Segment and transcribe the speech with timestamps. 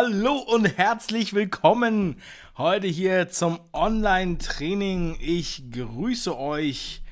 [0.00, 2.20] Hallo und herzlich willkommen
[2.56, 5.18] heute hier zum Online-Training.
[5.20, 7.02] Ich grüße euch.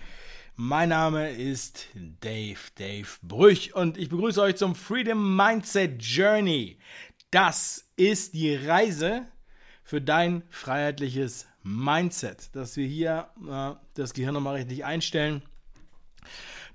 [0.55, 1.89] Mein Name ist
[2.21, 6.79] Dave, Dave Brüch und ich begrüße euch zum Freedom Mindset Journey.
[7.33, 9.27] Das ist die Reise
[9.83, 15.43] für dein freiheitliches Mindset, dass wir hier äh, das Gehirn nochmal richtig einstellen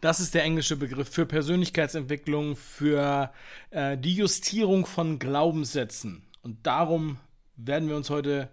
[0.01, 3.31] das ist der englische Begriff für Persönlichkeitsentwicklung, für
[3.69, 6.23] äh, die Justierung von Glaubenssätzen.
[6.41, 7.17] Und darum
[7.55, 8.49] werden wir uns heute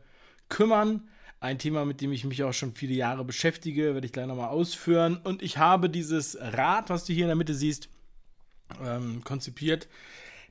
[0.51, 1.09] kümmern.
[1.41, 4.51] Ein Thema, mit dem ich mich auch schon viele Jahre beschäftige, werde ich gleich nochmal
[4.51, 5.19] ausführen.
[5.25, 7.89] Und ich habe dieses Rad, was du hier in der Mitte siehst,
[8.85, 9.89] ähm, konzipiert.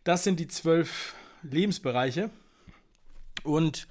[0.03, 2.31] Das sind die zwölf Lebensbereiche.
[3.43, 3.87] Und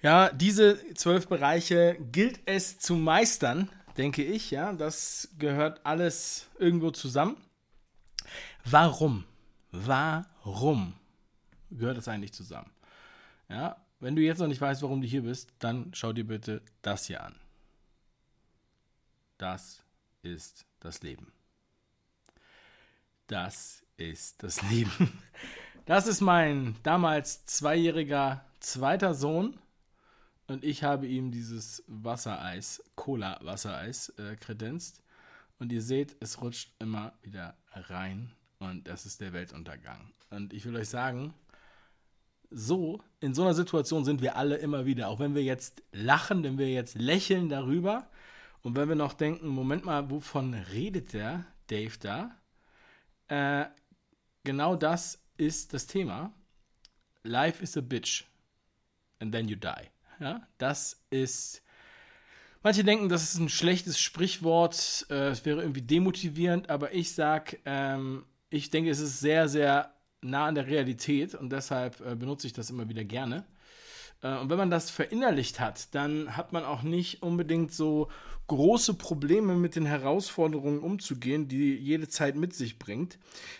[0.00, 4.72] ja, diese zwölf Bereiche gilt es zu meistern, denke ich, ja.
[4.72, 7.36] Das gehört alles irgendwo zusammen.
[8.64, 9.24] Warum?
[9.70, 10.94] Warum
[11.70, 12.70] gehört das eigentlich zusammen?
[13.48, 16.62] Ja, wenn du jetzt noch nicht weißt, warum du hier bist, dann schau dir bitte
[16.82, 17.34] das hier an.
[19.38, 19.82] Das
[20.22, 21.32] ist das Leben.
[23.26, 25.18] Das ist das Leben.
[25.84, 29.58] Das ist mein damals zweijähriger zweiter Sohn,
[30.52, 35.02] und ich habe ihm dieses Wassereis, Cola-Wassereis, äh, kredenzt.
[35.58, 38.32] Und ihr seht, es rutscht immer wieder rein.
[38.58, 40.12] Und das ist der Weltuntergang.
[40.30, 41.34] Und ich will euch sagen,
[42.50, 45.08] so, in so einer Situation sind wir alle immer wieder.
[45.08, 48.10] Auch wenn wir jetzt lachen, wenn wir jetzt lächeln darüber.
[48.62, 52.36] Und wenn wir noch denken, Moment mal, wovon redet der Dave da?
[53.28, 53.70] Äh,
[54.44, 56.32] genau das ist das Thema.
[57.22, 58.24] Life is a bitch.
[59.18, 59.88] And then you die.
[60.20, 61.62] Ja, das ist.
[62.62, 67.58] Manche denken, das ist ein schlechtes Sprichwort, äh, es wäre irgendwie demotivierend, aber ich sage,
[67.64, 72.46] ähm, ich denke, es ist sehr, sehr nah an der Realität und deshalb äh, benutze
[72.46, 73.44] ich das immer wieder gerne.
[74.22, 78.08] Äh, und wenn man das verinnerlicht hat, dann hat man auch nicht unbedingt so
[78.46, 83.18] große Probleme mit den Herausforderungen umzugehen, die jede Zeit mit sich bringt.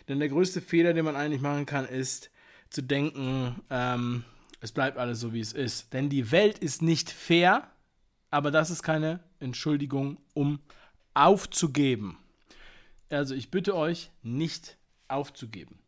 [0.09, 2.31] Denn der größte Fehler, den man eigentlich machen kann, ist
[2.71, 4.25] zu denken, ähm,
[4.63, 5.93] es bleibt alles so, wie es ist.
[5.93, 7.69] Denn die Welt ist nicht fair,
[8.31, 10.61] aber das ist keine Entschuldigung, um
[11.15, 12.17] aufzugeben.
[13.11, 14.77] Also ich bitte euch, nicht
[15.09, 15.79] aufzugeben.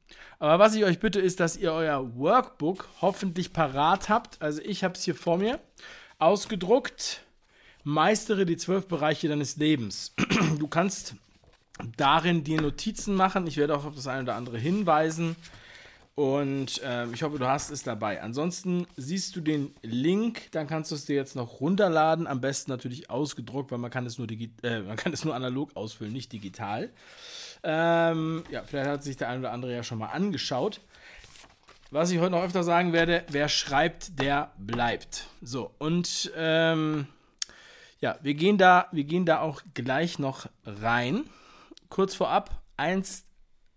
[0.40, 4.42] Aber was ich euch bitte, ist, dass ihr euer Workbook hoffentlich parat habt.
[4.42, 5.60] Also ich habe es hier vor mir
[6.18, 7.22] ausgedruckt.
[7.84, 10.14] Meistere die zwölf Bereiche deines Lebens.
[10.58, 11.14] Du kannst
[11.96, 13.46] darin dir Notizen machen.
[13.46, 15.36] Ich werde auch auf das eine oder andere hinweisen.
[16.16, 18.22] Und äh, ich hoffe, du hast es dabei.
[18.22, 22.28] Ansonsten siehst du den Link, dann kannst du es dir jetzt noch runterladen.
[22.28, 25.74] Am besten natürlich ausgedruckt, weil man kann es nur, äh, man kann es nur analog
[25.74, 26.90] ausfüllen, nicht digital.
[27.64, 30.80] Ähm, ja, vielleicht hat sich der eine oder andere ja schon mal angeschaut.
[31.90, 35.26] Was ich heute noch öfter sagen werde, wer schreibt, der bleibt.
[35.42, 37.08] So, und ähm,
[38.00, 41.24] ja, wir gehen, da, wir gehen da auch gleich noch rein.
[41.88, 43.24] Kurz vorab, eins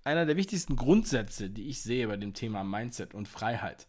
[0.07, 3.87] einer der wichtigsten Grundsätze, die ich sehe bei dem Thema Mindset und Freiheit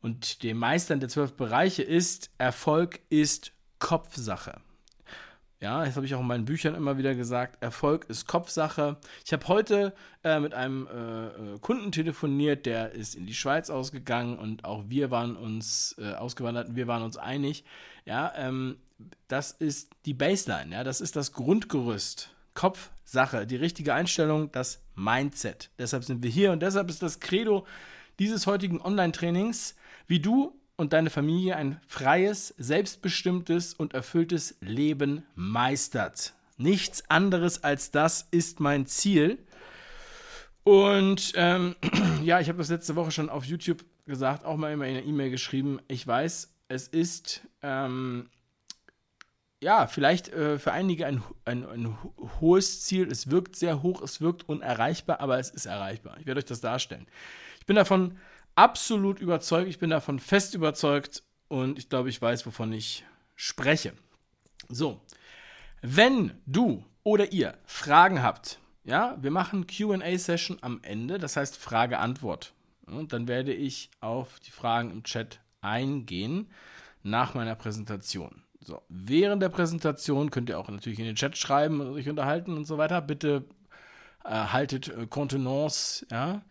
[0.00, 4.60] und dem Meistern der zwölf Bereiche ist, Erfolg ist Kopfsache.
[5.60, 7.62] Ja, das habe ich auch in meinen Büchern immer wieder gesagt.
[7.62, 8.98] Erfolg ist Kopfsache.
[9.24, 13.70] Ich habe heute äh, mit einem äh, äh, Kunden telefoniert, der ist in die Schweiz
[13.70, 16.76] ausgegangen und auch wir waren uns äh, ausgewandert.
[16.76, 17.64] Wir waren uns einig.
[18.04, 18.76] Ja, ähm,
[19.28, 20.74] das ist die Baseline.
[20.74, 22.28] Ja, das ist das Grundgerüst.
[23.04, 25.70] Kopfsache, die richtige Einstellung, das Mindset.
[25.78, 27.66] Deshalb sind wir hier und deshalb ist das Credo
[28.18, 29.74] dieses heutigen Online-Trainings,
[30.06, 36.32] wie du und deine Familie ein freies, selbstbestimmtes und erfülltes Leben meistert.
[36.56, 39.38] Nichts anderes als das ist mein Ziel.
[40.62, 41.76] Und ähm,
[42.22, 45.30] ja, ich habe das letzte Woche schon auf YouTube gesagt, auch mal in einer E-Mail
[45.30, 45.78] geschrieben.
[45.88, 48.30] Ich weiß, es ist ähm,
[49.64, 51.98] ja, vielleicht äh, für einige ein, ein, ein
[52.38, 53.10] hohes Ziel.
[53.10, 56.18] Es wirkt sehr hoch, es wirkt unerreichbar, aber es ist erreichbar.
[56.20, 57.06] Ich werde euch das darstellen.
[57.60, 58.18] Ich bin davon
[58.56, 63.06] absolut überzeugt, ich bin davon fest überzeugt und ich glaube, ich weiß, wovon ich
[63.36, 63.94] spreche.
[64.68, 65.00] So,
[65.80, 72.52] wenn du oder ihr Fragen habt, ja, wir machen QA-Session am Ende, das heißt Frage-Antwort.
[72.84, 76.50] Und dann werde ich auf die Fragen im Chat eingehen
[77.02, 78.43] nach meiner Präsentation.
[78.64, 82.56] So, während der Präsentation könnt ihr auch natürlich in den Chat schreiben und euch unterhalten
[82.56, 83.02] und so weiter.
[83.02, 83.44] Bitte
[84.24, 86.42] äh, haltet äh, Kontenance, ja.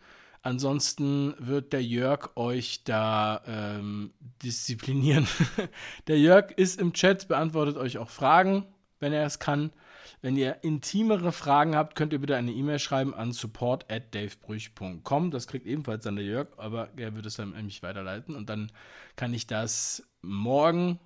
[0.42, 4.12] Ansonsten wird der Jörg euch da ähm,
[4.42, 5.26] disziplinieren.
[6.06, 8.66] der Jörg ist im Chat, beantwortet euch auch Fragen.
[9.00, 9.72] wenn er es kann.
[10.20, 15.30] Wenn ihr intimere Fragen habt, könnt ihr bitte eine E-Mail schreiben an support at davebrüch.com.
[15.30, 18.70] Das kriegt ebenfalls dann der Jörg, aber er wird es dann nämlich weiterleiten und dann
[19.16, 20.98] kann ich das morgen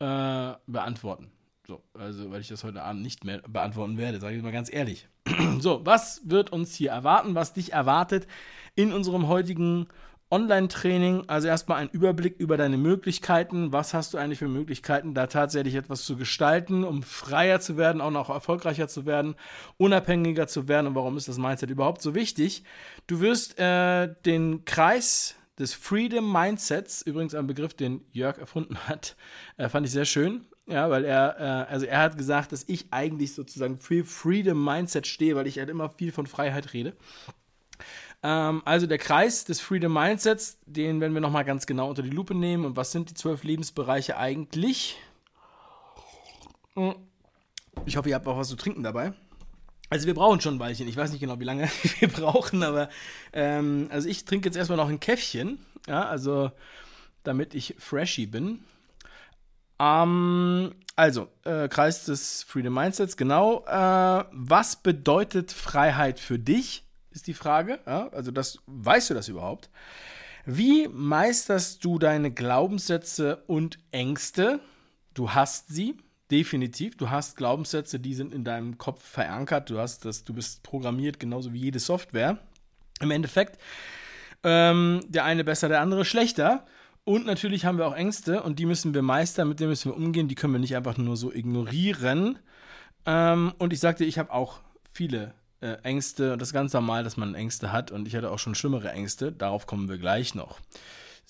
[0.00, 1.30] äh, beantworten.
[1.66, 4.72] So, also weil ich das heute Abend nicht mehr beantworten werde, sage ich mal ganz
[4.72, 5.06] ehrlich.
[5.58, 8.26] so, was wird uns hier erwarten, was dich erwartet
[8.74, 9.86] in unserem heutigen
[10.30, 11.24] Online-Training?
[11.26, 13.70] Also erstmal ein Überblick über deine Möglichkeiten.
[13.70, 18.00] Was hast du eigentlich für Möglichkeiten, da tatsächlich etwas zu gestalten, um freier zu werden,
[18.00, 19.34] auch noch erfolgreicher zu werden,
[19.76, 20.86] unabhängiger zu werden?
[20.86, 22.62] Und warum ist das Mindset überhaupt so wichtig?
[23.06, 29.16] Du wirst äh, den Kreis des Freedom Mindsets, übrigens ein Begriff, den Jörg erfunden hat,
[29.56, 30.46] äh, fand ich sehr schön.
[30.66, 35.06] Ja, weil er, äh, also er hat gesagt, dass ich eigentlich sozusagen für Freedom Mindset
[35.06, 36.94] stehe, weil ich halt immer viel von Freiheit rede.
[38.22, 42.10] Ähm, also der Kreis des Freedom Mindsets, den werden wir nochmal ganz genau unter die
[42.10, 42.66] Lupe nehmen.
[42.66, 44.98] Und was sind die zwölf Lebensbereiche eigentlich?
[46.74, 46.96] Hm.
[47.86, 49.14] Ich hoffe, ihr habt auch was zu trinken dabei.
[49.90, 50.86] Also wir brauchen schon ein Weilchen.
[50.88, 51.68] Ich weiß nicht genau, wie lange
[52.00, 52.88] wir brauchen, aber
[53.32, 56.50] ähm, also ich trinke jetzt erstmal noch ein Käffchen, ja, also
[57.24, 58.60] damit ich freshy bin.
[59.78, 63.64] Ähm, also, äh, Kreis des Freedom Mindsets, genau.
[63.66, 67.78] Äh, was bedeutet Freiheit für dich, ist die Frage.
[67.86, 68.08] Ja?
[68.08, 69.70] Also, das, weißt du das überhaupt?
[70.44, 74.60] Wie meisterst du deine Glaubenssätze und Ängste?
[75.14, 75.96] Du hast sie,
[76.30, 76.96] definitiv.
[76.96, 79.70] Du hast Glaubenssätze, die sind in deinem Kopf verankert.
[79.70, 82.38] Du hast das, du bist programmiert, genauso wie jede Software.
[83.00, 83.60] Im Endeffekt,
[84.42, 86.66] ähm, der eine besser, der andere schlechter.
[87.04, 89.96] Und natürlich haben wir auch Ängste und die müssen wir meistern, mit denen müssen wir
[89.96, 90.28] umgehen.
[90.28, 92.38] Die können wir nicht einfach nur so ignorieren.
[93.06, 94.60] Ähm, und ich sagte, ich habe auch
[94.92, 98.38] viele äh, Ängste das ist ganz normal, dass man Ängste hat und ich hatte auch
[98.38, 99.32] schon schlimmere Ängste.
[99.32, 100.60] Darauf kommen wir gleich noch.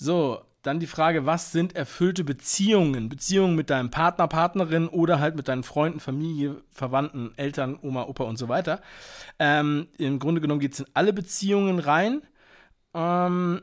[0.01, 3.09] So, dann die Frage, was sind erfüllte Beziehungen?
[3.09, 8.23] Beziehungen mit deinem Partner, Partnerin oder halt mit deinen Freunden, Familie, Verwandten, Eltern, Oma, Opa
[8.23, 8.81] und so weiter.
[9.41, 12.23] Ähm, Im Grunde genommen geht es in alle Beziehungen rein.
[12.95, 13.63] Ähm,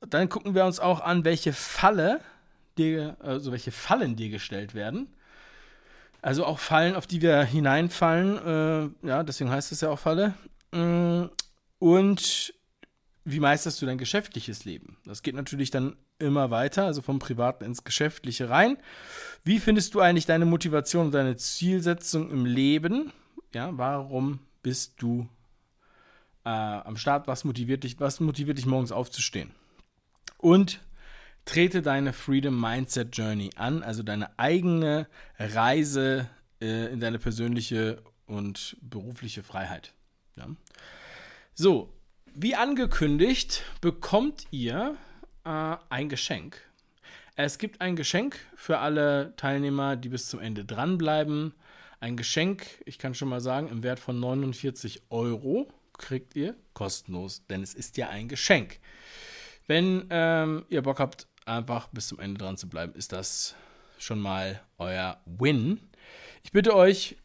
[0.00, 2.20] dann gucken wir uns auch an, welche Falle
[2.78, 5.08] dir, also welche Fallen dir gestellt werden.
[6.22, 8.94] Also auch Fallen, auf die wir hineinfallen.
[9.02, 10.32] Äh, ja, deswegen heißt es ja auch Falle.
[10.72, 11.24] Mm,
[11.78, 12.54] und
[13.24, 14.96] wie meisterst du dein geschäftliches Leben?
[15.04, 18.76] Das geht natürlich dann immer weiter, also vom Privaten ins Geschäftliche rein.
[19.44, 23.12] Wie findest du eigentlich deine Motivation und deine Zielsetzung im Leben?
[23.54, 25.28] Ja, warum bist du
[26.44, 27.26] äh, am Start?
[27.26, 27.98] Was motiviert dich?
[28.00, 29.50] Was motiviert dich morgens aufzustehen?
[30.44, 30.80] und
[31.46, 36.28] trete deine Freedom Mindset Journey an, also deine eigene Reise
[36.60, 39.94] äh, in deine persönliche und berufliche Freiheit.
[40.36, 40.48] Ja.
[41.54, 41.90] So,
[42.34, 44.96] wie angekündigt, bekommt ihr
[45.44, 46.60] äh, ein Geschenk.
[47.36, 51.54] Es gibt ein Geschenk für alle Teilnehmer, die bis zum Ende dranbleiben.
[52.00, 57.46] Ein Geschenk, ich kann schon mal sagen, im Wert von 49 Euro kriegt ihr kostenlos,
[57.46, 58.78] denn es ist ja ein Geschenk.
[59.66, 63.54] Wenn ähm, ihr Bock habt, einfach bis zum Ende dran zu bleiben, ist das
[63.98, 65.80] schon mal euer Win.
[66.42, 67.16] Ich bitte euch,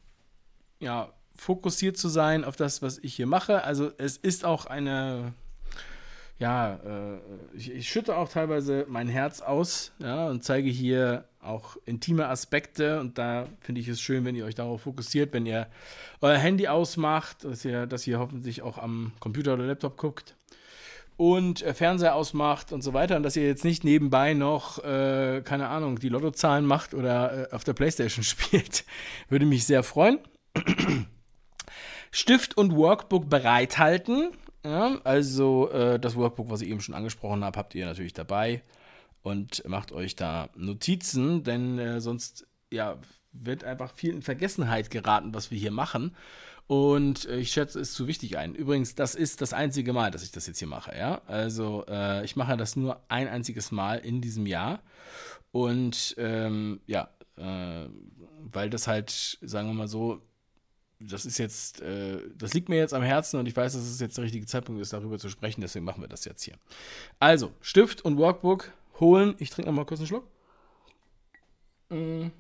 [0.80, 3.64] ja, fokussiert zu sein auf das, was ich hier mache.
[3.64, 5.34] Also es ist auch eine,
[6.38, 7.20] ja, äh,
[7.54, 13.00] ich, ich, schütte auch teilweise mein Herz aus, ja, und zeige hier auch intime Aspekte.
[13.00, 15.68] Und da finde ich es schön, wenn ihr euch darauf fokussiert, wenn ihr
[16.22, 20.36] euer Handy ausmacht, dass ihr, dass ihr hoffentlich auch am Computer oder Laptop guckt
[21.20, 25.42] und äh, Fernseher ausmacht und so weiter und dass ihr jetzt nicht nebenbei noch, äh,
[25.44, 28.86] keine Ahnung, die Lottozahlen macht oder äh, auf der Playstation spielt.
[29.28, 30.20] Würde mich sehr freuen.
[32.12, 34.32] Stift und Workbook bereithalten.
[34.64, 38.62] Ja, also äh, das Workbook, was ich eben schon angesprochen habe, habt ihr natürlich dabei
[39.22, 42.98] und macht euch da Notizen, denn äh, sonst ja,
[43.32, 46.16] wird einfach viel in Vergessenheit geraten, was wir hier machen.
[46.68, 48.54] Und äh, ich schätze es zu wichtig ein.
[48.54, 51.22] Übrigens, das ist das einzige Mal, dass ich das jetzt hier mache, ja.
[51.26, 54.82] Also äh, ich mache das nur ein einziges Mal in diesem Jahr.
[55.52, 57.88] Und ähm, ja, äh,
[58.52, 60.22] weil das halt, sagen wir mal so,
[61.00, 64.00] das ist jetzt, äh, das liegt mir jetzt am Herzen und ich weiß, dass es
[64.00, 66.56] jetzt der richtige Zeitpunkt ist, darüber zu sprechen, deswegen machen wir das jetzt hier.
[67.20, 69.36] Also, Stift und Workbook holen.
[69.40, 70.28] Ich trinke nochmal kurz einen Schluck.
[71.90, 72.32] Und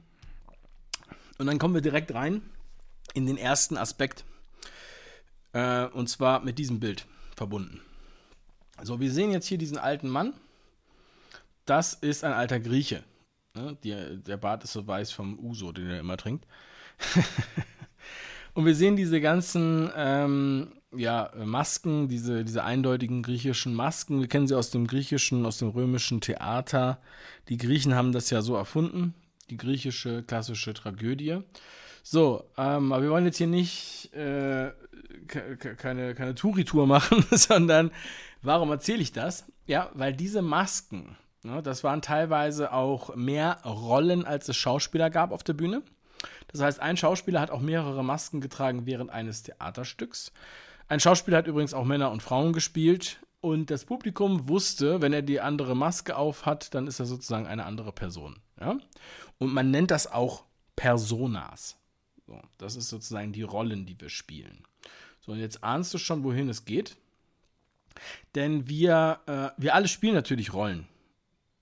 [1.38, 2.42] dann kommen wir direkt rein
[3.13, 4.25] in den ersten Aspekt.
[5.54, 7.82] Äh, und zwar mit diesem Bild verbunden.
[8.84, 10.34] So, wir sehen jetzt hier diesen alten Mann.
[11.66, 13.04] Das ist ein alter Grieche.
[13.56, 13.78] Ne?
[13.84, 16.46] Die, der Bart ist so weiß vom Uso, den er immer trinkt.
[18.53, 24.22] und wir sehen diese ganzen ähm, ja, Masken, diese, diese eindeutigen griechischen Masken.
[24.22, 27.00] Wir kennen sie aus dem griechischen, aus dem römischen Theater.
[27.48, 29.13] Die Griechen haben das ja so erfunden,
[29.50, 31.41] die griechische klassische Tragödie.
[32.03, 34.72] So, ähm, aber wir wollen jetzt hier nicht äh,
[35.27, 37.91] keine, keine Touri-Tour machen, sondern
[38.41, 39.46] warum erzähle ich das?
[39.68, 45.32] Ja, weil diese Masken, ne, das waren teilweise auch mehr Rollen, als es Schauspieler gab
[45.32, 45.84] auf der Bühne.
[46.48, 50.32] Das heißt, ein Schauspieler hat auch mehrere Masken getragen während eines Theaterstücks.
[50.88, 53.20] Ein Schauspieler hat übrigens auch Männer und Frauen gespielt.
[53.42, 57.48] Und das Publikum wusste, wenn er die andere Maske auf hat, dann ist er sozusagen
[57.48, 58.38] eine andere Person.
[58.60, 58.78] Ja?
[59.38, 60.44] Und man nennt das auch
[60.76, 61.78] Personas.
[62.28, 64.64] So, das ist sozusagen die Rollen, die wir spielen.
[65.22, 66.98] So, und jetzt ahnst du schon, wohin es geht.
[68.36, 70.88] Denn wir, äh, wir alle spielen natürlich Rollen.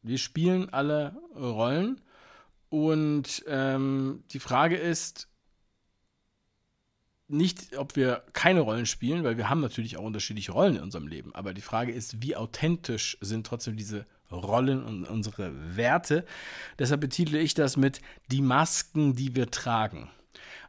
[0.02, 2.02] Wir spielen alle Rollen.
[2.70, 5.30] Und ähm, die Frage ist
[7.30, 11.08] nicht, ob wir keine Rollen spielen, weil wir haben natürlich auch unterschiedliche Rollen in unserem
[11.08, 11.36] Leben.
[11.36, 16.26] Aber die Frage ist, wie authentisch sind trotzdem diese Rollen und unsere Werte.
[16.80, 20.10] Deshalb betitle ich das mit die Masken, die wir tragen.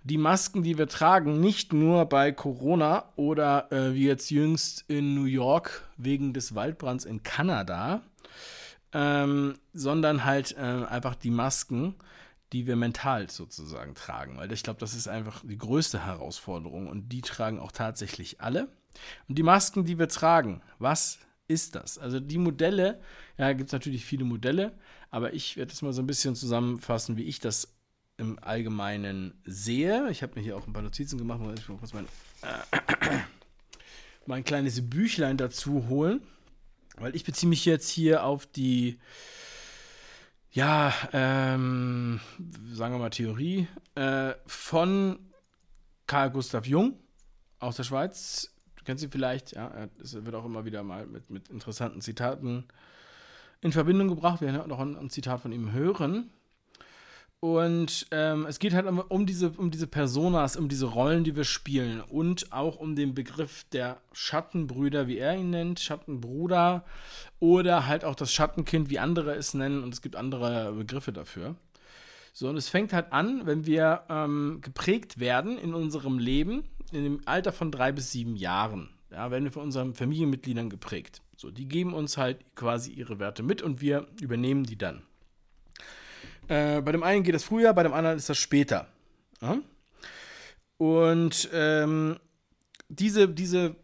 [0.04, 5.14] Die Masken, die wir tragen, nicht nur bei Corona oder äh, wie jetzt jüngst in
[5.14, 8.02] New York wegen des Waldbrands in Kanada,
[8.92, 11.94] ähm, sondern halt äh, einfach die Masken,
[12.52, 14.38] die wir mental sozusagen tragen.
[14.38, 18.68] Weil ich glaube, das ist einfach die größte Herausforderung und die tragen auch tatsächlich alle.
[19.28, 21.98] Und die Masken, die wir tragen, was ist das?
[21.98, 23.00] Also die Modelle,
[23.36, 24.72] ja, gibt es natürlich viele Modelle,
[25.10, 27.74] aber ich werde das mal so ein bisschen zusammenfassen, wie ich das
[28.16, 30.10] im Allgemeinen sehe.
[30.10, 32.06] Ich habe mir hier auch ein paar Notizen gemacht, weil ich muss mein,
[32.42, 33.16] äh,
[34.26, 36.20] mein kleines Büchlein dazu holen,
[37.00, 38.98] weil ich beziehe mich jetzt hier auf die,
[40.50, 42.20] ja, ähm,
[42.72, 45.18] sagen wir mal Theorie äh, von
[46.06, 46.98] Carl Gustav Jung
[47.58, 48.54] aus der Schweiz.
[48.76, 52.66] Du kennst sie vielleicht, ja, es wird auch immer wieder mal mit, mit interessanten Zitaten
[53.60, 54.40] in Verbindung gebracht.
[54.40, 56.30] Wir werden auch ein, ein Zitat von ihm hören.
[57.40, 61.44] Und ähm, es geht halt um diese, um diese Personas, um diese Rollen, die wir
[61.44, 66.84] spielen und auch um den Begriff der Schattenbrüder, wie er ihn nennt, Schattenbruder
[67.38, 71.54] oder halt auch das Schattenkind, wie andere es nennen und es gibt andere Begriffe dafür.
[72.32, 77.04] So, und es fängt halt an, wenn wir ähm, geprägt werden in unserem Leben, in
[77.04, 78.90] dem Alter von drei bis sieben Jahren.
[79.12, 81.22] Ja, werden wir von unseren Familienmitgliedern geprägt.
[81.36, 85.02] So, die geben uns halt quasi ihre Werte mit und wir übernehmen die dann.
[86.48, 88.88] Äh, bei dem einen geht das früher, bei dem anderen ist das später.
[89.40, 89.58] Ja?
[90.78, 92.18] Und ähm,
[92.88, 93.76] diese, diese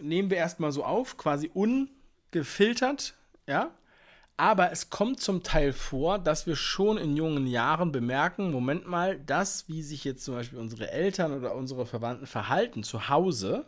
[0.00, 3.14] nehmen wir erstmal so auf, quasi ungefiltert,
[3.46, 3.70] ja.
[4.38, 9.18] Aber es kommt zum Teil vor, dass wir schon in jungen Jahren bemerken, Moment mal,
[9.18, 13.64] das, wie sich jetzt zum Beispiel unsere Eltern oder unsere Verwandten verhalten zu Hause,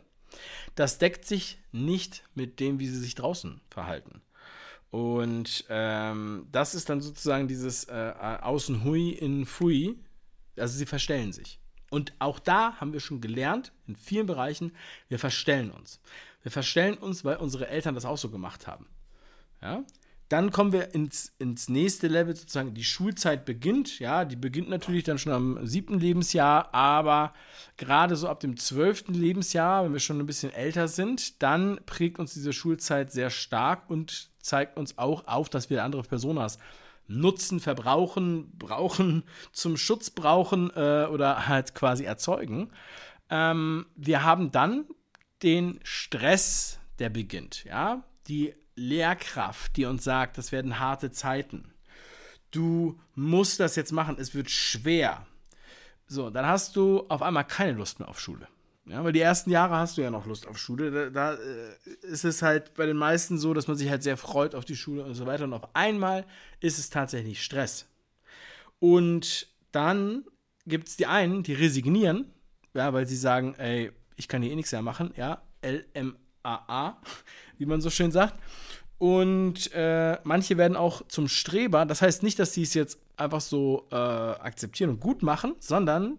[0.74, 4.20] das deckt sich nicht mit dem, wie sie sich draußen verhalten.
[4.90, 9.98] Und ähm, das ist dann sozusagen dieses äh, Außen Hui in Fui.
[10.56, 11.60] Also sie verstellen sich.
[11.90, 14.72] Und auch da haben wir schon gelernt, in vielen Bereichen,
[15.08, 16.00] wir verstellen uns.
[16.42, 18.86] Wir verstellen uns, weil unsere Eltern das auch so gemacht haben.
[19.62, 19.84] Ja?
[20.28, 23.98] Dann kommen wir ins, ins nächste Level, sozusagen die Schulzeit beginnt.
[23.98, 27.32] Ja, die beginnt natürlich dann schon am siebten Lebensjahr, aber
[27.78, 32.18] gerade so ab dem zwölften Lebensjahr, wenn wir schon ein bisschen älter sind, dann prägt
[32.18, 36.58] uns diese Schulzeit sehr stark und zeigt uns auch auf, dass wir andere Personas
[37.06, 42.70] nutzen, verbrauchen, brauchen, zum Schutz brauchen äh, oder halt quasi erzeugen.
[43.30, 44.84] Ähm, wir haben dann
[45.42, 51.72] den Stress, der beginnt, ja, die Lehrkraft, die uns sagt, das werden harte Zeiten.
[52.50, 55.26] Du musst das jetzt machen, es wird schwer.
[56.06, 58.48] So, dann hast du auf einmal keine Lust mehr auf Schule.
[58.88, 60.90] Ja, weil die ersten Jahre hast du ja noch Lust auf Schule.
[60.90, 64.16] Da, da äh, ist es halt bei den meisten so, dass man sich halt sehr
[64.16, 65.44] freut auf die Schule und so weiter.
[65.44, 66.24] Und auf einmal
[66.60, 67.86] ist es tatsächlich Stress.
[68.78, 70.24] Und dann
[70.66, 72.32] gibt es die einen, die resignieren,
[72.74, 77.00] ja, weil sie sagen, ey, ich kann hier eh nichts mehr machen, ja, LMAA,
[77.58, 78.34] wie man so schön sagt.
[78.98, 81.86] Und äh, manche werden auch zum Streber.
[81.86, 86.18] Das heißt nicht, dass sie es jetzt einfach so äh, akzeptieren und gut machen, sondern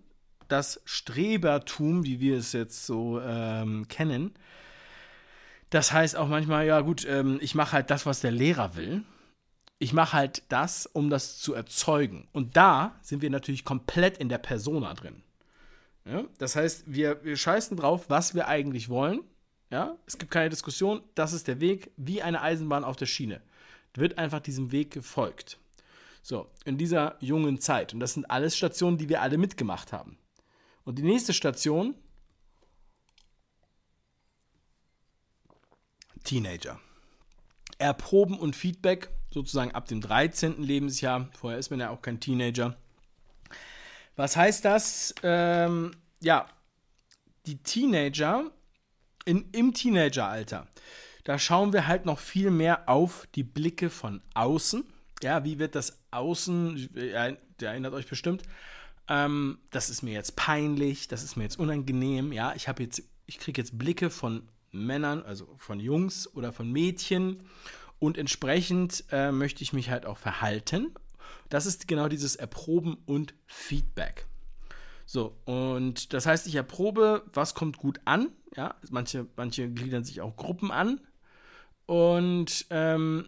[0.52, 4.34] das Strebertum, wie wir es jetzt so ähm, kennen.
[5.70, 9.04] Das heißt auch manchmal, ja gut, ähm, ich mache halt das, was der Lehrer will.
[9.78, 12.28] Ich mache halt das, um das zu erzeugen.
[12.34, 15.24] Und da sind wir natürlich komplett in der Persona drin.
[16.06, 16.26] Ja?
[16.38, 19.22] Das heißt, wir, wir scheißen drauf, was wir eigentlich wollen.
[19.70, 19.96] Ja?
[20.06, 23.42] Es gibt keine Diskussion, das ist der Weg, wie eine Eisenbahn auf der Schiene.
[23.94, 25.60] Wird einfach diesem Weg gefolgt.
[26.22, 27.94] So, in dieser jungen Zeit.
[27.94, 30.18] Und das sind alles Stationen, die wir alle mitgemacht haben.
[30.90, 31.94] Und die nächste Station,
[36.24, 36.80] Teenager.
[37.78, 40.64] Erproben und Feedback, sozusagen ab dem 13.
[40.64, 41.30] Lebensjahr.
[41.38, 42.76] Vorher ist man ja auch kein Teenager.
[44.16, 45.14] Was heißt das?
[45.22, 45.92] Ähm,
[46.22, 46.48] ja,
[47.46, 48.50] die Teenager
[49.26, 50.66] in, im Teenageralter,
[51.24, 54.92] da schauen wir halt noch viel mehr auf die Blicke von außen.
[55.22, 58.42] Ja, wie wird das Außen, ihr erinnert euch bestimmt,
[59.10, 63.04] ähm, das ist mir jetzt peinlich, das ist mir jetzt unangenehm, ja, ich habe jetzt,
[63.26, 67.42] ich kriege jetzt Blicke von Männern, also von Jungs oder von Mädchen
[67.98, 70.94] und entsprechend äh, möchte ich mich halt auch verhalten.
[71.50, 74.28] Das ist genau dieses Erproben und Feedback.
[75.06, 78.30] So, und das heißt, ich erprobe, was kommt gut an.
[78.56, 81.02] Ja, manche, manche gliedern sich auch Gruppen an.
[81.88, 83.28] Und ähm,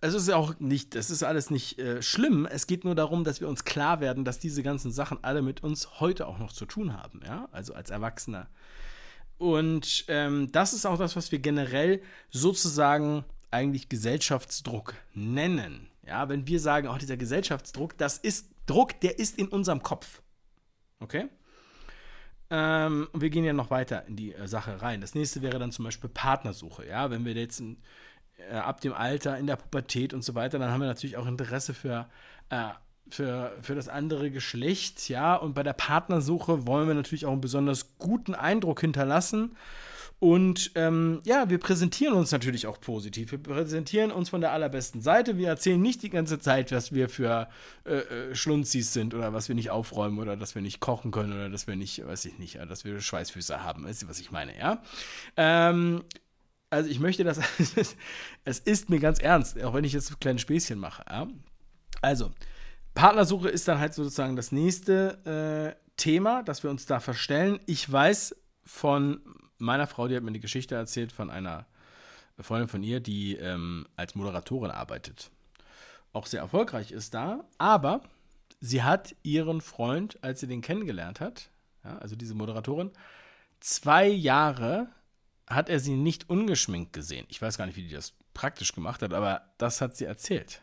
[0.00, 2.46] es ist auch nicht, es ist alles nicht äh, schlimm.
[2.46, 5.62] Es geht nur darum, dass wir uns klar werden, dass diese ganzen Sachen alle mit
[5.62, 8.48] uns heute auch noch zu tun haben, ja, also als Erwachsener.
[9.38, 15.88] Und ähm, das ist auch das, was wir generell sozusagen eigentlich Gesellschaftsdruck nennen.
[16.06, 19.82] Ja, wenn wir sagen, auch oh, dieser Gesellschaftsdruck, das ist Druck, der ist in unserem
[19.82, 20.22] Kopf.
[21.00, 21.28] Okay?
[22.50, 25.00] Ähm, wir gehen ja noch weiter in die äh, Sache rein.
[25.00, 26.86] Das nächste wäre dann zum Beispiel Partnersuche.
[26.86, 27.78] Ja, wenn wir jetzt in,
[28.50, 31.26] äh, ab dem Alter, in der Pubertät und so weiter, dann haben wir natürlich auch
[31.26, 32.08] Interesse für,
[32.50, 32.68] äh,
[33.08, 35.08] für, für das andere Geschlecht.
[35.08, 39.56] Ja, und bei der Partnersuche wollen wir natürlich auch einen besonders guten Eindruck hinterlassen.
[40.20, 43.32] Und ähm, ja, wir präsentieren uns natürlich auch positiv.
[43.32, 45.38] Wir präsentieren uns von der allerbesten Seite.
[45.38, 47.48] Wir erzählen nicht die ganze Zeit, was wir für
[47.86, 51.32] äh, äh, Schlunzis sind oder was wir nicht aufräumen oder dass wir nicht kochen können
[51.32, 53.84] oder dass wir nicht, weiß ich nicht, dass wir Schweißfüße haben.
[53.84, 54.82] Weißt du, was ich meine, ja?
[55.38, 56.02] Ähm,
[56.70, 57.40] also ich möchte das,
[58.44, 61.04] es ist mir ganz ernst, auch wenn ich jetzt kleine Späßchen mache.
[61.10, 61.26] Ja?
[62.00, 62.32] Also,
[62.94, 67.60] Partnersuche ist dann halt sozusagen das nächste äh, Thema, das wir uns da verstellen.
[67.66, 69.20] Ich weiß von
[69.58, 71.66] meiner Frau, die hat mir eine Geschichte erzählt von einer
[72.38, 75.30] Freundin von ihr, die ähm, als Moderatorin arbeitet.
[76.12, 78.00] Auch sehr erfolgreich ist da, aber
[78.60, 81.50] sie hat ihren Freund, als sie den kennengelernt hat,
[81.84, 82.90] ja, also diese Moderatorin,
[83.60, 84.88] zwei Jahre
[85.50, 87.26] hat er sie nicht ungeschminkt gesehen.
[87.28, 90.62] Ich weiß gar nicht, wie die das praktisch gemacht hat, aber das hat sie erzählt.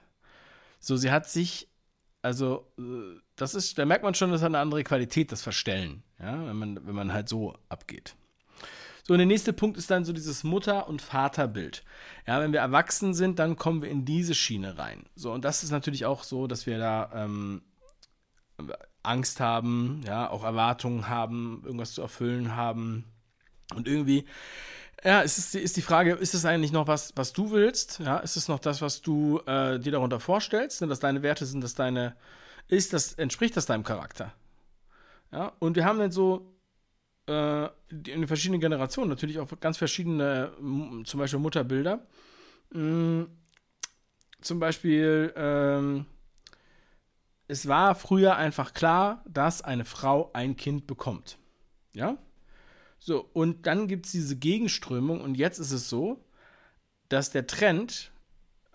[0.80, 1.68] So, sie hat sich,
[2.22, 6.04] also, äh, das ist, da merkt man schon, das hat eine andere Qualität, das Verstellen,
[6.20, 8.16] ja, wenn man, wenn man halt so abgeht.
[9.04, 11.84] So, und der nächste Punkt ist dann so dieses Mutter- und Vaterbild.
[12.26, 15.06] Ja, wenn wir erwachsen sind, dann kommen wir in diese Schiene rein.
[15.16, 17.62] So, und das ist natürlich auch so, dass wir da ähm,
[19.04, 23.06] Angst haben, ja, auch Erwartungen haben, irgendwas zu erfüllen haben.
[23.74, 24.26] Und irgendwie,
[25.04, 28.00] ja, es, ist die Frage, ist es eigentlich noch was, was du willst?
[28.00, 30.80] Ja, ist es noch das, was du äh, dir darunter vorstellst?
[30.80, 32.16] Sind das deine Werte, sind das deine,
[32.68, 34.34] ist das, entspricht das deinem Charakter?
[35.32, 36.54] Ja, und wir haben dann so
[37.28, 40.52] äh, in den verschiedenen Generationen natürlich auch ganz verschiedene,
[41.06, 42.06] zum Beispiel Mutterbilder.
[42.72, 43.28] Mhm.
[44.42, 46.06] Zum Beispiel, ähm,
[47.48, 51.38] es war früher einfach klar, dass eine Frau ein Kind bekommt.
[51.94, 52.18] Ja?
[53.00, 56.24] So, und dann gibt es diese Gegenströmung und jetzt ist es so,
[57.10, 58.12] dass der Trend,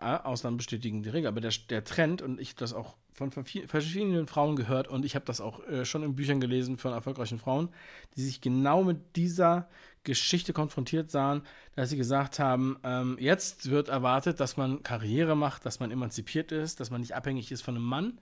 [0.00, 4.26] äh, Ausnahmen bestätigen die Regel, aber der, der Trend, und ich das auch von verschiedenen
[4.26, 7.68] Frauen gehört und ich habe das auch äh, schon in Büchern gelesen von erfolgreichen Frauen,
[8.16, 9.68] die sich genau mit dieser
[10.02, 11.42] Geschichte konfrontiert sahen,
[11.76, 16.52] dass sie gesagt haben, ähm, jetzt wird erwartet, dass man Karriere macht, dass man emanzipiert
[16.52, 18.18] ist, dass man nicht abhängig ist von einem Mann.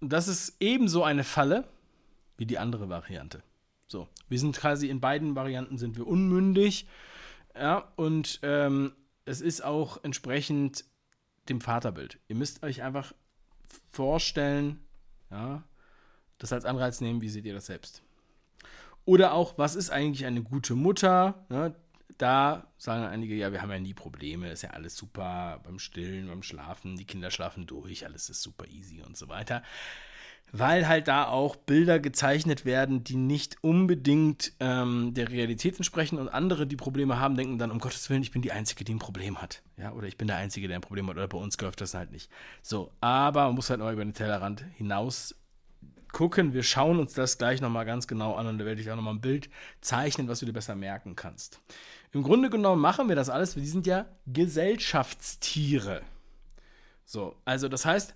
[0.00, 1.68] das ist ebenso eine Falle
[2.36, 3.42] wie die andere Variante.
[3.88, 6.86] So, wir sind quasi in beiden Varianten sind wir unmündig,
[7.54, 8.92] ja, und ähm,
[9.24, 10.84] es ist auch entsprechend
[11.48, 12.18] dem Vaterbild.
[12.28, 13.14] Ihr müsst euch einfach
[13.90, 14.80] vorstellen,
[15.30, 15.62] ja,
[16.38, 18.02] das als Anreiz nehmen, wie seht ihr das selbst?
[19.04, 21.46] Oder auch, was ist eigentlich eine gute Mutter?
[21.48, 21.72] Ja,
[22.18, 26.28] da sagen einige, ja, wir haben ja nie Probleme, ist ja alles super beim Stillen,
[26.28, 29.62] beim Schlafen, die Kinder schlafen durch, alles ist super easy und so weiter
[30.52, 36.28] weil halt da auch Bilder gezeichnet werden, die nicht unbedingt ähm, der Realität entsprechen und
[36.28, 38.98] andere, die Probleme haben, denken dann, um Gottes Willen, ich bin die Einzige, die ein
[38.98, 39.62] Problem hat.
[39.76, 41.94] Ja, oder ich bin der Einzige, der ein Problem hat, oder bei uns läuft das
[41.94, 42.30] halt nicht.
[42.62, 45.34] So, aber man muss halt mal über den Tellerrand hinaus
[46.12, 46.54] gucken.
[46.54, 49.14] Wir schauen uns das gleich nochmal ganz genau an und da werde ich auch nochmal
[49.14, 49.50] ein Bild
[49.82, 51.60] zeichnen, was du dir besser merken kannst.
[52.12, 56.00] Im Grunde genommen machen wir das alles, wir sind ja Gesellschaftstiere.
[57.04, 58.14] So, also das heißt,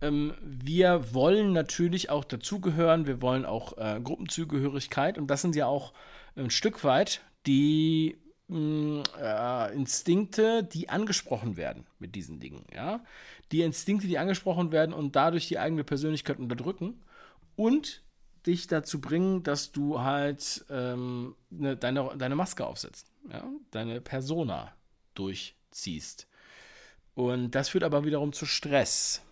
[0.00, 5.66] ähm, wir wollen natürlich auch dazugehören, wir wollen auch äh, Gruppenzugehörigkeit und das sind ja
[5.66, 5.92] auch
[6.36, 8.16] ein Stück weit die
[8.48, 12.64] mm, äh, Instinkte, die angesprochen werden mit diesen Dingen.
[12.72, 13.04] Ja?
[13.52, 17.02] Die Instinkte, die angesprochen werden und dadurch die eigene Persönlichkeit unterdrücken
[17.56, 18.02] und
[18.46, 23.44] dich dazu bringen, dass du halt ähm, ne, deine, deine Maske aufsetzt, ja?
[23.70, 24.72] deine Persona
[25.14, 26.28] durchziehst.
[27.14, 29.22] Und das führt aber wiederum zu Stress.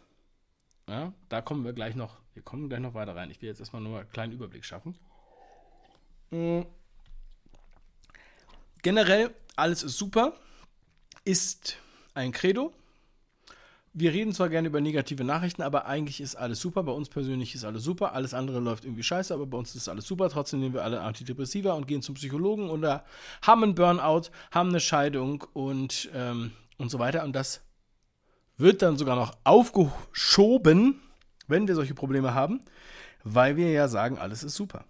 [0.89, 3.31] Ja, da kommen wir gleich noch, wir kommen gleich noch weiter rein.
[3.31, 4.97] Ich will jetzt erstmal nur einen kleinen Überblick schaffen.
[6.31, 6.67] Mhm.
[8.83, 10.35] Generell, alles ist super,
[11.25, 11.79] ist
[12.15, 12.73] ein Credo.
[13.95, 16.83] Wir reden zwar gerne über negative Nachrichten, aber eigentlich ist alles super.
[16.83, 18.13] Bei uns persönlich ist alles super.
[18.13, 20.29] Alles andere läuft irgendwie scheiße, aber bei uns ist alles super.
[20.29, 23.07] Trotzdem nehmen wir alle Antidepressiva und gehen zum Psychologen oder
[23.43, 27.25] haben einen Burnout, haben eine Scheidung und, ähm, und so weiter.
[27.25, 27.66] Und das
[28.59, 31.01] wird dann sogar noch aufgeschoben,
[31.47, 32.61] wenn wir solche Probleme haben,
[33.25, 34.85] weil wir ja sagen, alles ist super.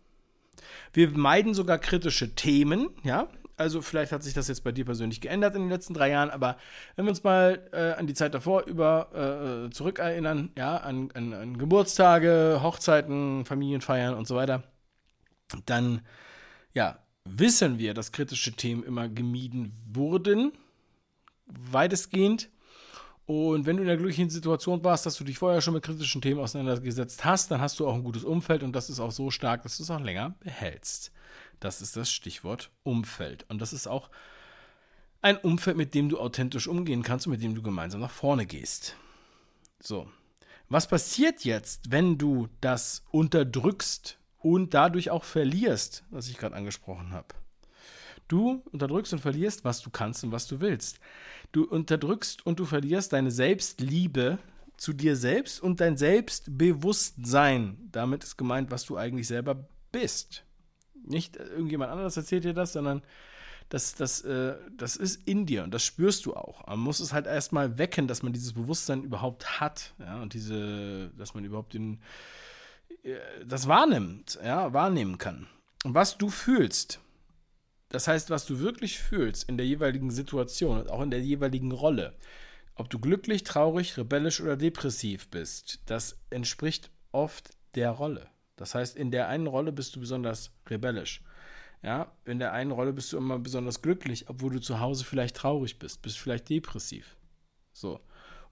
[0.93, 3.29] Wir meiden sogar kritische Themen, ja.
[3.59, 6.29] Also vielleicht hat sich das jetzt bei dir persönlich geändert in den letzten drei Jahren,
[6.29, 6.59] aber
[6.95, 11.33] wenn wir uns mal äh, an die Zeit davor über äh, zurückerinnern, ja, an, an,
[11.33, 14.63] an Geburtstage, Hochzeiten, Familienfeiern und so weiter,
[15.65, 16.03] dann
[16.75, 20.53] ja, wissen wir, dass kritische Themen immer gemieden wurden,
[21.47, 22.51] weitestgehend.
[23.27, 26.23] Und wenn du in der glücklichen Situation warst, dass du dich vorher schon mit kritischen
[26.23, 29.33] Themen auseinandergesetzt hast, dann hast du auch ein gutes Umfeld und das ist auch so
[29.33, 31.11] stark, dass du es auch länger behältst.
[31.59, 33.45] Das ist das Stichwort Umfeld.
[33.49, 34.11] Und das ist auch
[35.23, 38.47] ein Umfeld, mit dem du authentisch umgehen kannst und mit dem du gemeinsam nach vorne
[38.47, 38.95] gehst.
[39.81, 40.09] So.
[40.69, 47.13] Was passiert jetzt, wenn du das unterdrückst und dadurch auch verlierst, was ich gerade angesprochen
[47.13, 47.29] habe?
[48.29, 51.01] Du unterdrückst und verlierst, was du kannst und was du willst.
[51.53, 54.39] Du unterdrückst und du verlierst deine Selbstliebe
[54.77, 57.89] zu dir selbst und dein Selbstbewusstsein.
[57.93, 60.45] Damit ist gemeint, was du eigentlich selber bist.
[61.05, 63.03] Nicht irgendjemand anderes erzählt dir das, sondern
[63.69, 66.67] das, das, äh, das ist in dir und das spürst du auch.
[66.67, 69.95] Man muss es halt erstmal wecken, dass man dieses Bewusstsein überhaupt hat.
[69.99, 72.01] Ja, und diese, dass man überhaupt den,
[73.03, 75.49] äh, das wahrnimmt, ja, wahrnehmen kann.
[75.85, 77.01] Und was du fühlst,
[77.89, 81.73] das heißt, was du wirklich fühlst in der jeweiligen Situation und auch in der jeweiligen
[81.73, 82.17] Rolle,
[82.75, 88.29] ob du glücklich, traurig, rebellisch oder depressiv bist, das entspricht oft der Rolle.
[88.57, 91.23] Das heißt, in der einen Rolle bist du besonders rebellisch.
[91.83, 95.37] Ja, in der einen Rolle bist du immer besonders glücklich, obwohl du zu Hause vielleicht
[95.37, 97.17] traurig bist, bist vielleicht depressiv.
[97.73, 98.01] So.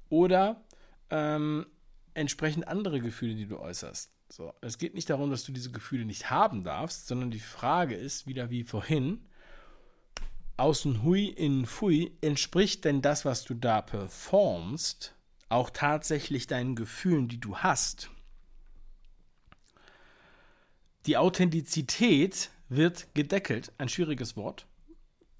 [0.09, 0.63] Oder
[1.11, 1.67] ähm,
[2.13, 4.14] entsprechend andere Gefühle, die du äußerst.
[4.35, 4.53] So.
[4.63, 8.27] Es geht nicht darum, dass du diese Gefühle nicht haben darfst, sondern die Frage ist,
[8.27, 9.25] wieder wie vorhin,
[10.57, 15.15] außen hui, innen fui, entspricht denn das, was du da performst,
[15.51, 18.11] auch tatsächlich deinen Gefühlen, die du hast?
[21.07, 23.73] Die Authentizität wird gedeckelt.
[23.79, 24.67] Ein schwieriges Wort.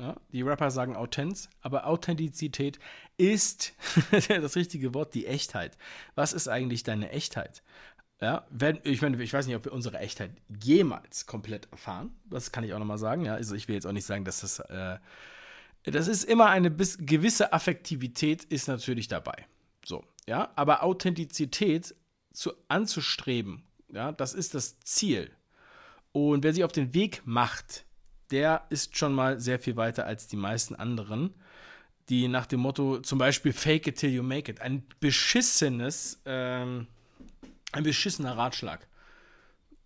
[0.01, 2.79] Ja, die Rapper sagen Autenz, aber Authentizität
[3.17, 3.75] ist
[4.29, 5.79] das richtige Wort, die Echtheit.
[6.15, 7.63] Was ist eigentlich deine Echtheit?
[8.21, 10.31] Ja, wenn, ich meine, ich weiß nicht, ob wir unsere Echtheit
[10.63, 12.15] jemals komplett erfahren.
[12.31, 13.25] Das kann ich auch nochmal sagen.
[13.25, 14.99] Ja, also ich will jetzt auch nicht sagen, dass das, äh,
[15.85, 19.47] das ist immer eine bis, gewisse Affektivität ist natürlich dabei.
[19.85, 21.95] So, ja, aber Authentizität
[22.33, 25.31] zu, anzustreben, ja, das ist das Ziel.
[26.13, 27.85] Und wer sich auf den Weg macht,
[28.31, 31.35] der ist schon mal sehr viel weiter als die meisten anderen,
[32.09, 36.87] die nach dem Motto zum Beispiel Fake it till you make it, ein beschissenes, ähm,
[37.75, 38.87] ein beschissener Ratschlag.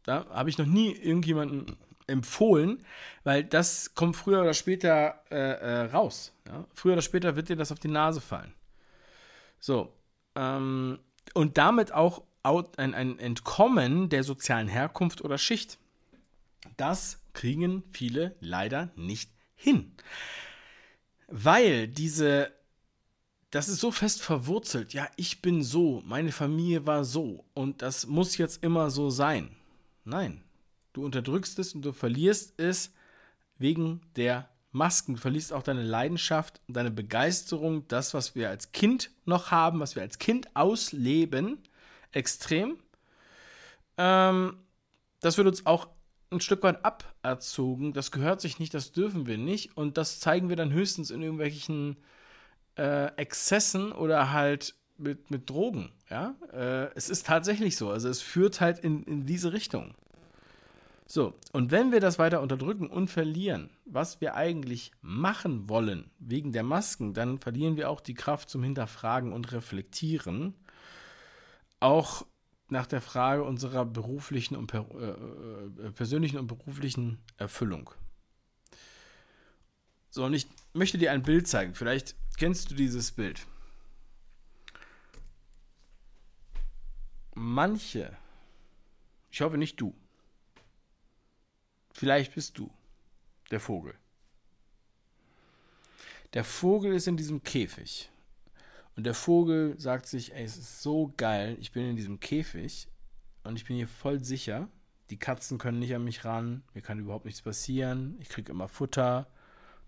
[0.04, 2.84] Da habe ich noch nie irgendjemanden empfohlen,
[3.24, 6.32] weil das kommt früher oder später äh, äh, raus.
[6.46, 6.64] Ja?
[6.72, 8.54] Früher oder später wird dir das auf die Nase fallen.
[9.60, 9.92] So.
[10.34, 10.98] Ähm,
[11.34, 15.78] und damit auch ein, ein Entkommen der sozialen Herkunft oder Schicht.
[16.76, 19.94] Das kriegen viele leider nicht hin.
[21.26, 22.50] Weil diese,
[23.50, 28.06] das ist so fest verwurzelt, ja, ich bin so, meine Familie war so und das
[28.06, 29.56] muss jetzt immer so sein.
[30.04, 30.42] Nein,
[30.92, 32.92] du unterdrückst es und du verlierst es
[33.58, 35.14] wegen der Masken.
[35.14, 39.96] Du verlierst auch deine Leidenschaft, deine Begeisterung, das, was wir als Kind noch haben, was
[39.96, 41.58] wir als Kind ausleben,
[42.12, 42.78] extrem.
[43.96, 44.58] Ähm,
[45.20, 45.88] das wird uns auch
[46.30, 47.92] ein Stück weit aberzogen.
[47.94, 49.76] Das gehört sich nicht, das dürfen wir nicht.
[49.76, 51.96] Und das zeigen wir dann höchstens in irgendwelchen
[52.78, 55.92] äh, Exzessen oder halt mit, mit Drogen.
[56.08, 56.34] Ja?
[56.52, 57.90] Äh, es ist tatsächlich so.
[57.90, 59.94] Also es führt halt in, in diese Richtung.
[61.10, 66.52] So, und wenn wir das weiter unterdrücken und verlieren, was wir eigentlich machen wollen wegen
[66.52, 70.54] der Masken, dann verlieren wir auch die Kraft zum Hinterfragen und Reflektieren.
[71.80, 72.26] Auch
[72.68, 77.90] nach der Frage unserer beruflichen und per, äh, äh, persönlichen und beruflichen Erfüllung.
[80.10, 80.46] So, und ich
[80.78, 81.74] möchte dir ein Bild zeigen.
[81.74, 83.46] Vielleicht kennst du dieses Bild.
[87.34, 88.16] Manche,
[89.30, 89.94] ich hoffe nicht du,
[91.92, 92.70] vielleicht bist du
[93.50, 93.94] der Vogel.
[96.34, 98.10] Der Vogel ist in diesem Käfig
[98.96, 102.88] Und der Vogel sagt sich, ey, es ist so geil, ich bin in diesem Käfig
[103.44, 104.68] und ich bin hier voll sicher.
[105.10, 108.68] Die Katzen können nicht an mich ran, mir kann überhaupt nichts passieren, ich kriege immer
[108.68, 109.30] Futter,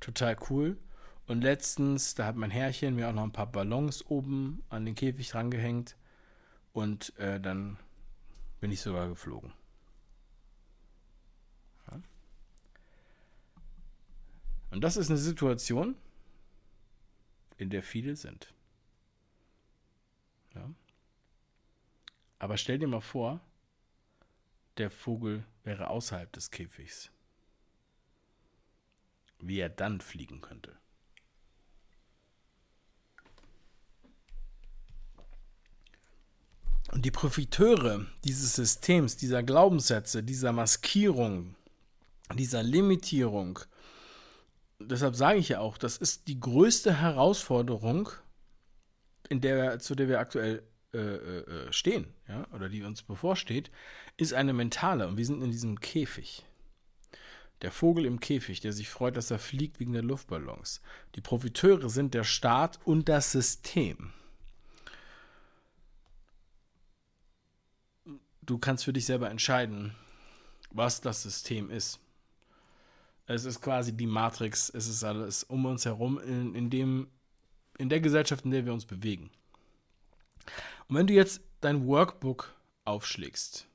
[0.00, 0.78] total cool.
[1.26, 4.94] Und letztens, da hat mein Herrchen mir auch noch ein paar Ballons oben an den
[4.94, 5.96] Käfig rangehängt
[6.72, 7.78] und äh, dann
[8.58, 9.52] bin ich sogar geflogen.
[11.90, 12.00] Ja.
[14.72, 15.94] Und das ist eine Situation,
[17.58, 18.52] in der viele sind.
[20.54, 20.68] Ja.
[22.38, 23.40] Aber stell dir mal vor,
[24.78, 27.12] der Vogel wäre außerhalb des Käfigs.
[29.40, 30.76] Wie er dann fliegen könnte.
[36.92, 41.54] Und die Profiteure dieses Systems, dieser Glaubenssätze, dieser Maskierung,
[42.34, 43.60] dieser Limitierung,
[44.80, 48.08] deshalb sage ich ja auch, das ist die größte Herausforderung,
[49.28, 53.70] in der, zu der wir aktuell äh, äh, äh, stehen, ja, oder die uns bevorsteht,
[54.16, 55.06] ist eine mentale.
[55.06, 56.44] Und wir sind in diesem Käfig.
[57.62, 60.80] Der Vogel im Käfig, der sich freut, dass er fliegt wegen der Luftballons.
[61.14, 64.12] Die Profiteure sind der Staat und das System.
[68.42, 69.94] Du kannst für dich selber entscheiden,
[70.70, 72.00] was das System ist.
[73.26, 77.08] Es ist quasi die Matrix, es ist alles um uns herum, in, in, dem,
[77.78, 79.30] in der Gesellschaft, in der wir uns bewegen.
[80.88, 82.52] Und wenn du jetzt dein Workbook
[82.84, 83.68] aufschlägst,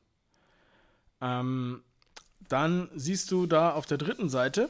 [1.22, 1.84] ähm,
[2.50, 4.68] dann siehst du da auf der dritten Seite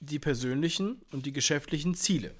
[0.00, 2.34] die persönlichen und die geschäftlichen Ziele.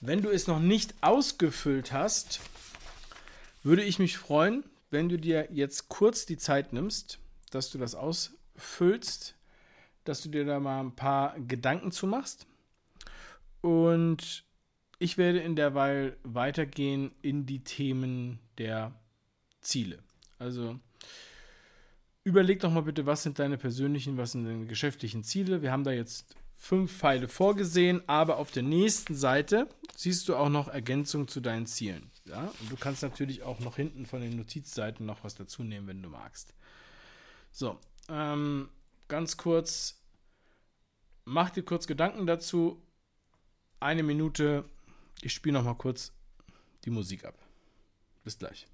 [0.00, 2.40] Wenn du es noch nicht ausgefüllt hast,
[3.62, 7.18] würde ich mich freuen, wenn du dir jetzt kurz die Zeit nimmst,
[7.50, 9.34] dass du das ausfüllst,
[10.04, 12.46] dass du dir da mal ein paar Gedanken zu machst.
[13.60, 14.44] Und
[14.98, 18.92] ich werde in derweil weitergehen in die Themen der
[19.60, 19.98] Ziele.
[20.38, 20.78] Also
[22.24, 25.62] überleg doch mal bitte, was sind deine persönlichen, was sind deine geschäftlichen Ziele.
[25.62, 30.48] Wir haben da jetzt fünf Pfeile vorgesehen, aber auf der nächsten Seite siehst du auch
[30.48, 32.10] noch Ergänzungen zu deinen Zielen.
[32.24, 32.52] Ja?
[32.60, 36.02] Und du kannst natürlich auch noch hinten von den Notizseiten noch was dazu nehmen, wenn
[36.02, 36.54] du magst.
[37.52, 37.78] So,
[38.08, 38.68] ähm,
[39.06, 40.00] ganz kurz,
[41.24, 42.82] mach dir kurz Gedanken dazu.
[43.80, 44.64] Eine Minute
[45.20, 46.12] ich spiele noch mal kurz
[46.84, 47.34] die Musik ab.
[48.24, 48.66] Bis gleich.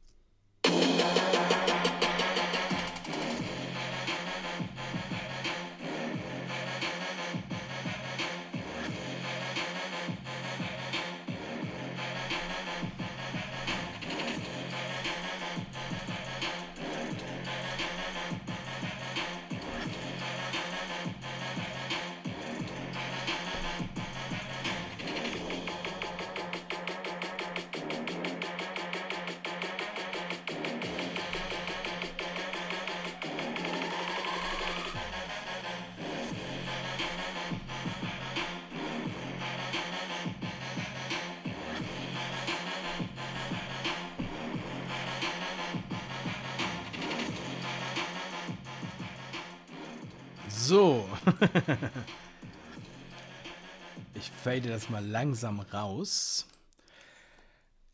[54.14, 56.46] ich fade das mal langsam raus.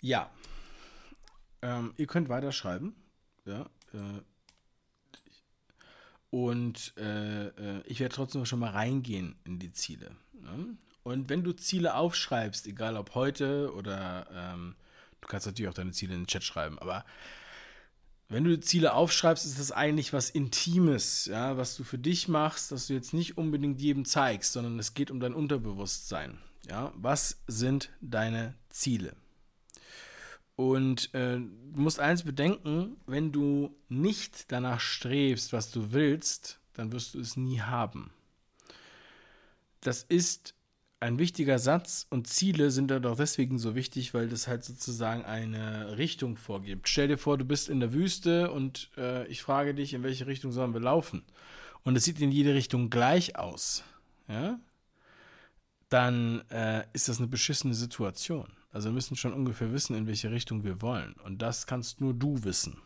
[0.00, 0.30] Ja.
[1.62, 2.94] Ähm, ihr könnt weiterschreiben.
[3.44, 3.62] Ja.
[3.92, 4.22] Äh,
[6.30, 10.16] und äh, äh, ich werde trotzdem schon mal reingehen in die Ziele.
[10.32, 10.76] Ne?
[11.02, 14.76] Und wenn du Ziele aufschreibst, egal ob heute oder ähm,
[15.20, 17.04] du kannst natürlich auch deine Ziele in den Chat schreiben, aber
[18.30, 22.70] wenn du Ziele aufschreibst, ist das eigentlich was Intimes, ja, was du für dich machst,
[22.70, 26.38] das du jetzt nicht unbedingt jedem zeigst, sondern es geht um dein Unterbewusstsein.
[26.68, 29.16] Ja, was sind deine Ziele?
[30.54, 36.92] Und äh, du musst eins bedenken, wenn du nicht danach strebst, was du willst, dann
[36.92, 38.12] wirst du es nie haben.
[39.80, 40.54] Das ist
[41.00, 45.24] ein wichtiger Satz und Ziele sind dann doch deswegen so wichtig, weil das halt sozusagen
[45.24, 46.88] eine Richtung vorgibt.
[46.88, 50.26] Stell dir vor, du bist in der Wüste und äh, ich frage dich, in welche
[50.26, 51.24] Richtung sollen wir laufen?
[51.84, 53.82] Und es sieht in jede Richtung gleich aus.
[54.28, 54.60] Ja?
[55.88, 58.48] Dann äh, ist das eine beschissene Situation.
[58.70, 61.14] Also wir müssen schon ungefähr wissen, in welche Richtung wir wollen.
[61.24, 62.76] Und das kannst nur du wissen.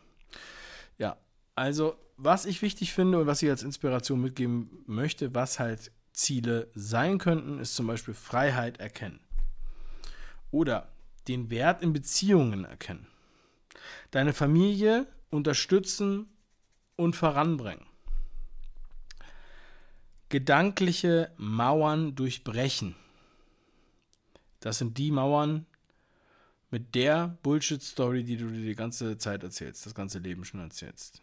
[0.97, 1.17] Ja,
[1.53, 6.69] also was ich wichtig finde und was ich als Inspiration mitgeben möchte, was halt Ziele
[6.73, 9.19] sein könnten, ist zum Beispiel Freiheit erkennen.
[10.51, 10.89] Oder
[11.27, 13.07] den Wert in Beziehungen erkennen.
[14.11, 16.27] Deine Familie unterstützen
[16.95, 17.85] und voranbringen.
[20.29, 22.95] Gedankliche Mauern durchbrechen.
[24.59, 25.65] Das sind die Mauern,
[26.71, 31.21] mit der Bullshit-Story, die du dir die ganze Zeit erzählst, das ganze Leben schon erzählst.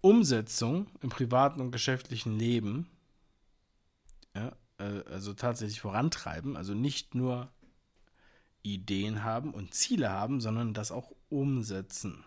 [0.00, 2.88] Umsetzung im privaten und geschäftlichen Leben,
[4.34, 7.50] ja, äh, also tatsächlich vorantreiben, also nicht nur
[8.62, 12.24] Ideen haben und Ziele haben, sondern das auch umsetzen.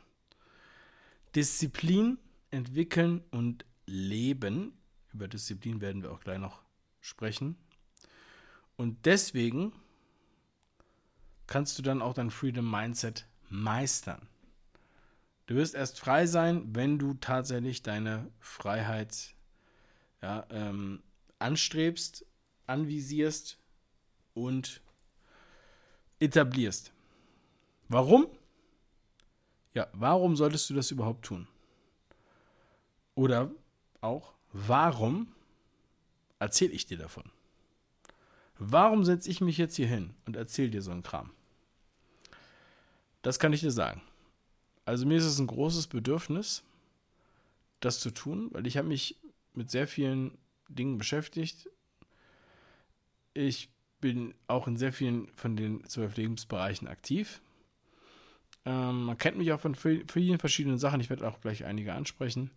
[1.35, 2.17] Disziplin
[2.49, 4.73] entwickeln und leben.
[5.13, 6.61] Über Disziplin werden wir auch gleich noch
[6.99, 7.57] sprechen.
[8.75, 9.73] Und deswegen
[11.47, 14.27] kannst du dann auch dein Freedom Mindset meistern.
[15.47, 19.35] Du wirst erst frei sein, wenn du tatsächlich deine Freiheit
[20.21, 21.03] ja, ähm,
[21.41, 22.25] anstrebst,
[22.67, 23.57] anvisierst
[24.33, 24.81] und
[26.19, 26.91] etablierst.
[27.89, 28.27] Warum?
[29.73, 31.47] Ja, warum solltest du das überhaupt tun?
[33.15, 33.51] Oder
[34.01, 35.33] auch, warum
[36.39, 37.29] erzähle ich dir davon?
[38.57, 41.31] Warum setze ich mich jetzt hier hin und erzähle dir so einen Kram?
[43.21, 44.01] Das kann ich dir sagen.
[44.85, 46.63] Also mir ist es ein großes Bedürfnis,
[47.79, 49.19] das zu tun, weil ich habe mich
[49.53, 50.37] mit sehr vielen
[50.75, 51.69] Dingen beschäftigt.
[53.33, 57.41] Ich bin auch in sehr vielen von den zwölf Lebensbereichen aktiv.
[58.65, 61.01] Ähm, man kennt mich auch von vielen verschiedenen Sachen.
[61.01, 62.51] Ich werde auch gleich einige ansprechen.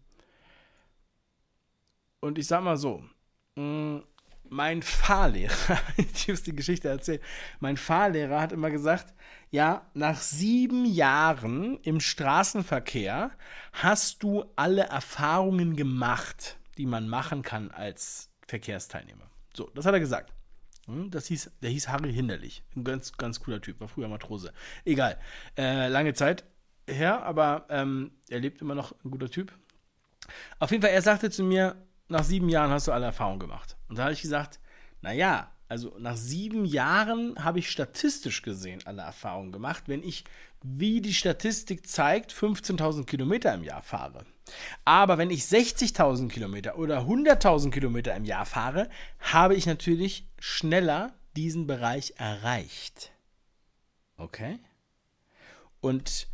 [2.20, 3.04] Und ich sage mal so,
[3.56, 3.98] mm,
[4.48, 7.20] mein Fahrlehrer, ich muss die Geschichte erzählen,
[7.60, 9.14] mein Fahrlehrer hat immer gesagt,
[9.50, 13.30] ja, nach sieben Jahren im Straßenverkehr
[13.72, 19.30] hast du alle Erfahrungen gemacht, die man machen kann als Verkehrsteilnehmer.
[19.54, 20.32] So, das hat er gesagt.
[20.86, 22.62] Hm, das hieß, der hieß Harry Hinderlich.
[22.76, 24.52] Ein ganz, ganz cooler Typ, war früher Matrose.
[24.84, 25.18] Egal.
[25.56, 26.44] Äh, lange Zeit
[26.86, 29.52] her, aber ähm, er lebt immer noch ein guter Typ.
[30.58, 31.76] Auf jeden Fall, er sagte zu mir,
[32.08, 33.76] nach sieben Jahren hast du alle Erfahrungen gemacht.
[33.88, 34.60] Und da habe ich gesagt,
[35.00, 40.24] naja, also nach sieben Jahren habe ich statistisch gesehen alle Erfahrungen gemacht, wenn ich,
[40.62, 44.24] wie die Statistik zeigt, 15.000 Kilometer im Jahr fahre.
[44.84, 51.14] Aber wenn ich 60.000 Kilometer oder 100.000 Kilometer im Jahr fahre, habe ich natürlich schneller
[51.36, 53.12] diesen Bereich erreicht.
[54.16, 54.58] Okay?
[55.80, 56.28] Und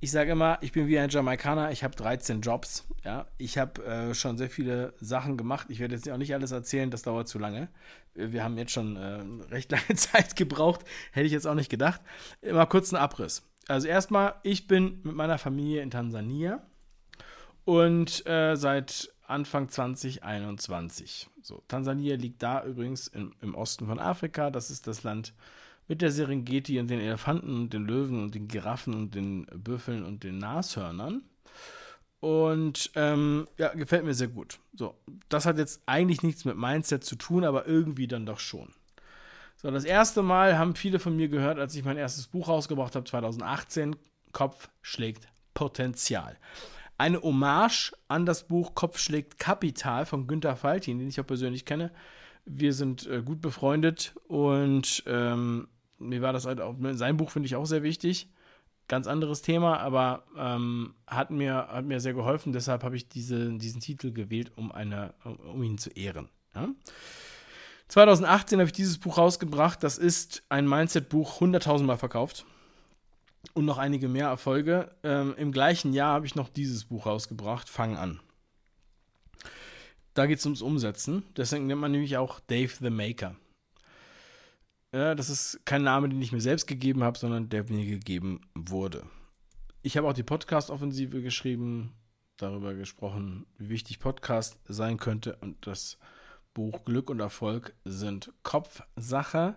[0.00, 2.86] ich sage immer, ich bin wie ein Jamaikaner, ich habe 13 Jobs.
[3.04, 5.68] Ja, ich habe äh, schon sehr viele Sachen gemacht.
[5.70, 7.68] Ich werde jetzt auch nicht alles erzählen, das dauert zu lange.
[8.14, 12.02] Wir haben jetzt schon äh, recht lange Zeit gebraucht, hätte ich jetzt auch nicht gedacht.
[12.42, 13.42] Immer kurz ein Abriss.
[13.66, 16.62] Also erstmal, ich bin mit meiner Familie in Tansania
[17.64, 21.28] und äh, seit Anfang 2021.
[21.42, 24.50] So, Tansania liegt da übrigens im, im Osten von Afrika.
[24.50, 25.34] Das ist das Land,
[25.88, 30.04] mit der Serengeti und den Elefanten und den Löwen und den Giraffen und den Büffeln
[30.04, 31.22] und den Nashörnern.
[32.20, 34.58] Und ähm, ja, gefällt mir sehr gut.
[34.72, 34.94] So,
[35.28, 38.72] das hat jetzt eigentlich nichts mit Mindset zu tun, aber irgendwie dann doch schon.
[39.56, 42.94] So, das erste Mal haben viele von mir gehört, als ich mein erstes Buch rausgebracht
[42.96, 43.96] habe, 2018,
[44.32, 46.38] Kopf schlägt Potenzial.
[47.04, 51.66] Eine Hommage an das Buch Kopf schlägt Kapital von Günter Faltin, den ich auch persönlich
[51.66, 51.92] kenne.
[52.46, 57.46] Wir sind äh, gut befreundet und ähm, mir war das halt auch, sein Buch finde
[57.46, 58.30] ich auch sehr wichtig.
[58.88, 62.54] Ganz anderes Thema, aber ähm, hat, mir, hat mir sehr geholfen.
[62.54, 66.30] Deshalb habe ich diese, diesen Titel gewählt, um, eine, um ihn zu ehren.
[66.54, 66.70] Ja?
[67.88, 69.82] 2018 habe ich dieses Buch rausgebracht.
[69.82, 72.46] Das ist ein Mindset-Buch, 100.000 Mal verkauft.
[73.52, 74.90] Und noch einige mehr Erfolge.
[75.02, 78.20] Ähm, Im gleichen Jahr habe ich noch dieses Buch rausgebracht, Fang an.
[80.14, 81.24] Da geht es ums Umsetzen.
[81.36, 83.36] Deswegen nennt man nämlich auch Dave the Maker.
[84.92, 88.40] Ja, das ist kein Name, den ich mir selbst gegeben habe, sondern der mir gegeben
[88.54, 89.04] wurde.
[89.82, 91.92] Ich habe auch die Podcast-Offensive geschrieben,
[92.36, 95.36] darüber gesprochen, wie wichtig Podcast sein könnte.
[95.40, 95.98] Und das
[96.54, 99.56] Buch Glück und Erfolg sind Kopfsache.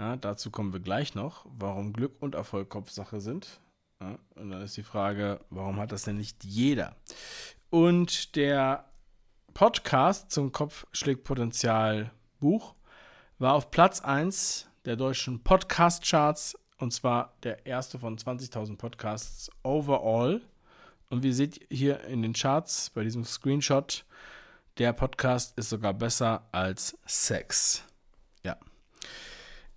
[0.00, 3.60] Ja, dazu kommen wir gleich noch, warum Glück und Erfolg Kopfsache sind.
[4.00, 6.96] Ja, und dann ist die Frage, warum hat das denn nicht jeder?
[7.68, 8.86] Und der
[9.52, 12.74] Podcast zum Kopf schlägt Potenzial Buch
[13.38, 20.40] war auf Platz 1 der deutschen Podcast-Charts und zwar der erste von 20.000 Podcasts overall.
[21.10, 24.06] Und wie ihr seht hier in den Charts bei diesem Screenshot,
[24.78, 27.84] der Podcast ist sogar besser als Sex.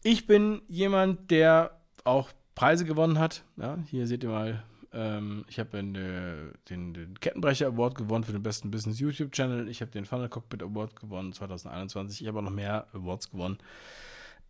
[0.04, 3.44] Ich bin jemand, der auch Preise gewonnen hat.
[3.56, 5.94] Ja, hier seht ihr mal, ähm, ich habe den,
[6.70, 9.70] den, den, Kettenbrecher Award gewonnen für den besten Business YouTube Channel.
[9.70, 12.22] Ich habe den Funnel Cockpit Award gewonnen 2021.
[12.22, 13.58] Ich habe auch noch mehr Awards gewonnen.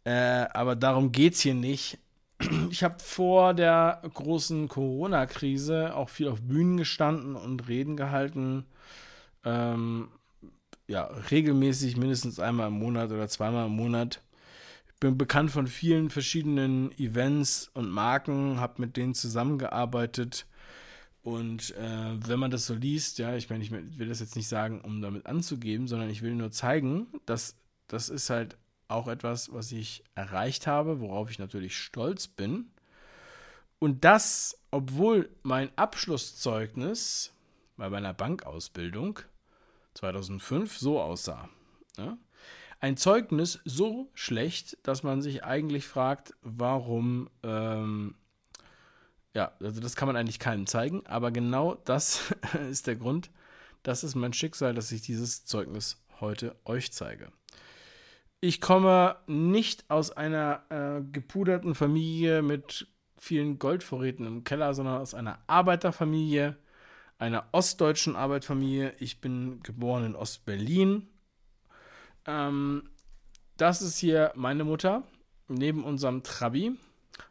[0.05, 1.99] Äh, aber darum geht es hier nicht.
[2.71, 8.65] Ich habe vor der großen Corona-Krise auch viel auf Bühnen gestanden und Reden gehalten.
[9.45, 10.09] Ähm,
[10.87, 14.19] ja, regelmäßig mindestens einmal im Monat oder zweimal im Monat
[15.03, 20.45] bin bekannt von vielen verschiedenen Events und Marken, habe mit denen zusammengearbeitet.
[21.23, 24.47] Und äh, wenn man das so liest, ja, ich meine, ich will das jetzt nicht
[24.47, 27.57] sagen, um damit anzugeben, sondern ich will nur zeigen, dass
[27.89, 28.55] das ist halt
[28.87, 32.71] auch etwas, was ich erreicht habe, worauf ich natürlich stolz bin.
[33.79, 37.33] Und das, obwohl mein Abschlusszeugnis
[37.75, 39.19] bei meiner Bankausbildung
[39.95, 41.49] 2005 so aussah.
[41.97, 42.17] Ja?
[42.83, 48.15] Ein Zeugnis so schlecht, dass man sich eigentlich fragt, warum ähm,
[49.33, 52.35] ja, also das kann man eigentlich keinem zeigen, aber genau das
[52.69, 53.31] ist der Grund,
[53.83, 57.31] das ist mein Schicksal, dass ich dieses Zeugnis heute euch zeige.
[58.41, 65.13] Ich komme nicht aus einer äh, gepuderten Familie mit vielen Goldvorräten im Keller, sondern aus
[65.13, 66.57] einer Arbeiterfamilie,
[67.17, 68.93] einer ostdeutschen Arbeiterfamilie.
[68.99, 71.07] Ich bin geboren in Ostberlin.
[72.25, 72.89] Ähm,
[73.57, 75.03] das ist hier meine Mutter
[75.47, 76.77] neben unserem Trabi.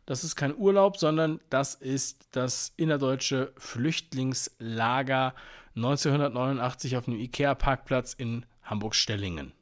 [0.06, 5.34] Das ist kein Urlaub, sondern das ist das innerdeutsche Flüchtlingslager
[5.74, 9.52] 1989 auf dem IKEA-Parkplatz in Hamburg-Stellingen.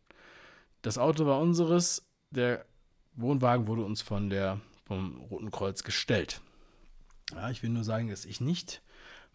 [0.82, 2.64] Das Auto war unseres, der
[3.14, 6.40] Wohnwagen wurde uns von der, vom Roten Kreuz gestellt.
[7.34, 8.82] Ja, ich will nur sagen, dass ich nicht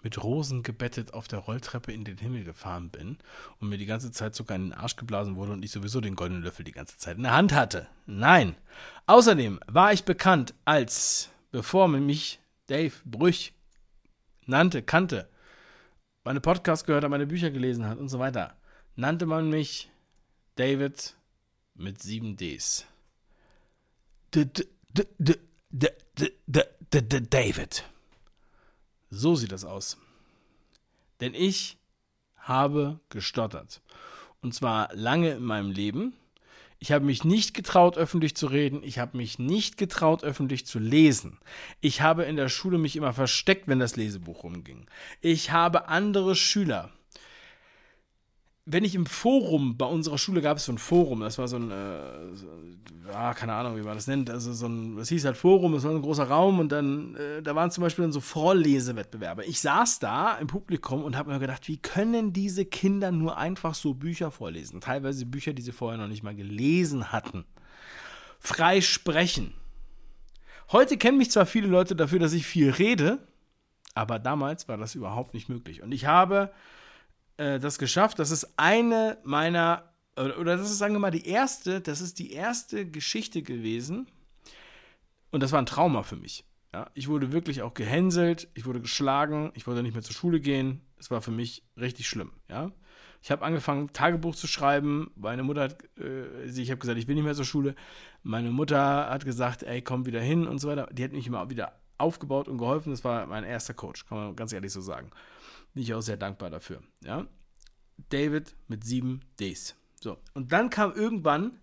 [0.06, 3.18] mit Rosen gebettet auf der Rolltreppe in den Himmel gefahren bin
[3.60, 6.16] und mir die ganze Zeit sogar in den Arsch geblasen wurde und ich sowieso den
[6.16, 7.88] goldenen Löffel die ganze Zeit in der Hand hatte.
[8.06, 8.56] Nein.
[9.08, 13.54] Außerdem war ich bekannt als, bevor man mich Dave Brüch
[14.46, 15.28] nannte, kannte,
[16.24, 18.56] meine Podcasts gehört hat, meine Bücher gelesen hat und so weiter,
[18.96, 19.90] nannte man mich
[20.54, 21.16] David
[21.74, 22.86] mit sieben Ds.
[27.32, 27.86] David.
[29.16, 29.98] So sieht das aus.
[31.22, 31.78] Denn ich
[32.36, 33.82] habe gestottert.
[34.42, 36.14] Und zwar lange in meinem Leben.
[36.80, 38.84] Ich habe mich nicht getraut, öffentlich zu reden.
[38.84, 41.40] Ich habe mich nicht getraut, öffentlich zu lesen.
[41.80, 44.86] Ich habe in der Schule mich immer versteckt, wenn das Lesebuch rumging.
[45.22, 46.92] Ich habe andere Schüler
[48.66, 51.58] wenn ich im Forum, bei unserer Schule gab es so ein Forum, das war so
[51.58, 52.48] ein, äh, so,
[53.08, 55.84] ja, keine Ahnung, wie man das nennt, also so ein, das hieß halt Forum, das
[55.84, 59.46] war ein großer Raum und dann, äh, da waren zum Beispiel dann so Vorlesewettbewerbe.
[59.46, 63.76] Ich saß da im Publikum und habe mir gedacht, wie können diese Kinder nur einfach
[63.76, 64.82] so Bücher vorlesen?
[64.82, 67.46] Teilweise Bücher, die sie vorher noch nicht mal gelesen hatten.
[68.40, 69.54] Frei sprechen.
[70.72, 73.20] Heute kennen mich zwar viele Leute dafür, dass ich viel rede,
[73.94, 75.84] aber damals war das überhaupt nicht möglich.
[75.84, 76.52] Und ich habe
[77.38, 78.20] äh, das geschafft.
[78.20, 82.20] Das ist eine meiner, oder, oder das ist, sagen wir mal, die erste, das ist
[82.20, 84.08] die erste Geschichte gewesen.
[85.32, 86.46] Und das war ein Trauma für mich.
[86.74, 90.42] Ja, ich wurde wirklich auch gehänselt, ich wurde geschlagen, ich wollte nicht mehr zur Schule
[90.42, 90.82] gehen.
[90.98, 92.32] Es war für mich richtig schlimm.
[92.50, 92.72] Ja,
[93.22, 95.12] ich habe angefangen, Tagebuch zu schreiben.
[95.16, 97.76] Meine Mutter hat, äh, ich habe gesagt, ich will nicht mehr zur Schule.
[98.24, 100.88] Meine Mutter hat gesagt, ey, komm wieder hin und so weiter.
[100.92, 102.92] Die hat mich immer wieder aufgebaut und geholfen.
[102.92, 105.12] Das war mein erster Coach, kann man ganz ehrlich so sagen.
[105.74, 106.82] Bin ich auch sehr dankbar dafür.
[107.04, 107.28] Ja?
[108.10, 109.76] David mit sieben Ds.
[110.02, 111.60] So, und dann kam irgendwann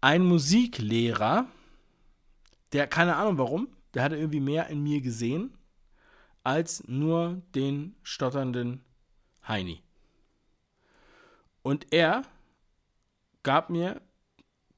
[0.00, 1.46] ein Musiklehrer,
[2.72, 5.56] der, keine Ahnung warum, der hatte irgendwie mehr in mir gesehen,
[6.42, 8.82] als nur den stotternden
[9.46, 9.82] Heini.
[11.62, 12.22] Und er
[13.42, 14.00] gab mir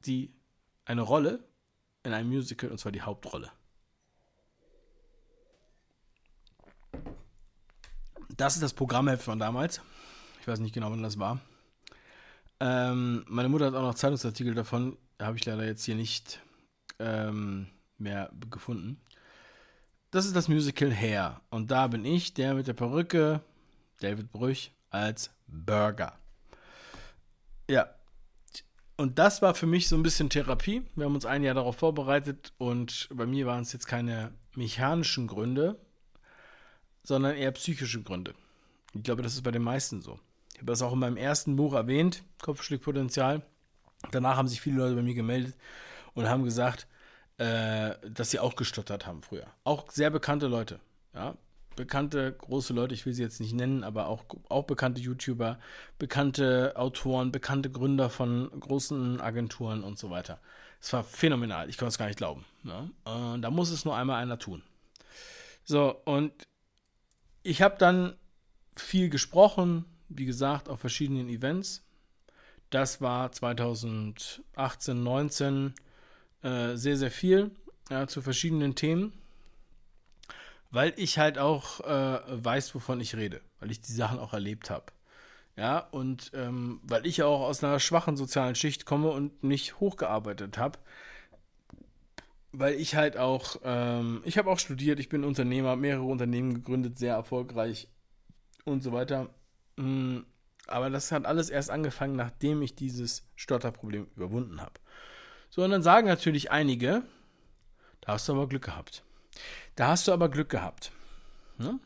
[0.06, 0.32] die,
[0.84, 1.44] eine Rolle
[2.02, 3.50] in einem Musical, und zwar die Hauptrolle.
[8.36, 9.80] Das ist das Programmheft von damals.
[10.40, 11.40] Ich weiß nicht genau, wann das war.
[12.60, 14.96] Ähm, meine Mutter hat auch noch Zeitungsartikel davon.
[15.20, 16.40] Habe ich leider jetzt hier nicht
[16.98, 17.66] ähm,
[17.98, 19.00] mehr gefunden.
[20.10, 21.40] Das ist das Musical Hair.
[21.50, 23.40] Und da bin ich, der mit der Perücke,
[24.00, 26.18] David Brüch, als Burger.
[27.68, 27.88] Ja.
[28.96, 30.82] Und das war für mich so ein bisschen Therapie.
[30.94, 35.26] Wir haben uns ein Jahr darauf vorbereitet und bei mir waren es jetzt keine mechanischen
[35.26, 35.80] Gründe,
[37.02, 38.34] sondern eher psychische Gründe.
[38.94, 40.18] Ich glaube, das ist bei den meisten so.
[40.52, 43.42] Ich habe das auch in meinem ersten Buch erwähnt, Kopfschlägpotenzial.
[44.10, 45.56] Danach haben sich viele Leute bei mir gemeldet
[46.14, 46.86] und haben gesagt,
[47.38, 49.46] äh, dass sie auch gestottert haben früher.
[49.64, 50.80] Auch sehr bekannte Leute,
[51.14, 51.36] ja.
[51.74, 55.58] Bekannte, große Leute, ich will sie jetzt nicht nennen, aber auch, auch bekannte YouTuber,
[55.98, 60.38] bekannte Autoren, bekannte Gründer von großen Agenturen und so weiter.
[60.82, 62.44] Es war phänomenal, ich konnte es gar nicht glauben.
[62.64, 62.90] Ja?
[63.10, 64.62] Und da muss es nur einmal einer tun.
[65.64, 66.32] So, und
[67.42, 68.16] ich habe dann
[68.76, 71.84] viel gesprochen, wie gesagt, auf verschiedenen Events.
[72.70, 75.74] Das war 2018, 19
[76.42, 77.50] äh, sehr, sehr viel
[77.90, 79.12] ja, zu verschiedenen Themen,
[80.70, 84.70] weil ich halt auch äh, weiß, wovon ich rede, weil ich die Sachen auch erlebt
[84.70, 84.86] habe.
[85.54, 90.56] Ja, und ähm, weil ich auch aus einer schwachen sozialen Schicht komme und nicht hochgearbeitet
[90.56, 90.78] habe,
[92.52, 96.98] weil ich halt auch, ähm, ich habe auch studiert, ich bin Unternehmer, mehrere Unternehmen gegründet,
[96.98, 97.88] sehr erfolgreich
[98.64, 99.30] und so weiter.
[99.76, 100.20] Mm,
[100.66, 104.74] aber das hat alles erst angefangen, nachdem ich dieses Stotterproblem überwunden habe.
[105.50, 107.02] So, und dann sagen natürlich einige,
[108.00, 109.02] da hast du aber Glück gehabt.
[109.74, 110.92] Da hast du aber Glück gehabt.
[111.58, 111.78] Ne?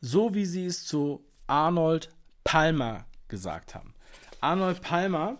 [0.00, 2.10] So wie sie es zu Arnold
[2.44, 3.94] Palmer gesagt haben.
[4.40, 5.38] Arnold Palmer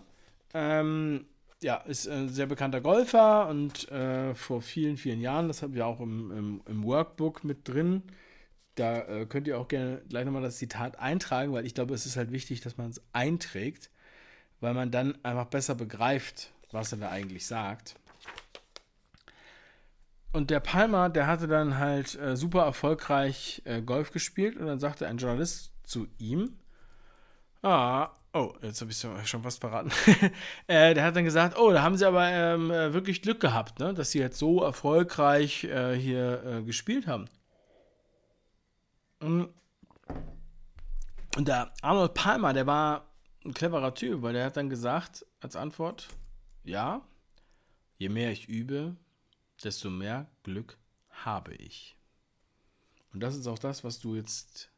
[0.53, 1.25] ähm,
[1.61, 5.85] ja, ist ein sehr bekannter Golfer und äh, vor vielen, vielen Jahren, das haben wir
[5.85, 8.03] auch im, im, im Workbook mit drin,
[8.75, 12.05] da äh, könnt ihr auch gerne gleich nochmal das Zitat eintragen, weil ich glaube, es
[12.05, 13.91] ist halt wichtig, dass man es einträgt,
[14.59, 17.95] weil man dann einfach besser begreift, was er da eigentlich sagt.
[20.31, 24.79] Und der Palmer, der hatte dann halt äh, super erfolgreich äh, Golf gespielt und dann
[24.79, 26.57] sagte ein Journalist zu ihm,
[27.61, 28.99] ah, oh, jetzt habe ich
[29.29, 29.91] schon fast verraten.
[30.67, 33.79] äh, der hat dann gesagt, oh, da haben sie aber ähm, äh, wirklich Glück gehabt,
[33.79, 37.25] ne, dass sie jetzt so erfolgreich äh, hier äh, gespielt haben.
[39.19, 39.53] Und
[41.37, 43.07] der Arnold Palmer, der war
[43.45, 46.07] ein cleverer Typ, weil der hat dann gesagt als Antwort,
[46.63, 47.01] ja,
[47.97, 48.95] je mehr ich übe,
[49.63, 50.77] desto mehr Glück
[51.09, 51.95] habe ich.
[53.13, 54.70] Und das ist auch das, was du jetzt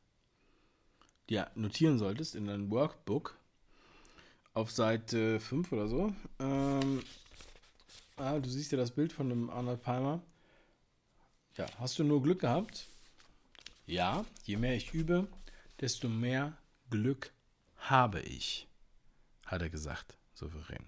[1.29, 3.37] dir notieren solltest in deinem Workbook
[4.53, 6.13] auf Seite 5 oder so.
[6.39, 7.03] Ähm,
[8.17, 10.21] ah, du siehst ja das Bild von dem Arnold Palmer.
[11.57, 12.87] Ja, hast du nur Glück gehabt?
[13.85, 15.27] Ja, je mehr ich übe,
[15.79, 16.57] desto mehr
[16.89, 17.31] Glück
[17.77, 18.67] habe ich,
[19.45, 20.85] hat er gesagt, souverän.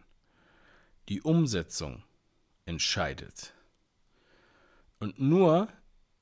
[1.10, 2.04] Die Umsetzung
[2.66, 3.54] entscheidet.
[5.00, 5.68] Und nur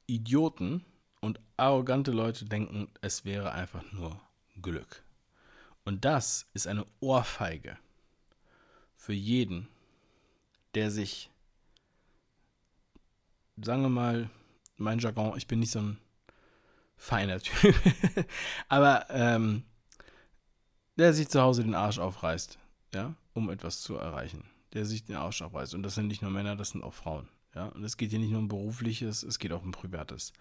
[0.08, 0.84] Idioten
[1.24, 4.20] und arrogante Leute denken, es wäre einfach nur
[4.62, 5.04] Glück.
[5.86, 7.78] Und das ist eine Ohrfeige
[8.98, 9.70] für jeden,
[10.76, 11.32] der sich,
[13.56, 14.30] sagen wir mal,
[14.76, 15.98] mein Jargon, ich bin nicht so ein
[16.98, 17.74] feiner Typ,
[18.68, 19.64] aber ähm,
[20.98, 22.60] der sich zu Hause den Arsch aufreißt,
[22.94, 24.44] ja, um etwas zu erreichen.
[24.74, 25.74] Der sich den Arsch aufreißt.
[25.76, 27.30] Und das sind nicht nur Männer, das sind auch Frauen.
[27.56, 30.34] Ja, und es geht hier nicht nur um berufliches, es geht auch um privates.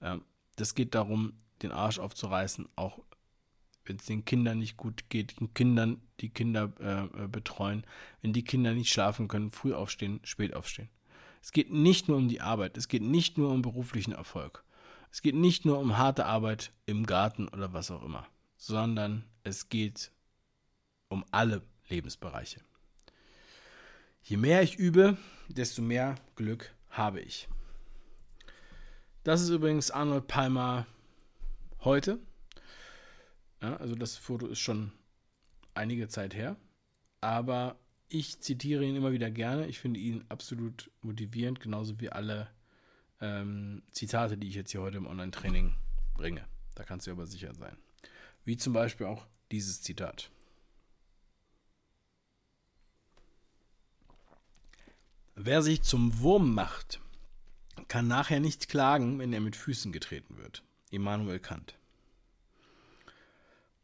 [0.00, 0.20] Ja,
[0.56, 3.00] das geht darum, den Arsch aufzureißen, auch
[3.84, 7.84] wenn es den Kindern nicht gut geht, den Kindern, die Kinder äh, äh, betreuen,
[8.22, 10.88] wenn die Kinder nicht schlafen können, früh aufstehen, spät aufstehen.
[11.42, 14.64] Es geht nicht nur um die Arbeit, es geht nicht nur um beruflichen Erfolg.
[15.10, 18.26] Es geht nicht nur um harte Arbeit im Garten oder was auch immer,
[18.56, 20.10] sondern es geht
[21.08, 22.60] um alle Lebensbereiche.
[24.22, 25.18] Je mehr ich übe,
[25.48, 27.46] desto mehr Glück habe ich.
[29.24, 30.86] Das ist übrigens Arnold Palmer
[31.80, 32.18] heute.
[33.62, 34.92] Ja, also das Foto ist schon
[35.72, 36.56] einige Zeit her.
[37.22, 37.78] Aber
[38.10, 39.66] ich zitiere ihn immer wieder gerne.
[39.66, 42.50] Ich finde ihn absolut motivierend, genauso wie alle
[43.22, 45.74] ähm, Zitate, die ich jetzt hier heute im Online-Training
[46.12, 46.46] bringe.
[46.74, 47.78] Da kannst du aber sicher sein.
[48.44, 50.30] Wie zum Beispiel auch dieses Zitat.
[55.34, 57.00] Wer sich zum Wurm macht,
[57.88, 60.62] kann nachher nicht klagen, wenn er mit Füßen getreten wird.
[60.90, 61.74] Immanuel Kant.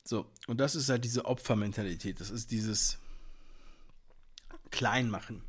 [0.05, 2.21] So, und das ist halt diese Opfermentalität.
[2.21, 2.99] Das ist dieses
[4.71, 5.43] Kleinmachen,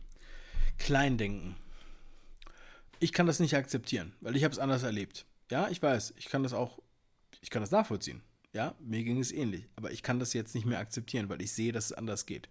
[0.78, 1.56] Kleindenken.
[3.00, 5.26] Ich kann das nicht akzeptieren, weil ich habe es anders erlebt.
[5.50, 6.80] Ja, ich weiß, ich kann das auch,
[7.42, 8.22] ich kann das nachvollziehen.
[8.54, 9.68] Ja, mir ging es ähnlich.
[9.76, 12.50] Aber ich kann das jetzt nicht mehr akzeptieren, weil ich sehe, dass es anders geht.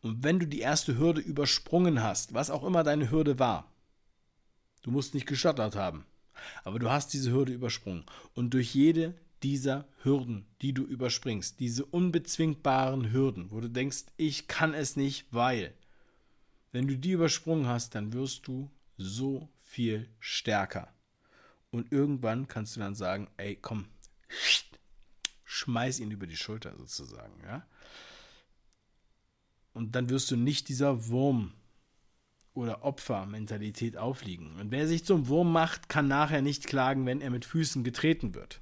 [0.00, 3.71] Und wenn du die erste Hürde übersprungen hast, was auch immer deine Hürde war,
[4.82, 6.04] du musst nicht gestottert haben,
[6.64, 8.04] aber du hast diese Hürde übersprungen.
[8.34, 14.46] Und durch jede dieser Hürden, die du überspringst, diese unbezwingbaren Hürden, wo du denkst, ich
[14.46, 15.74] kann es nicht, weil,
[16.70, 20.92] wenn du die übersprungen hast, dann wirst du so viel stärker.
[21.70, 23.86] Und irgendwann kannst du dann sagen, ey, komm,
[25.44, 27.66] schmeiß ihn über die Schulter sozusagen, ja.
[29.72, 31.54] Und dann wirst du nicht dieser Wurm
[32.54, 34.56] oder Opfermentalität aufliegen.
[34.60, 38.34] Und wer sich zum Wurm macht, kann nachher nicht klagen, wenn er mit Füßen getreten
[38.34, 38.60] wird.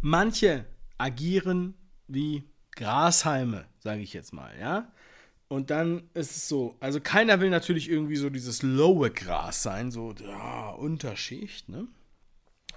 [0.00, 0.64] Manche
[0.98, 1.74] agieren
[2.08, 4.90] wie Grashalme, sage ich jetzt mal, ja.
[5.48, 9.90] Und dann ist es so, also keiner will natürlich irgendwie so dieses lowe Gras sein,
[9.90, 11.86] so ja, Unterschicht, ne?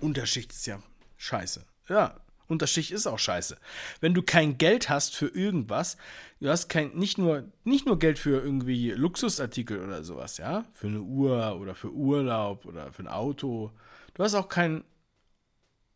[0.01, 0.81] Unterschicht ist ja
[1.15, 1.65] scheiße.
[1.87, 3.57] Ja, Unterschicht ist auch scheiße.
[3.99, 5.97] Wenn du kein Geld hast für irgendwas,
[6.39, 10.87] du hast kein, nicht nur, nicht nur Geld für irgendwie Luxusartikel oder sowas, ja, für
[10.87, 13.71] eine Uhr oder für Urlaub oder für ein Auto.
[14.13, 14.83] Du hast auch kein,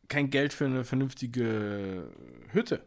[0.08, 2.12] kein Geld für eine vernünftige
[2.52, 2.82] Hütte.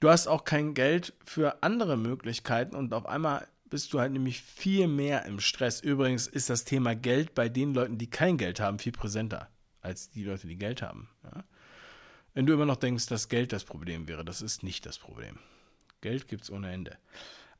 [0.00, 4.42] Du hast auch kein Geld für andere Möglichkeiten und auf einmal bist du halt nämlich
[4.42, 5.80] viel mehr im Stress.
[5.80, 9.48] Übrigens ist das Thema Geld bei den Leuten, die kein Geld haben, viel präsenter
[9.80, 11.08] als die Leute, die Geld haben.
[11.24, 11.44] Ja?
[12.36, 15.38] Wenn du immer noch denkst, dass Geld das Problem wäre, das ist nicht das Problem.
[16.02, 16.98] Geld gibt es ohne Ende.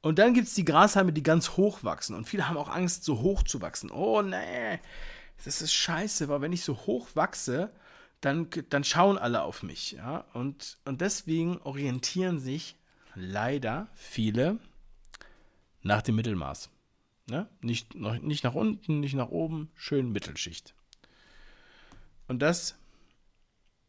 [0.03, 2.14] Und dann gibt es die Grashalme, die ganz hoch wachsen.
[2.14, 3.91] Und viele haben auch Angst, so hoch zu wachsen.
[3.91, 4.79] Oh nee,
[5.47, 7.72] das ist scheiße, weil wenn ich so hoch wachse,
[8.20, 9.93] dann, dann schauen alle auf mich.
[9.93, 10.27] Ja?
[10.35, 12.77] Und, und deswegen orientieren sich
[13.14, 14.59] leider viele
[15.81, 16.68] nach dem Mittelmaß.
[17.31, 17.49] Ne?
[17.62, 20.74] Nicht, nicht nach unten, nicht nach oben, schön Mittelschicht.
[22.29, 22.77] Und das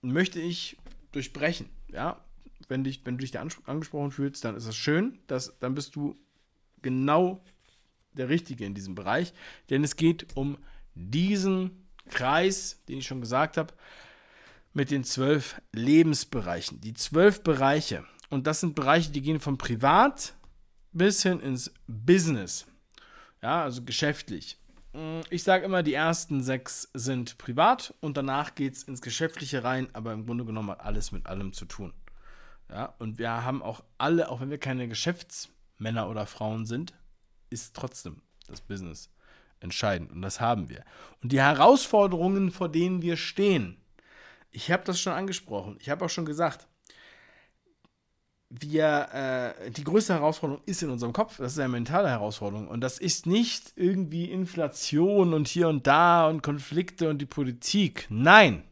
[0.01, 0.77] möchte ich
[1.11, 1.69] durchbrechen.
[1.89, 2.23] Ja?
[2.67, 5.19] Wenn, dich, wenn du dich da angesprochen fühlst, dann ist das schön.
[5.27, 6.15] Dass, dann bist du
[6.81, 7.43] genau
[8.13, 9.33] der Richtige in diesem Bereich.
[9.69, 10.57] Denn es geht um
[10.95, 13.73] diesen Kreis, den ich schon gesagt habe,
[14.73, 16.81] mit den zwölf Lebensbereichen.
[16.81, 18.05] Die zwölf Bereiche.
[18.29, 20.35] Und das sind Bereiche, die gehen von privat
[20.91, 22.65] bis hin ins Business.
[23.41, 24.57] Ja, also geschäftlich.
[24.97, 29.63] Mm, ich sage immer, die ersten sechs sind privat und danach geht es ins Geschäftliche
[29.63, 31.93] rein, aber im Grunde genommen hat alles mit allem zu tun.
[32.69, 36.95] Ja, und wir haben auch alle, auch wenn wir keine Geschäftsmänner oder Frauen sind,
[37.51, 39.11] ist trotzdem das Business
[39.59, 40.83] entscheidend und das haben wir.
[41.21, 43.77] Und die Herausforderungen, vor denen wir stehen,
[44.49, 46.67] ich habe das schon angesprochen, ich habe auch schon gesagt,
[48.49, 51.37] wir, äh, die größte Herausforderung ist in unserem Kopf.
[51.37, 52.67] Das ist eine mentale Herausforderung.
[52.67, 58.07] Und das ist nicht irgendwie Inflation und hier und da und Konflikte und die Politik.
[58.09, 58.63] Nein.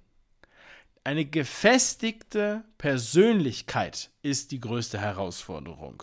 [1.03, 6.01] Eine gefestigte Persönlichkeit ist die größte Herausforderung.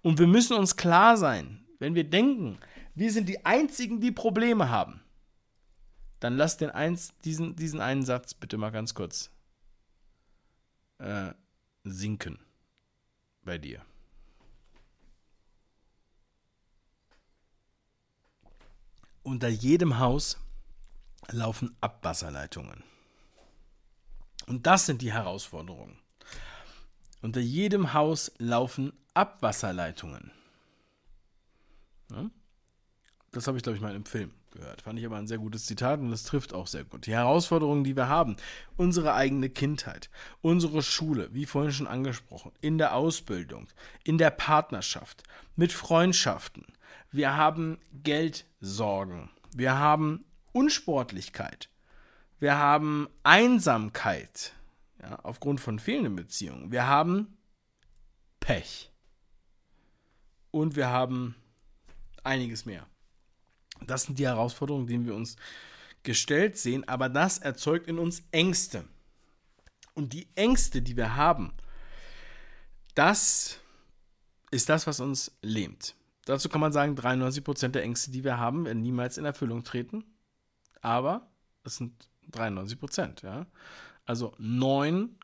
[0.00, 2.58] Und wir müssen uns klar sein, wenn wir denken,
[2.94, 5.02] wir sind die Einzigen, die Probleme haben,
[6.20, 9.30] dann lass den eins, diesen, diesen einen Satz bitte mal ganz kurz
[10.98, 11.32] äh,
[11.84, 12.38] sinken
[13.48, 13.84] bei dir?
[19.22, 20.38] Unter jedem Haus
[21.30, 22.84] laufen Abwasserleitungen.
[24.46, 25.98] Und das sind die Herausforderungen.
[27.20, 30.30] Unter jedem Haus laufen Abwasserleitungen.
[33.32, 34.82] Das habe ich, glaube ich, mal im Film gehört.
[34.82, 37.06] Fand ich aber ein sehr gutes Zitat und das trifft auch sehr gut.
[37.06, 38.36] Die Herausforderungen, die wir haben,
[38.76, 43.68] unsere eigene Kindheit, unsere Schule, wie vorhin schon angesprochen, in der Ausbildung,
[44.04, 45.22] in der Partnerschaft,
[45.56, 46.66] mit Freundschaften.
[47.10, 51.68] Wir haben Geldsorgen, wir haben Unsportlichkeit,
[52.38, 54.54] wir haben Einsamkeit
[55.00, 57.38] ja, aufgrund von fehlenden Beziehungen, wir haben
[58.40, 58.90] Pech
[60.50, 61.34] und wir haben
[62.24, 62.86] einiges mehr.
[63.86, 65.36] Das sind die Herausforderungen, denen wir uns
[66.02, 68.84] gestellt sehen, aber das erzeugt in uns Ängste.
[69.94, 71.52] Und die Ängste, die wir haben,
[72.94, 73.58] das
[74.50, 75.94] ist das, was uns lähmt.
[76.24, 80.04] Dazu kann man sagen, 93% der Ängste, die wir haben, werden niemals in Erfüllung treten.
[80.80, 81.30] Aber
[81.64, 83.46] es sind 93%, ja.
[84.04, 85.18] Also 9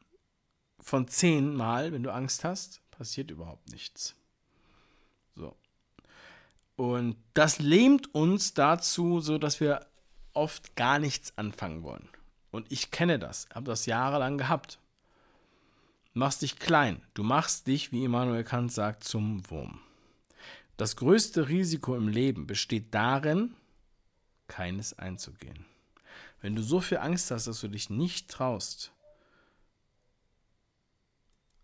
[0.80, 4.16] von 10 Mal, wenn du Angst hast, passiert überhaupt nichts.
[6.76, 9.86] Und das lähmt uns dazu, so dass wir
[10.32, 12.08] oft gar nichts anfangen wollen.
[12.50, 14.78] Und ich kenne das, habe das jahrelang gehabt.
[16.12, 19.80] Machst dich klein, du machst dich, wie Immanuel Kant sagt, zum Wurm.
[20.76, 23.54] Das größte Risiko im Leben besteht darin,
[24.48, 25.64] keines einzugehen.
[26.40, 28.92] Wenn du so viel Angst hast, dass du dich nicht traust,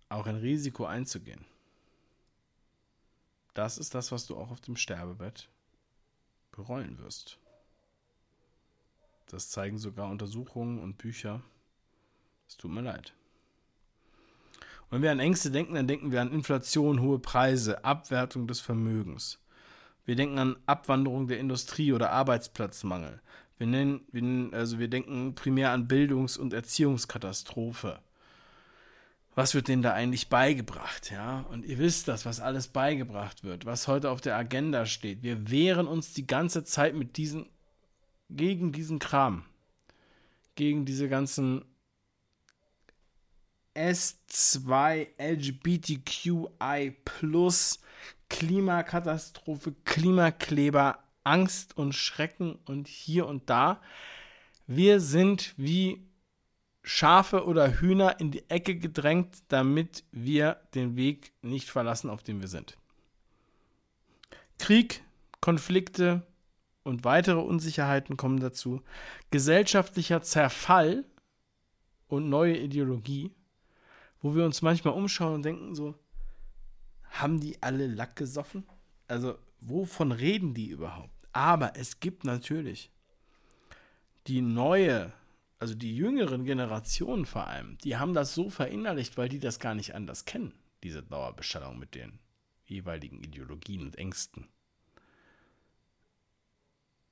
[0.09, 1.45] auch ein Risiko einzugehen,
[3.55, 5.49] das ist das, was du auch auf dem Sterbebett
[6.53, 7.39] bereuen wirst.
[9.29, 11.43] Das zeigen sogar Untersuchungen und Bücher.
[12.49, 13.15] Es tut mir leid.
[14.91, 18.61] Und wenn wir an Ängste denken, dann denken wir an Inflation, hohe Preise, Abwertung des
[18.61, 19.39] Vermögens.
[20.05, 23.21] Wir denken an Abwanderung der Industrie oder Arbeitsplatzmangel.
[23.59, 28.01] Wir, nennen, wir, also wir denken primär an Bildungs- und Erziehungskatastrophe
[29.35, 31.41] was wird denen da eigentlich beigebracht, ja?
[31.51, 35.23] Und ihr wisst das, was alles beigebracht wird, was heute auf der Agenda steht.
[35.23, 37.49] Wir wehren uns die ganze Zeit mit diesen,
[38.29, 39.45] gegen diesen Kram,
[40.57, 41.65] gegen diese ganzen
[43.75, 47.81] S2 LGBTQI Plus
[48.29, 53.81] Klimakatastrophe, Klimakleber, Angst und Schrecken und hier und da.
[54.67, 56.10] Wir sind wie
[56.93, 62.41] Schafe oder Hühner in die Ecke gedrängt, damit wir den Weg nicht verlassen, auf dem
[62.41, 62.77] wir sind.
[64.59, 65.05] Krieg,
[65.41, 66.27] Konflikte
[66.83, 68.83] und weitere Unsicherheiten kommen dazu.
[69.31, 71.05] Gesellschaftlicher Zerfall
[72.09, 73.31] und neue Ideologie,
[74.21, 75.95] wo wir uns manchmal umschauen und denken so,
[77.11, 78.67] haben die alle Lack gesoffen?
[79.07, 81.29] Also wovon reden die überhaupt?
[81.33, 82.91] Aber es gibt natürlich
[84.27, 85.13] die neue,
[85.61, 89.75] also die jüngeren Generationen vor allem, die haben das so verinnerlicht, weil die das gar
[89.75, 92.19] nicht anders kennen, diese Dauerbeschallung mit den
[92.65, 94.49] jeweiligen Ideologien und Ängsten.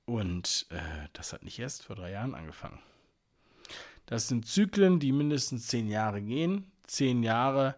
[0.06, 2.78] Und äh, das hat nicht erst vor drei Jahren angefangen.
[4.06, 6.72] Das sind Zyklen, die mindestens zehn Jahre gehen.
[6.86, 7.76] Zehn Jahre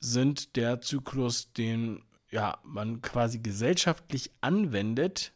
[0.00, 5.32] sind der Zyklus, den ja, man quasi gesellschaftlich anwendet,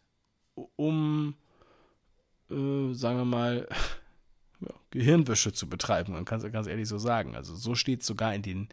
[0.75, 1.37] um,
[2.51, 3.69] äh, sagen wir mal,
[4.61, 6.13] ja, Gehirnwäsche zu betreiben.
[6.13, 7.37] Man kann es ganz ehrlich so sagen.
[7.37, 8.69] Also so steht es sogar in den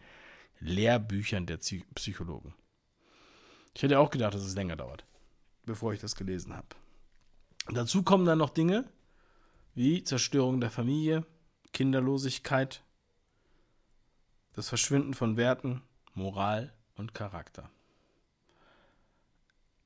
[0.59, 2.53] Lehrbüchern der Psychologen.
[3.75, 5.05] Ich hätte auch gedacht, dass es länger dauert,
[5.65, 6.67] bevor ich das gelesen habe.
[7.69, 8.85] Dazu kommen dann noch Dinge
[9.75, 11.25] wie Zerstörung der Familie,
[11.71, 12.83] Kinderlosigkeit,
[14.53, 15.81] das Verschwinden von Werten,
[16.13, 17.69] Moral und Charakter.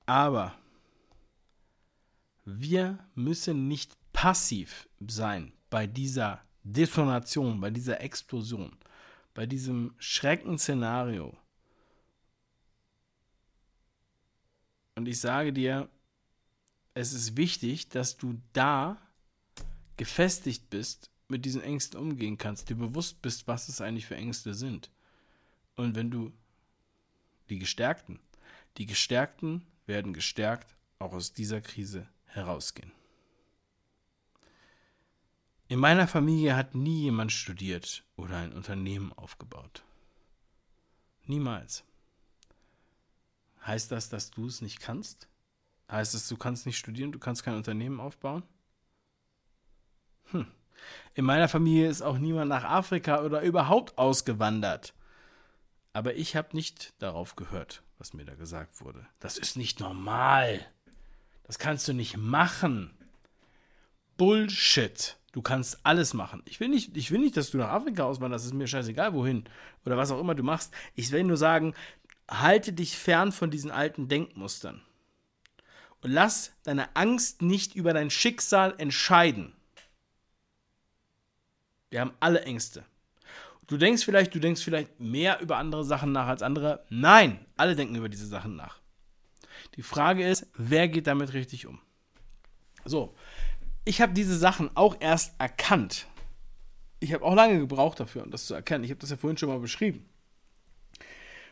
[0.06, 0.56] Aber
[2.44, 8.76] wir müssen nicht passiv sein bei dieser Detonation, bei dieser Explosion,
[9.34, 11.38] bei diesem Schreckensszenario.
[14.96, 15.90] Und ich sage dir,
[16.94, 18.98] es ist wichtig, dass du da
[19.98, 24.54] gefestigt bist mit diesen Ängsten umgehen kannst, dir bewusst bist, was es eigentlich für Ängste
[24.54, 24.90] sind.
[25.76, 26.32] Und wenn du
[27.50, 28.20] die Gestärkten,
[28.78, 32.92] die Gestärkten werden gestärkt auch aus dieser Krise herausgehen.
[35.70, 39.84] In meiner Familie hat nie jemand studiert oder ein Unternehmen aufgebaut.
[41.26, 41.84] Niemals.
[43.66, 45.28] Heißt das, dass du es nicht kannst?
[45.92, 48.44] Heißt es, du kannst nicht studieren, du kannst kein Unternehmen aufbauen?
[50.32, 50.48] Hm.
[51.16, 54.94] In meiner Familie ist auch niemand nach Afrika oder überhaupt ausgewandert.
[55.92, 59.06] Aber ich habe nicht darauf gehört, was mir da gesagt wurde.
[59.20, 60.66] Das ist nicht normal.
[61.44, 62.94] Das kannst du nicht machen.
[64.16, 65.18] Bullshit.
[65.38, 66.42] Du kannst alles machen.
[66.46, 68.44] Ich will nicht, ich will nicht, dass du nach Afrika auswanderst.
[68.44, 69.44] Das ist mir scheißegal, wohin.
[69.86, 70.74] Oder was auch immer du machst.
[70.96, 71.76] Ich will nur sagen,
[72.28, 74.82] halte dich fern von diesen alten Denkmustern.
[76.02, 79.54] Und lass deine Angst nicht über dein Schicksal entscheiden.
[81.92, 82.84] Wir haben alle Ängste.
[83.68, 86.84] Du denkst vielleicht, du denkst vielleicht mehr über andere Sachen nach als andere.
[86.90, 88.80] Nein, alle denken über diese Sachen nach.
[89.76, 91.80] Die Frage ist, wer geht damit richtig um?
[92.86, 93.14] So,
[93.88, 96.08] ich habe diese Sachen auch erst erkannt.
[97.00, 98.84] Ich habe auch lange gebraucht dafür, um das zu erkennen.
[98.84, 100.10] Ich habe das ja vorhin schon mal beschrieben.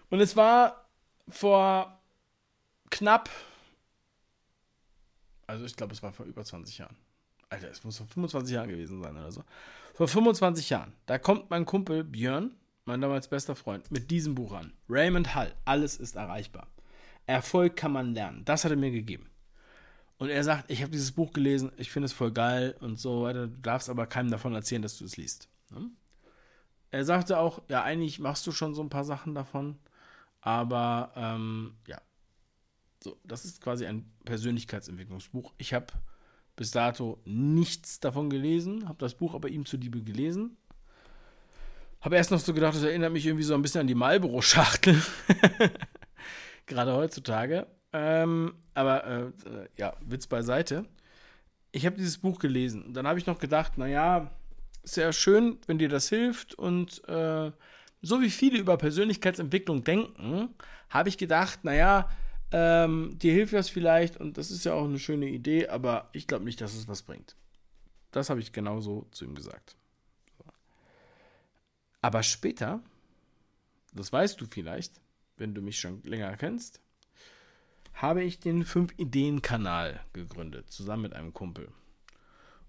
[0.09, 0.85] Und es war
[1.29, 2.01] vor
[2.89, 3.29] knapp,
[5.47, 6.97] also ich glaube, es war vor über 20 Jahren.
[7.49, 9.43] Alter, es muss vor 25 Jahren gewesen sein oder so.
[9.93, 12.51] Vor 25 Jahren, da kommt mein Kumpel Björn,
[12.83, 14.73] mein damals bester Freund, mit diesem Buch an.
[14.89, 16.67] Raymond Hall, alles ist erreichbar.
[17.27, 18.43] Erfolg kann man lernen.
[18.45, 19.29] Das hat er mir gegeben.
[20.17, 23.23] Und er sagt, ich habe dieses Buch gelesen, ich finde es voll geil und so
[23.23, 23.47] weiter.
[23.47, 25.49] Du darfst aber keinem davon erzählen, dass du es liest.
[25.71, 25.89] Ne?
[26.91, 29.77] Er sagte auch, ja, eigentlich machst du schon so ein paar Sachen davon,
[30.39, 31.99] aber ähm, ja,
[33.03, 35.53] so, das ist quasi ein Persönlichkeitsentwicklungsbuch.
[35.57, 35.87] Ich habe
[36.55, 40.55] bis dato nichts davon gelesen, habe das Buch aber ihm zuliebe gelesen.
[41.99, 45.01] Habe erst noch so gedacht, das erinnert mich irgendwie so ein bisschen an die Marlboro-Schachtel.
[46.65, 47.67] Gerade heutzutage.
[47.97, 49.31] Ähm, aber äh,
[49.77, 50.85] ja, Witz beiseite.
[51.71, 52.83] Ich habe dieses Buch gelesen.
[52.83, 54.31] Und dann habe ich noch gedacht, naja,
[54.83, 56.55] sehr schön, wenn dir das hilft.
[56.55, 57.51] Und äh,
[58.01, 60.49] so wie viele über Persönlichkeitsentwicklung denken,
[60.89, 62.09] habe ich gedacht, naja,
[62.51, 66.27] ähm, dir hilft das vielleicht und das ist ja auch eine schöne Idee, aber ich
[66.27, 67.35] glaube nicht, dass es was bringt.
[68.11, 69.77] Das habe ich genauso zu ihm gesagt.
[72.01, 72.81] Aber später,
[73.93, 74.99] das weißt du vielleicht,
[75.37, 76.81] wenn du mich schon länger kennst,
[77.95, 81.69] habe ich den 5-Ideen-Kanal gegründet, zusammen mit einem Kumpel.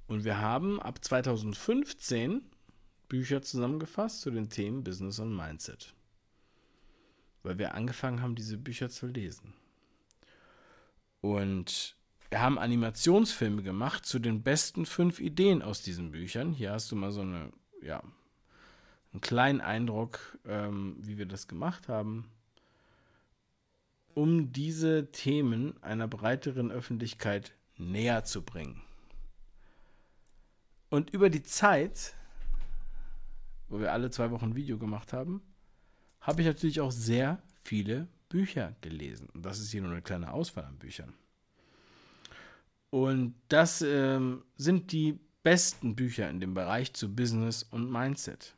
[0.06, 2.42] Und wir haben ab 2015
[3.08, 5.94] Bücher zusammengefasst zu den Themen Business und Mindset.
[7.42, 9.52] Weil wir angefangen haben, diese Bücher zu lesen.
[11.20, 11.96] Und
[12.30, 16.52] wir haben Animationsfilme gemacht zu den besten fünf Ideen aus diesen Büchern.
[16.52, 17.52] Hier hast du mal so eine,
[17.82, 18.02] ja,
[19.12, 22.30] einen kleinen Eindruck, ähm, wie wir das gemacht haben,
[24.16, 28.80] um diese Themen einer breiteren Öffentlichkeit näher zu bringen.
[30.88, 32.14] Und über die Zeit,
[33.68, 35.42] wo wir alle zwei Wochen ein Video gemacht haben,
[36.22, 39.28] habe ich natürlich auch sehr viele Bücher gelesen.
[39.34, 41.12] Und das ist hier nur eine kleine Auswahl an Büchern.
[42.88, 48.56] Und das ähm, sind die besten Bücher in dem Bereich zu Business und Mindset.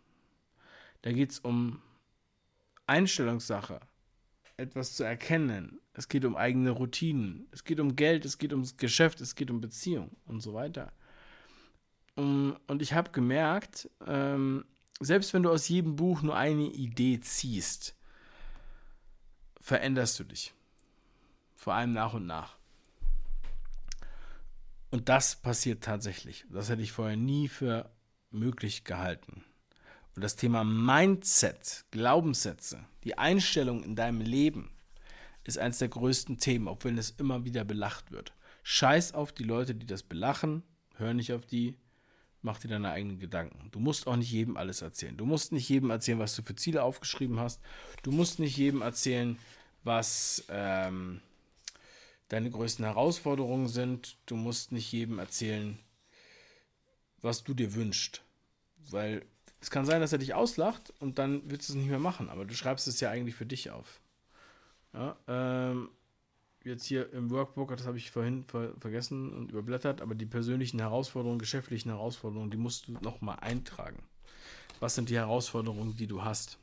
[1.03, 1.83] Da geht es um
[2.87, 3.81] Einstellungssache,
[4.59, 5.81] etwas zu erkennen.
[5.95, 7.49] Es geht um eigene Routinen.
[7.53, 10.93] Es geht um Geld, es geht ums Geschäft, es geht um Beziehung und so weiter.
[12.17, 14.65] Und ich habe gemerkt, ähm,
[14.99, 17.95] selbst wenn du aus jedem Buch nur eine Idee ziehst,
[19.61, 20.53] veränderst du dich.
[21.55, 22.57] Vor allem nach und nach.
[24.91, 26.45] Und das passiert tatsächlich.
[26.51, 27.91] Das hätte ich vorher nie für
[28.31, 29.45] möglich gehalten.
[30.17, 34.71] Und das Thema Mindset, Glaubenssätze, die Einstellung in deinem Leben
[35.43, 38.35] ist eines der größten Themen, auch wenn es immer wieder belacht wird.
[38.65, 40.63] Scheiß auf die Leute, die das belachen,
[40.97, 41.79] hör nicht auf die,
[42.43, 43.71] mach dir deine eigenen Gedanken.
[43.71, 45.17] Du musst auch nicht jedem alles erzählen.
[45.17, 47.63] Du musst nicht jedem erzählen, was du für Ziele aufgeschrieben hast.
[48.03, 49.39] Du musst nicht jedem erzählen,
[49.85, 51.23] was ähm,
[52.29, 54.19] deine größten Herausforderungen sind.
[54.27, 55.79] Du musst nicht jedem erzählen,
[57.23, 58.23] was du dir wünschst.
[58.91, 59.25] Weil
[59.61, 62.29] es kann sein, dass er dich auslacht und dann willst du es nicht mehr machen,
[62.29, 64.01] aber du schreibst es ja eigentlich für dich auf.
[64.93, 65.91] Ja, ähm,
[66.65, 70.79] jetzt hier im Workbook, das habe ich vorhin ver vergessen und überblättert, aber die persönlichen
[70.79, 74.03] Herausforderungen, geschäftlichen Herausforderungen, die musst du nochmal eintragen.
[74.81, 76.59] Was sind die Herausforderungen, die du hast?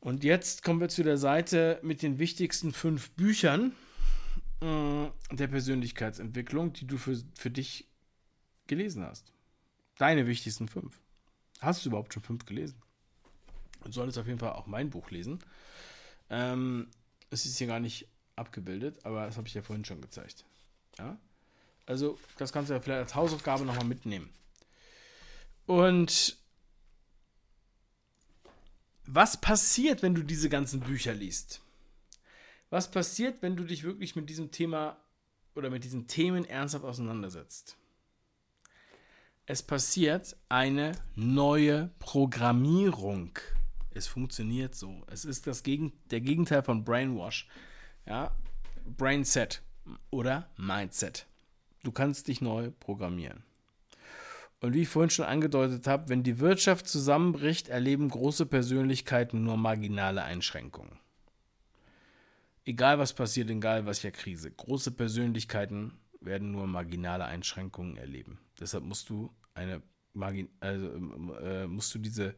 [0.00, 3.72] Und jetzt kommen wir zu der Seite mit den wichtigsten fünf Büchern
[4.60, 7.86] äh, der Persönlichkeitsentwicklung, die du für, für dich
[8.66, 9.32] gelesen hast.
[9.98, 11.01] Deine wichtigsten fünf.
[11.62, 12.74] Hast du überhaupt schon fünf gelesen?
[13.84, 15.38] Du solltest auf jeden Fall auch mein Buch lesen.
[16.28, 16.88] Ähm,
[17.30, 20.44] es ist hier gar nicht abgebildet, aber das habe ich ja vorhin schon gezeigt.
[20.98, 21.16] Ja?
[21.86, 24.30] Also, das kannst du ja vielleicht als Hausaufgabe nochmal mitnehmen.
[25.66, 26.36] Und
[29.06, 31.60] was passiert, wenn du diese ganzen Bücher liest?
[32.70, 34.96] Was passiert, wenn du dich wirklich mit diesem Thema
[35.54, 37.76] oder mit diesen Themen ernsthaft auseinandersetzt?
[39.44, 43.36] Es passiert eine neue Programmierung.
[43.90, 45.02] Es funktioniert so.
[45.08, 47.48] Es ist das Gegen der Gegenteil von Brainwash.
[48.06, 48.30] Ja,
[48.96, 49.62] Brainset
[50.10, 51.26] oder Mindset.
[51.82, 53.42] Du kannst dich neu programmieren.
[54.60, 59.56] Und wie ich vorhin schon angedeutet habe, wenn die Wirtschaft zusammenbricht, erleben große Persönlichkeiten nur
[59.56, 61.00] marginale Einschränkungen.
[62.64, 68.38] Egal was passiert, egal was ja Krise, große Persönlichkeiten werden nur marginale Einschränkungen erleben.
[68.58, 69.82] Deshalb musst du eine
[70.14, 70.86] Margin also,
[71.42, 72.34] äh, musst du diese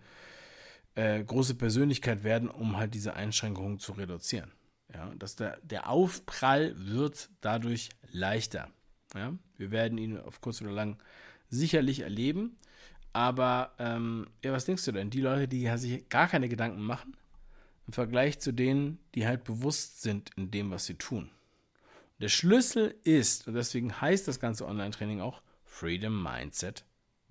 [0.94, 4.52] äh, große Persönlichkeit werden, um halt diese Einschränkungen zu reduzieren.
[4.92, 8.70] Ja, dass der, der Aufprall wird dadurch leichter.
[9.14, 10.98] Ja, wir werden ihn auf kurz oder lang
[11.48, 12.56] sicherlich erleben.
[13.12, 15.10] Aber ähm, ja, was denkst du denn?
[15.10, 17.16] Die Leute, die sich gar keine Gedanken machen,
[17.86, 21.30] im Vergleich zu denen, die halt bewusst sind in dem, was sie tun.
[22.18, 26.84] Der Schlüssel ist, und deswegen heißt das ganze Online-Training auch Freedom Mindset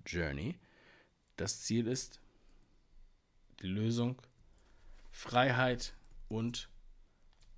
[0.06, 0.58] Journey.
[1.36, 2.20] Das Ziel ist
[3.60, 4.20] die Lösung
[5.10, 5.94] Freiheit
[6.28, 6.68] und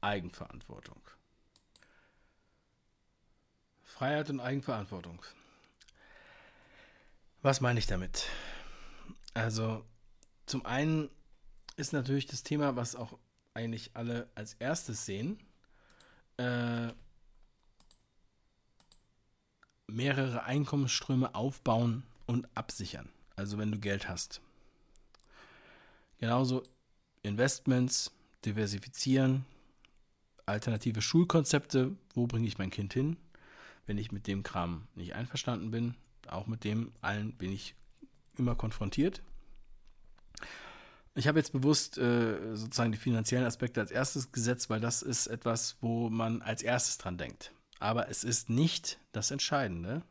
[0.01, 1.01] Eigenverantwortung.
[3.83, 5.23] Freiheit und Eigenverantwortung.
[7.43, 8.29] Was meine ich damit?
[9.35, 9.85] Also,
[10.47, 11.11] zum einen
[11.77, 13.19] ist natürlich das Thema, was auch
[13.55, 15.39] eigentlich alle als erstes sehen,
[16.37, 16.93] äh,
[19.87, 23.09] mehrere Einkommensströme aufbauen und absichern.
[23.37, 24.41] Also wenn du Geld hast.
[26.19, 26.63] Genauso
[27.23, 28.13] Investments,
[28.45, 29.45] diversifizieren,
[30.47, 33.17] alternative Schulkonzepte, wo bringe ich mein Kind hin,
[33.87, 35.95] wenn ich mit dem Kram nicht einverstanden bin.
[36.29, 37.75] Auch mit dem allen bin ich
[38.37, 39.23] immer konfrontiert.
[41.15, 45.27] Ich habe jetzt bewusst äh, sozusagen die finanziellen Aspekte als erstes gesetzt, weil das ist
[45.29, 47.53] etwas, wo man als erstes dran denkt.
[47.79, 50.03] Aber es ist nicht das Entscheidende.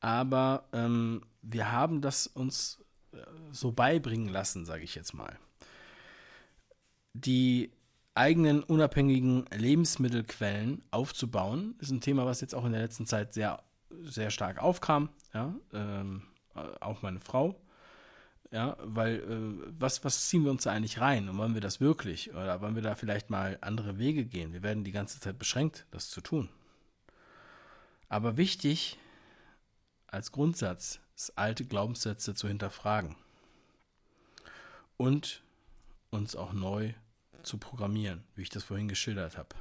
[0.00, 2.78] Aber ähm, wir haben das uns
[3.12, 3.18] äh,
[3.52, 5.38] so beibringen lassen, sage ich jetzt mal.
[7.14, 7.70] Die
[8.14, 13.62] eigenen unabhängigen Lebensmittelquellen aufzubauen, ist ein Thema, was jetzt auch in der letzten Zeit sehr,
[14.02, 15.08] sehr stark aufkam.
[15.32, 16.22] Ja, ähm,
[16.54, 17.60] äh, auch meine Frau.
[18.52, 21.80] Ja, weil äh, was, was ziehen wir uns da eigentlich rein und wollen wir das
[21.80, 24.52] wirklich oder wollen wir da vielleicht mal andere Wege gehen?
[24.52, 26.48] Wir werden die ganze Zeit beschränkt, das zu tun.
[28.08, 28.98] Aber wichtig
[30.06, 33.16] als Grundsatz ist, alte Glaubenssätze zu hinterfragen
[34.96, 35.42] und
[36.10, 36.92] uns auch neu
[37.42, 39.54] zu programmieren, wie ich das vorhin geschildert habe.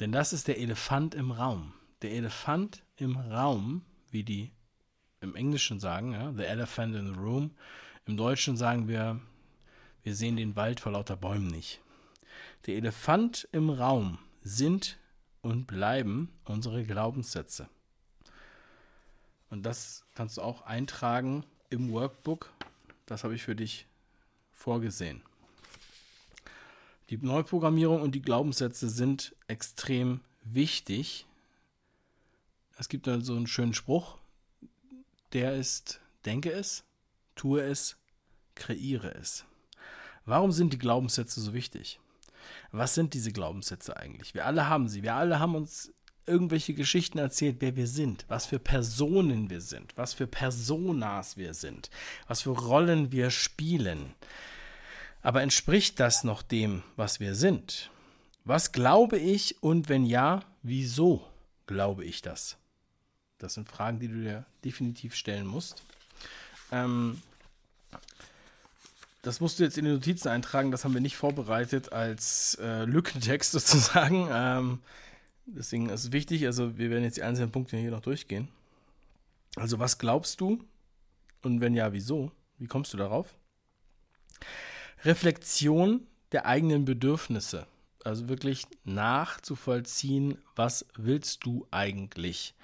[0.00, 1.72] Denn das ist der Elefant im Raum.
[2.02, 4.52] Der Elefant im Raum, wie die
[5.20, 7.50] im Englischen sagen, ja, the elephant in the room.
[8.06, 9.20] Im Deutschen sagen wir,
[10.02, 11.80] wir sehen den Wald vor lauter Bäumen nicht.
[12.66, 14.98] Der Elefant im Raum sind
[15.46, 17.68] und bleiben unsere Glaubenssätze.
[19.48, 22.52] Und das kannst du auch eintragen im Workbook.
[23.06, 23.86] Das habe ich für dich
[24.50, 25.22] vorgesehen.
[27.10, 31.26] Die Neuprogrammierung und die Glaubenssätze sind extrem wichtig.
[32.78, 34.18] Es gibt da so einen schönen Spruch,
[35.32, 36.82] der ist, denke es,
[37.36, 37.96] tue es,
[38.56, 39.44] kreiere es.
[40.24, 42.00] Warum sind die Glaubenssätze so wichtig?
[42.72, 44.34] Was sind diese Glaubenssätze eigentlich?
[44.34, 45.02] Wir alle haben sie.
[45.02, 45.92] Wir alle haben uns
[46.26, 51.54] irgendwelche Geschichten erzählt, wer wir sind, was für Personen wir sind, was für Personas wir
[51.54, 51.90] sind,
[52.26, 54.14] was für Rollen wir spielen.
[55.22, 57.90] Aber entspricht das noch dem, was wir sind?
[58.44, 61.26] Was glaube ich und wenn ja, wieso
[61.66, 62.56] glaube ich das?
[63.38, 65.82] Das sind Fragen, die du dir definitiv stellen musst.
[66.72, 67.20] Ähm,
[69.26, 72.84] das musst du jetzt in die Notizen eintragen, das haben wir nicht vorbereitet als äh,
[72.84, 74.28] Lückentext sozusagen.
[74.30, 74.78] Ähm,
[75.46, 78.48] deswegen ist es wichtig, also wir werden jetzt die einzelnen Punkte hier noch durchgehen.
[79.56, 80.62] Also was glaubst du
[81.42, 82.30] und wenn ja, wieso?
[82.58, 83.34] Wie kommst du darauf?
[85.04, 87.66] Reflexion der eigenen Bedürfnisse.
[88.04, 92.54] Also wirklich nachzuvollziehen, was willst du eigentlich?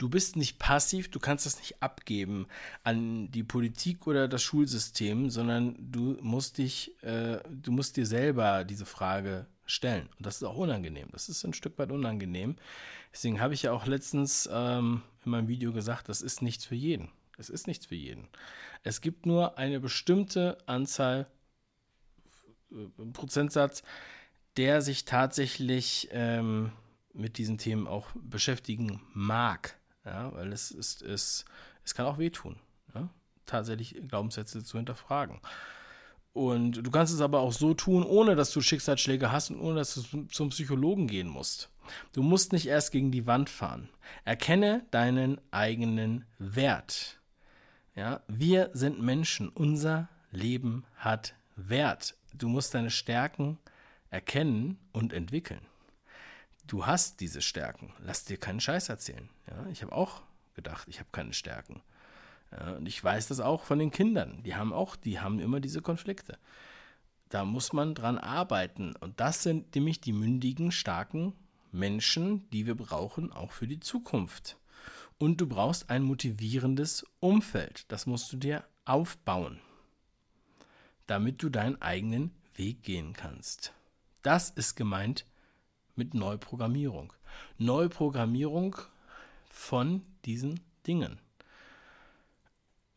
[0.00, 2.46] Du bist nicht passiv, du kannst das nicht abgeben
[2.84, 8.64] an die Politik oder das Schulsystem, sondern du musst dich, äh, du musst dir selber
[8.64, 10.08] diese Frage stellen.
[10.16, 11.08] Und das ist auch unangenehm.
[11.12, 12.56] Das ist ein Stück weit unangenehm.
[13.12, 16.76] Deswegen habe ich ja auch letztens ähm, in meinem Video gesagt, das ist nichts für
[16.76, 17.10] jeden.
[17.36, 18.26] Es ist nichts für jeden.
[18.82, 21.26] Es gibt nur eine bestimmte Anzahl,
[22.72, 23.82] äh, Prozentsatz,
[24.56, 26.72] der sich tatsächlich ähm,
[27.12, 29.76] mit diesen Themen auch beschäftigen mag.
[30.04, 31.44] Ja, weil es ist, es,
[31.84, 32.56] es kann auch wehtun,
[32.94, 33.08] ja?
[33.46, 35.40] tatsächlich Glaubenssätze zu hinterfragen.
[36.32, 39.80] Und du kannst es aber auch so tun, ohne dass du Schicksalsschläge hast und ohne
[39.80, 41.70] dass du zum Psychologen gehen musst.
[42.12, 43.88] Du musst nicht erst gegen die Wand fahren.
[44.24, 47.18] Erkenne deinen eigenen Wert.
[47.96, 49.48] Ja, wir sind Menschen.
[49.48, 52.14] Unser Leben hat Wert.
[52.32, 53.58] Du musst deine Stärken
[54.10, 55.66] erkennen und entwickeln
[56.70, 57.92] du hast diese Stärken.
[57.98, 59.28] Lass dir keinen Scheiß erzählen.
[59.48, 60.22] Ja, ich habe auch
[60.54, 61.82] gedacht, ich habe keine Stärken.
[62.52, 64.42] Ja, und ich weiß das auch von den Kindern.
[64.44, 66.38] Die haben auch, die haben immer diese Konflikte.
[67.28, 68.94] Da muss man dran arbeiten.
[68.96, 71.34] Und das sind nämlich die mündigen, starken
[71.72, 74.56] Menschen, die wir brauchen, auch für die Zukunft.
[75.18, 77.84] Und du brauchst ein motivierendes Umfeld.
[77.88, 79.60] Das musst du dir aufbauen,
[81.06, 83.72] damit du deinen eigenen Weg gehen kannst.
[84.22, 85.26] Das ist gemeint
[86.00, 87.12] mit Neuprogrammierung.
[87.58, 88.74] Neuprogrammierung
[89.50, 91.20] von diesen Dingen.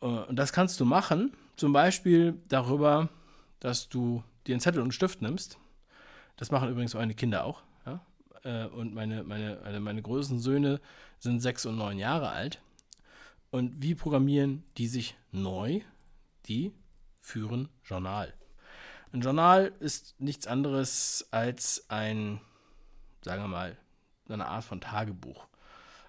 [0.02, 3.10] Äh, und das kannst du machen, zum Beispiel darüber,
[3.60, 5.58] dass du dir einen Zettel und einen Stift nimmst.
[6.38, 7.62] Das machen übrigens meine Kinder auch.
[7.86, 8.00] Ja?
[8.44, 10.80] Äh, und meine, meine, meine größten Söhne
[11.20, 12.62] sind sechs und neun Jahre alt.
[13.52, 15.82] Und wie programmieren die sich neu?
[16.46, 16.72] Die
[17.20, 18.34] führen Journal.
[19.12, 22.40] Ein Journal ist nichts anderes als ein
[23.24, 23.78] sagen wir mal,
[24.30, 25.48] eine Art von Tagebuch.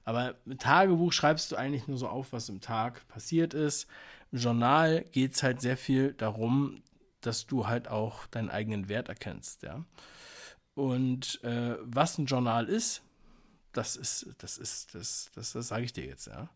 [0.05, 3.87] Aber mit Tagebuch schreibst du eigentlich nur so auf, was im Tag passiert ist.
[4.33, 6.83] Im Journal geht es halt sehr viel darum,
[7.21, 9.85] dass du halt auch deinen eigenen Wert erkennst, ja.
[10.75, 13.03] Und äh, was ein Journal ist,
[13.73, 16.49] das ist, das ist, das, das, das sage ich dir jetzt, ja.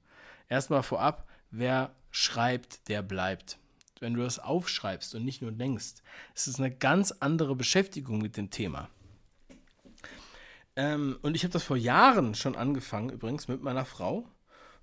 [0.49, 3.59] Erstmal vorab, wer schreibt, der bleibt.
[4.01, 5.95] Wenn du das aufschreibst und nicht nur denkst,
[6.35, 8.89] ist es eine ganz andere Beschäftigung mit dem Thema.
[10.79, 14.25] Ähm, und ich habe das vor Jahren schon angefangen, übrigens mit meiner Frau.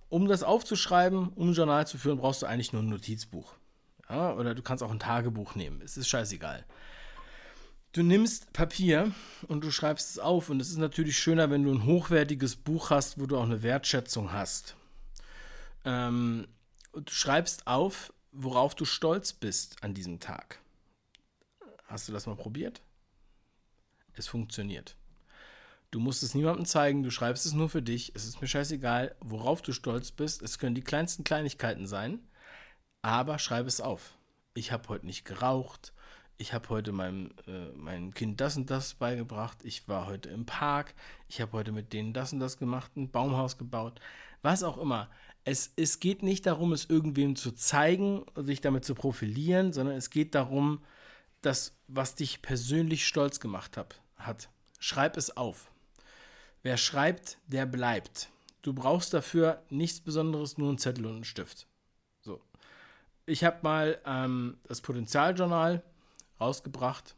[0.10, 3.54] Um das aufzuschreiben, um ein Journal zu führen, brauchst du eigentlich nur ein Notizbuch.
[4.10, 5.82] Ja, oder du kannst auch ein Tagebuch nehmen.
[5.82, 6.66] Es ist scheißegal.
[7.94, 9.14] Du nimmst Papier
[9.48, 10.50] und du schreibst es auf.
[10.50, 13.64] Und es ist natürlich schöner, wenn du ein hochwertiges Buch hast, wo du auch eine
[13.64, 14.76] Wertschätzung hast.
[15.86, 16.46] Ähm,
[16.92, 20.60] du schreibst auf, worauf du stolz bist an diesem Tag.
[21.86, 22.82] Hast du das mal probiert?
[24.12, 24.98] Es funktioniert.
[25.96, 28.12] Du musst es niemandem zeigen, du schreibst es nur für dich.
[28.16, 30.42] Es ist mir scheißegal, worauf du stolz bist.
[30.42, 32.20] Es können die kleinsten Kleinigkeiten sein,
[33.02, 34.18] aber schreib es auf.
[34.56, 35.94] Ich habe heute nicht geraucht.
[36.36, 39.60] Ich habe heute meinem, äh, meinem Kind das und das beigebracht.
[39.64, 40.96] Ich war heute im Park.
[41.30, 44.02] Ich habe heute mit denen das und das gemacht, ein Baumhaus gebaut.
[44.42, 45.10] Was auch immer.
[45.46, 50.10] Es, es geht nicht darum, es irgendwem zu zeigen, sich damit zu profilieren, sondern es
[50.10, 50.84] geht darum,
[51.40, 54.50] das, was dich persönlich stolz gemacht hab, hat.
[54.82, 55.72] Schreib es auf.
[56.66, 58.32] Wer schreibt, der bleibt.
[58.64, 61.68] Du brauchst dafür nichts Besonderes, nur einen Zettel und einen Stift.
[62.22, 62.42] So.
[63.28, 65.84] Ich habe mal ähm, das Potenzialjournal
[66.42, 67.16] rausgebracht,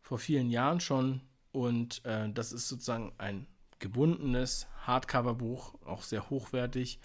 [0.00, 1.20] vor vielen Jahren schon.
[1.52, 3.46] Und äh, das ist sozusagen ein
[3.78, 6.98] gebundenes Hardcover-Buch, auch sehr hochwertig.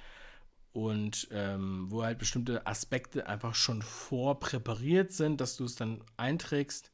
[0.72, 6.94] Und ähm, wo halt bestimmte Aspekte einfach schon vorpräpariert sind, dass du es dann einträgst.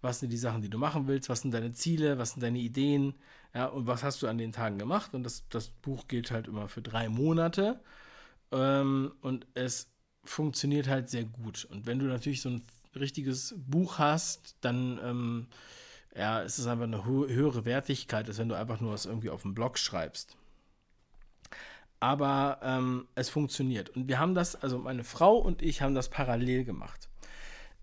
[0.00, 2.60] was sind die Sachen, die du machen willst, was sind deine Ziele, was sind deine
[2.60, 3.14] Ideen,
[3.56, 5.14] ja, und was hast du an den Tagen gemacht.
[5.14, 7.80] Und das, das Buch gilt halt immer für drei Monate.
[8.52, 9.90] Ähm, und es
[10.24, 11.66] funktioniert halt sehr gut.
[11.70, 12.62] Und wenn du natürlich so ein
[12.94, 15.46] richtiges Buch hast, dann ähm,
[16.14, 19.40] ja, ist es einfach eine höhere Wertigkeit, als wenn du einfach nur was irgendwie auf
[19.40, 20.36] dem Blog schreibst.
[21.98, 23.88] Aber ähm, es funktioniert.
[23.88, 27.08] Und wir haben das, also meine Frau und ich haben das parallel gemacht.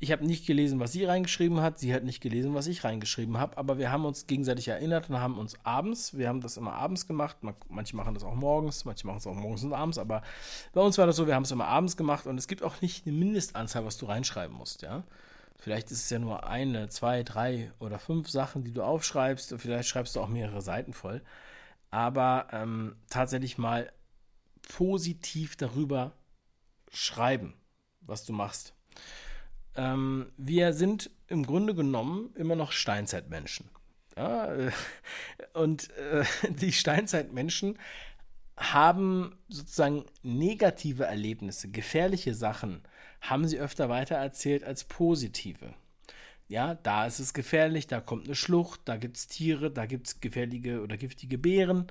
[0.03, 1.79] Ich habe nicht gelesen, was sie reingeschrieben hat.
[1.79, 3.57] Sie hat nicht gelesen, was ich reingeschrieben habe.
[3.57, 7.07] Aber wir haben uns gegenseitig erinnert und haben uns abends, wir haben das immer abends
[7.07, 7.37] gemacht.
[7.69, 9.97] Manche machen das auch morgens, manche machen es auch morgens und abends.
[9.97, 10.21] Aber
[10.73, 12.27] bei uns war das so, wir haben es immer abends gemacht.
[12.27, 14.81] Und es gibt auch nicht eine Mindestanzahl, was du reinschreiben musst.
[14.81, 15.05] Ja.
[15.55, 19.53] Vielleicht ist es ja nur eine, zwei, drei oder fünf Sachen, die du aufschreibst.
[19.53, 21.21] Und vielleicht schreibst du auch mehrere Seiten voll.
[21.91, 23.89] Aber ähm, tatsächlich mal
[24.67, 26.11] positiv darüber
[26.91, 27.53] schreiben,
[28.01, 28.73] was du machst.
[29.75, 33.69] Ähm, wir sind im Grunde genommen immer noch Steinzeitmenschen.
[34.15, 34.71] Ja, äh,
[35.53, 37.77] und äh, die Steinzeitmenschen
[38.57, 42.83] haben sozusagen negative Erlebnisse, gefährliche Sachen,
[43.21, 45.73] haben sie öfter weitererzählt als positive.
[46.47, 50.07] Ja, da ist es gefährlich, da kommt eine Schlucht, da gibt es Tiere, da gibt
[50.07, 51.87] es gefährliche oder giftige Beeren.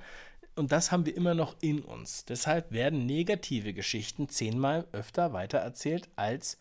[0.55, 2.26] Und das haben wir immer noch in uns.
[2.26, 6.59] Deshalb werden negative Geschichten zehnmal öfter weitererzählt als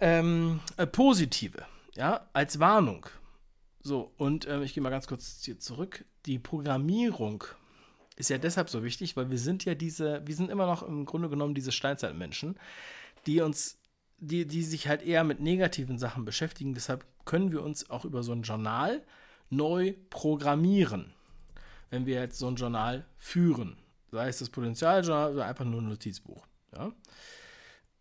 [0.00, 3.06] ähm, äh, positive, ja, als Warnung.
[3.80, 6.04] So, und äh, ich gehe mal ganz kurz hier zurück.
[6.26, 7.44] Die Programmierung
[8.16, 11.04] ist ja deshalb so wichtig, weil wir sind ja diese, wir sind immer noch im
[11.04, 12.58] Grunde genommen diese Steinzeitmenschen,
[13.26, 13.78] die uns,
[14.18, 16.74] die, die sich halt eher mit negativen Sachen beschäftigen.
[16.74, 19.02] Deshalb können wir uns auch über so ein Journal
[19.50, 21.12] neu programmieren,
[21.90, 23.76] wenn wir jetzt so ein Journal führen.
[24.10, 26.46] Sei es das Potenzialjournal oder einfach nur ein Notizbuch.
[26.74, 26.92] Ja?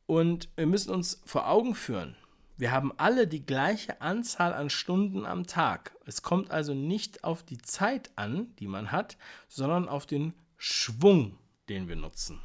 [0.06, 2.16] Und wir müssen uns vor Augen führen,
[2.58, 5.94] wir haben alle die gleiche Anzahl an Stunden am Tag.
[6.06, 9.18] Es kommt also nicht auf die Zeit an, die man hat,
[9.50, 11.38] sondern auf den Schwung,
[11.68, 12.40] den wir nutzen.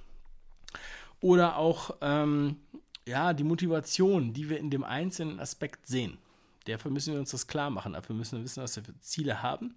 [1.20, 2.56] Oder auch ähm,
[3.06, 6.18] ja, die Motivation, die wir in dem einzelnen Aspekt sehen.
[6.66, 7.92] Dafür müssen wir uns das klar machen.
[7.92, 9.76] Dafür müssen wir wissen, was wir für Ziele haben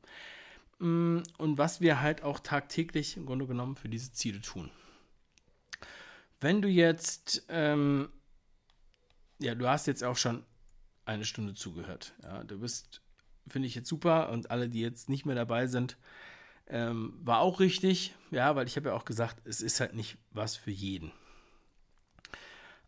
[0.79, 4.71] mm, und was wir halt auch tagtäglich im Grunde genommen für diese Ziele tun.
[6.43, 8.09] Wenn du jetzt, ähm,
[9.39, 10.43] ja, du hast jetzt auch schon
[11.05, 12.13] eine Stunde zugehört.
[12.21, 13.01] Ja, du bist,
[13.47, 15.95] finde ich jetzt super und alle, die jetzt nicht mehr dabei sind,
[16.67, 18.13] ähm, war auch richtig.
[18.29, 21.13] Ja, weil ich habe ja auch gesagt, es ist halt nicht was für jeden.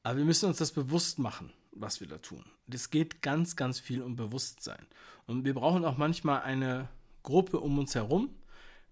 [0.04, 2.44] Aber wir müssen uns das bewusst machen, was wir da tun.
[2.70, 4.86] Es geht ganz, ganz viel um Bewusstsein.
[5.28, 6.90] Und wir brauchen auch manchmal eine
[7.24, 8.36] Gruppe um uns herum,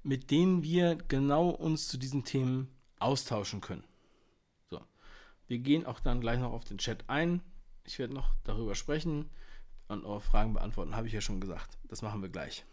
[0.04, 2.70] mit denen wir genau uns zu diesen Themen
[3.00, 3.84] austauschen können.
[5.54, 7.40] Wir gehen auch dann gleich noch auf den Chat ein.
[7.84, 9.30] Ich werde noch darüber sprechen
[9.88, 11.78] und eure Fragen beantworten, habe ich ja schon gesagt.
[11.84, 12.66] Das machen wir gleich.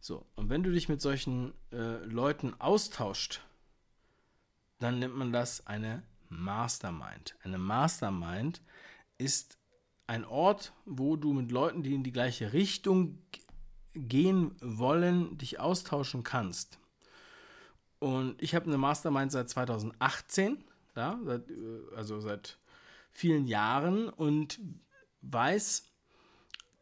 [0.00, 3.40] So, und wenn du dich mit solchen äh, Leuten austauscht,
[4.80, 7.36] dann nennt man das eine Mastermind.
[7.44, 8.62] Eine Mastermind
[9.16, 9.56] ist
[10.08, 13.22] ein Ort, wo du mit Leuten, die in die gleiche Richtung
[13.94, 16.80] gehen wollen, dich austauschen kannst.
[18.00, 20.64] Und ich habe eine Mastermind seit 2018
[20.96, 22.58] ja, seit, äh, also seit
[23.10, 24.60] vielen Jahren und
[25.22, 25.90] weiß,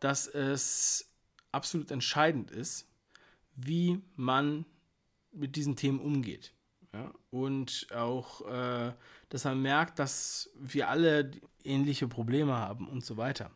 [0.01, 1.09] dass es
[1.53, 2.89] absolut entscheidend ist,
[3.57, 4.65] wie man
[5.33, 6.53] mit diesen Themen umgeht.
[6.93, 7.13] Ja?
[7.31, 8.93] Und auch, äh,
[9.29, 11.31] dass man merkt, dass wir alle
[11.65, 13.51] ähnliche Probleme haben und so weiter.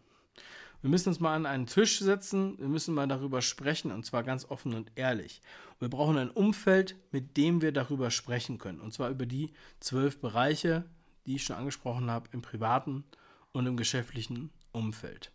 [0.80, 4.22] Wir müssen uns mal an einen Tisch setzen, wir müssen mal darüber sprechen und zwar
[4.22, 5.42] ganz offen und ehrlich.
[5.80, 8.80] Wir brauchen ein Umfeld, mit dem wir darüber sprechen können.
[8.80, 10.84] Und zwar über die zwölf Bereiche,
[11.26, 13.04] die ich schon angesprochen habe, im privaten
[13.52, 15.32] und im geschäftlichen Umfeld.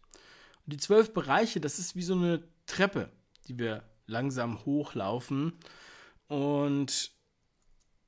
[0.66, 3.12] Und die zwölf Bereiche, das ist wie so eine Treppe,
[3.48, 5.54] die wir langsam hochlaufen.
[6.28, 7.12] Und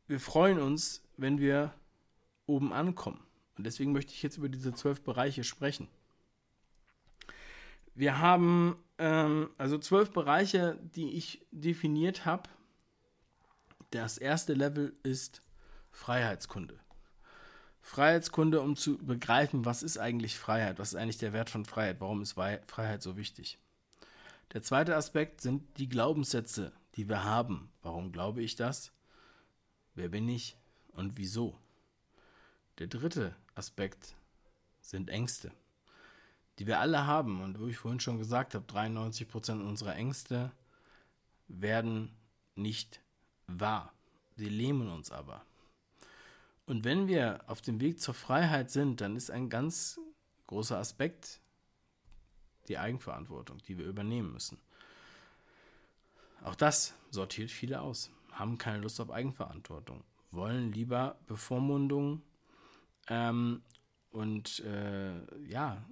[0.08, 1.74] wir freuen uns, wenn wir
[2.46, 3.20] oben ankommen.
[3.58, 5.90] Und deswegen möchte ich jetzt über diese zwölf Bereiche sprechen.
[7.96, 12.50] Wir haben ähm, also zwölf Bereiche, die ich definiert habe.
[13.90, 15.42] Das erste Level ist
[15.92, 16.78] Freiheitskunde.
[17.82, 22.02] Freiheitskunde, um zu begreifen, was ist eigentlich Freiheit, was ist eigentlich der Wert von Freiheit,
[22.02, 23.60] warum ist Freiheit so wichtig.
[24.54, 27.72] Der zweite Aspekt sind die Glaubenssätze, die wir haben.
[27.82, 28.92] Warum glaube ich das?
[29.94, 30.58] Wer bin ich
[30.92, 31.58] und wieso?
[32.80, 34.16] Der dritte Aspekt
[34.82, 35.52] sind Ängste
[36.60, 40.52] die wir alle haben und wo ich vorhin schon gesagt habe, 93% unserer Ängste
[41.48, 42.16] werden
[42.56, 43.02] nicht
[43.48, 43.94] wahr.
[44.36, 45.46] Sie lähmen uns aber.
[46.66, 50.00] Und wenn wir auf dem Weg zur Freiheit sind, dann ist ein ganz
[50.48, 51.40] großer Aspekt
[52.68, 54.58] die Eigenverantwortung, die wir übernehmen müssen.
[56.44, 62.22] Auch das sortiert viele aus, haben keine Lust auf Eigenverantwortung, wollen lieber Bevormundung
[63.08, 63.62] ähm,
[64.16, 65.12] und äh,
[65.46, 65.86] ja,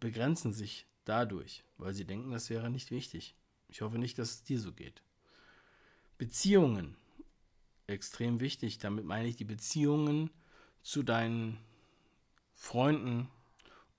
[0.00, 3.36] begrenzen sich dadurch, weil sie denken, das wäre nicht wichtig.
[3.68, 5.02] Ich hoffe nicht, dass es dir so geht.
[6.18, 6.96] Beziehungen,
[7.86, 8.78] extrem wichtig.
[8.78, 10.30] Damit meine ich die Beziehungen
[10.82, 11.58] zu deinen
[12.56, 13.28] Freunden,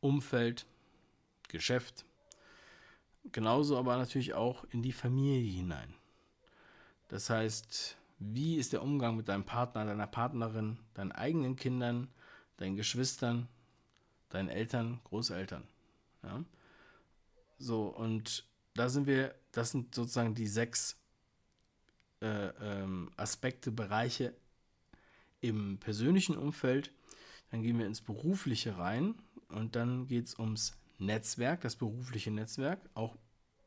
[0.02, 0.66] Umfeld,
[1.48, 2.06] Geschäft.
[3.32, 5.94] Genauso aber natürlich auch in die Familie hinein.
[7.08, 12.10] Das heißt, wie ist der Umgang mit deinem Partner, deiner Partnerin, deinen eigenen Kindern,
[12.58, 13.48] deinen Geschwistern,
[14.32, 15.64] deinen Eltern, Großeltern.
[16.24, 16.44] Ja?
[17.60, 20.98] So, und da sind wir, das sind sozusagen die sechs
[22.22, 24.34] äh, ähm, Aspekte, Bereiche
[25.42, 26.92] im persönlichen Umfeld.
[27.52, 29.16] Dann gehen wir ins Berufliche rein
[29.50, 32.80] und dann geht es ums Netzwerk, das berufliche Netzwerk.
[32.94, 33.18] Auch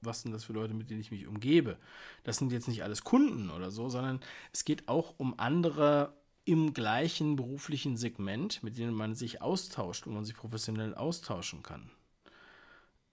[0.00, 1.78] was sind das für Leute, mit denen ich mich umgebe?
[2.22, 4.20] Das sind jetzt nicht alles Kunden oder so, sondern
[4.52, 6.14] es geht auch um andere
[6.44, 11.90] im gleichen beruflichen Segment, mit denen man sich austauscht und man sich professionell austauschen kann.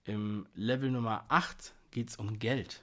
[0.04, 2.82] Im Level Nummer 8 geht es um Geld.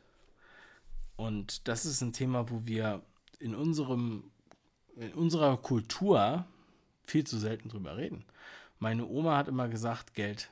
[1.17, 3.03] Und das ist ein Thema, wo wir
[3.39, 4.31] in, unserem,
[4.95, 6.45] in unserer Kultur
[7.03, 8.23] viel zu selten drüber reden.
[8.79, 10.49] Meine Oma hat immer gesagt, Geld,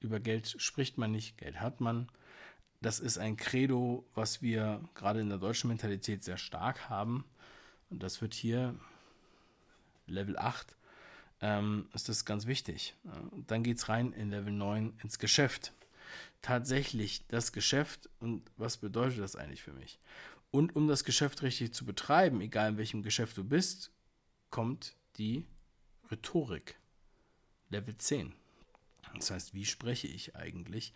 [0.00, 2.08] über Geld spricht man nicht, Geld hat man.
[2.80, 7.24] Das ist ein Credo, was wir gerade in der deutschen Mentalität sehr stark haben.
[7.90, 8.74] Und das wird hier
[10.10, 10.76] Level 8
[11.40, 12.94] ähm, ist das ganz wichtig.
[13.46, 15.72] Dann geht es rein in Level 9 ins Geschäft.
[16.42, 19.98] Tatsächlich das Geschäft und was bedeutet das eigentlich für mich?
[20.50, 23.92] Und um das Geschäft richtig zu betreiben, egal in welchem Geschäft du bist,
[24.50, 25.46] kommt die
[26.10, 26.76] Rhetorik.
[27.68, 28.34] Level 10.
[29.14, 30.92] Das heißt, wie spreche ich eigentlich?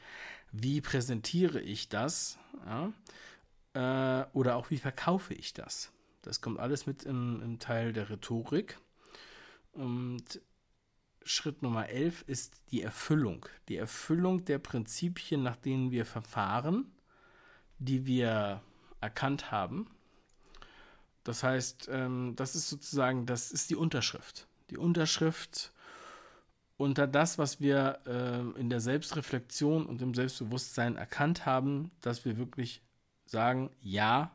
[0.51, 2.39] Wie präsentiere ich das?
[2.65, 2.93] Ja?
[3.75, 5.93] Äh, oder auch wie verkaufe ich das?
[6.23, 8.79] Das kommt alles mit im Teil der Rhetorik.
[9.75, 10.41] Und
[11.25, 13.47] Schritt Nummer 11 ist die Erfüllung.
[13.69, 16.93] Die Erfüllung der Prinzipien, nach denen wir verfahren,
[17.79, 18.63] die wir
[19.01, 19.91] erkannt haben.
[21.25, 24.47] Das heißt, ähm, das ist sozusagen, das ist die Unterschrift.
[24.71, 25.73] Die Unterschrift
[26.77, 32.37] unter das, was wir äh, in der Selbstreflexion und im Selbstbewusstsein erkannt haben, dass wir
[32.37, 32.83] wirklich
[33.27, 34.33] sagen, ja,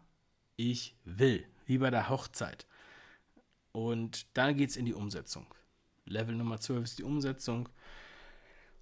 [0.56, 2.66] ich will, wie bei der Hochzeit.
[3.72, 5.46] Und dann geht es in die Umsetzung.
[6.06, 7.70] Level Nummer 12 ist die Umsetzung.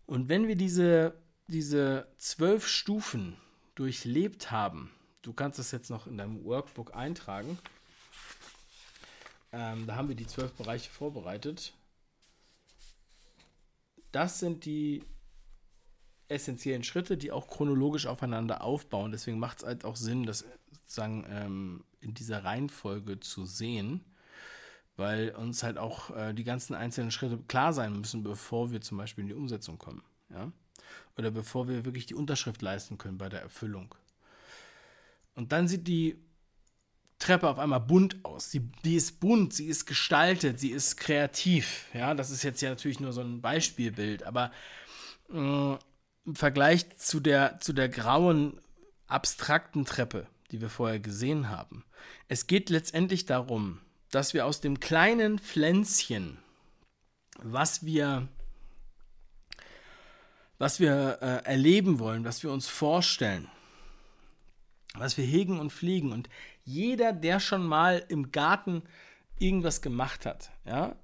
[0.06, 1.14] Und wenn wir diese,
[1.48, 3.36] diese zwölf Stufen
[3.76, 4.92] durchlebt haben,
[5.22, 7.60] du kannst das jetzt noch in deinem Workbook eintragen,
[9.52, 11.74] ähm, da haben wir die zwölf Bereiche vorbereitet.
[14.12, 15.04] Das sind die
[16.30, 19.12] essentiellen Schritte, die auch chronologisch aufeinander aufbauen.
[19.12, 24.04] Deswegen macht es halt auch Sinn, das sozusagen ähm, in dieser Reihenfolge zu sehen
[24.98, 28.98] weil uns halt auch äh, die ganzen einzelnen Schritte klar sein müssen, bevor wir zum
[28.98, 30.03] Beispiel in die Umsetzung kommen.
[30.30, 30.52] Ja?
[31.18, 33.94] Oder bevor wir wirklich die Unterschrift leisten können bei der Erfüllung.
[35.36, 36.18] Und dann sieht die
[37.19, 38.52] Treppe auf einmal bunt aus.
[38.52, 41.86] Sie, die ist bunt, sie ist gestaltet, sie ist kreativ.
[41.94, 44.52] Ja, das ist jetzt ja natürlich nur so ein Beispielbild, aber
[45.32, 45.76] äh,
[46.26, 48.60] im Vergleich zu der, zu der grauen,
[49.07, 51.86] abstrakten Treppe, die wir vorher gesehen haben,
[52.28, 53.80] es geht letztendlich darum,
[54.12, 56.38] dass wir aus dem kleinen Pflänzchen,
[57.40, 58.28] was wir,
[60.58, 63.50] was wir äh, erleben wollen, was wir uns vorstellen,
[64.96, 66.12] was wir hegen und fliegen.
[66.12, 66.30] Und
[66.64, 68.84] jeder, der schon mal im Garten
[69.40, 70.96] irgendwas gemacht hat, ja,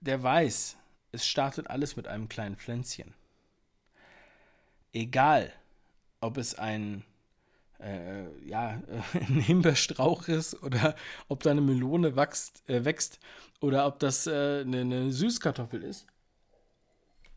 [0.00, 0.76] der weiß,
[1.12, 3.14] es startet alles mit einem kleinen Pflänzchen.
[4.92, 5.52] Egal,
[6.20, 7.04] ob es ein
[7.80, 8.82] äh, ja,
[9.14, 10.94] ein Himbeerstrauch ist oder
[11.28, 13.18] ob da eine Melone wächst, äh, wächst
[13.60, 16.06] oder ob das äh, eine, eine, Süßkartoffel ist.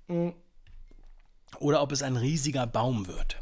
[0.07, 0.29] Mm.
[1.59, 3.37] Oder ob es ein riesiger Baum wird.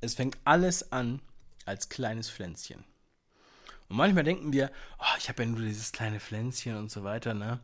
[0.00, 1.20] Es fängt alles an
[1.64, 2.84] als kleines Pflänzchen.
[3.88, 7.34] Und manchmal denken wir, oh, ich habe ja nur dieses kleine Pflänzchen und so weiter,
[7.34, 7.60] ne?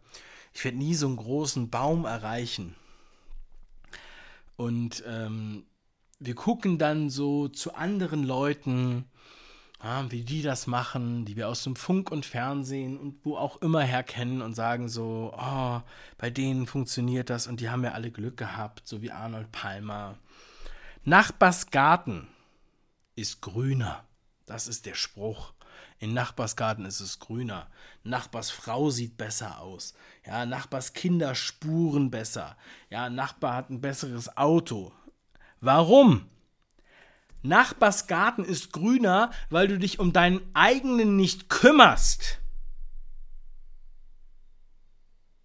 [0.54, 2.76] Ich werde nie so einen großen Baum erreichen.
[4.56, 5.64] Und ähm,
[6.24, 9.04] wir gucken dann so zu anderen Leuten,
[9.82, 13.60] ja, wie die das machen, die wir aus dem Funk und Fernsehen und wo auch
[13.60, 15.80] immer her kennen und sagen so, oh,
[16.18, 20.16] bei denen funktioniert das und die haben ja alle Glück gehabt, so wie Arnold Palmer.
[21.04, 22.28] Nachbars Garten
[23.16, 24.04] ist grüner.
[24.46, 25.52] Das ist der Spruch.
[25.98, 27.68] In Nachbarsgarten ist es grüner.
[28.02, 29.94] Nachbars Frau sieht besser aus.
[30.26, 32.56] Ja, Nachbars Kinder spuren besser.
[32.90, 34.92] Ja, Nachbar hat ein besseres Auto
[35.62, 36.28] Warum?
[37.42, 42.40] Nachbarsgarten ist grüner, weil du dich um deinen eigenen nicht kümmerst.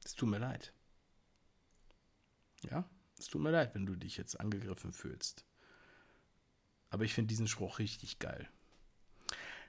[0.03, 0.73] Es tut mir leid.
[2.63, 2.83] Ja,
[3.19, 5.45] es tut mir leid, wenn du dich jetzt angegriffen fühlst.
[6.89, 8.49] Aber ich finde diesen Spruch richtig geil.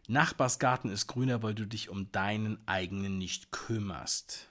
[0.07, 4.49] Nachbarsgarten ist grüner, weil du dich um deinen eigenen nicht kümmerst.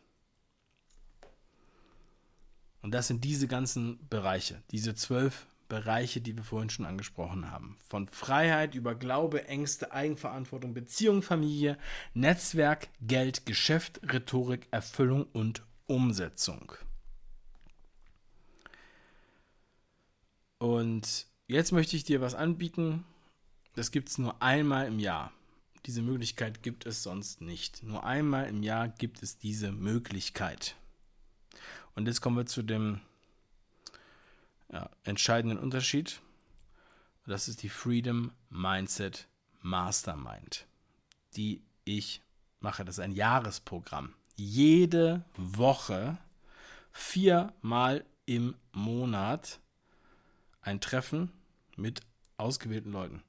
[2.83, 7.77] Und das sind diese ganzen Bereiche, diese zwölf Bereiche, die wir vorhin schon angesprochen haben.
[7.87, 11.77] Von Freiheit über Glaube, Ängste, Eigenverantwortung, Beziehung, Familie,
[12.13, 16.73] Netzwerk, Geld, Geschäft, Rhetorik, Erfüllung und Umsetzung.
[20.59, 23.05] Und jetzt möchte ich dir was anbieten.
[23.75, 25.31] Das gibt es nur einmal im Jahr.
[25.85, 27.83] Diese Möglichkeit gibt es sonst nicht.
[27.83, 30.75] Nur einmal im Jahr gibt es diese Möglichkeit.
[31.95, 33.01] Und jetzt kommen wir zu dem
[34.71, 36.21] ja, entscheidenden Unterschied.
[37.25, 39.27] Das ist die Freedom Mindset
[39.61, 40.65] Mastermind,
[41.35, 42.21] die ich
[42.59, 42.85] mache.
[42.85, 44.13] Das ist ein Jahresprogramm.
[44.35, 46.17] Jede Woche,
[46.91, 49.59] viermal im Monat,
[50.61, 51.31] ein Treffen
[51.75, 52.01] mit
[52.37, 53.23] ausgewählten Leuten,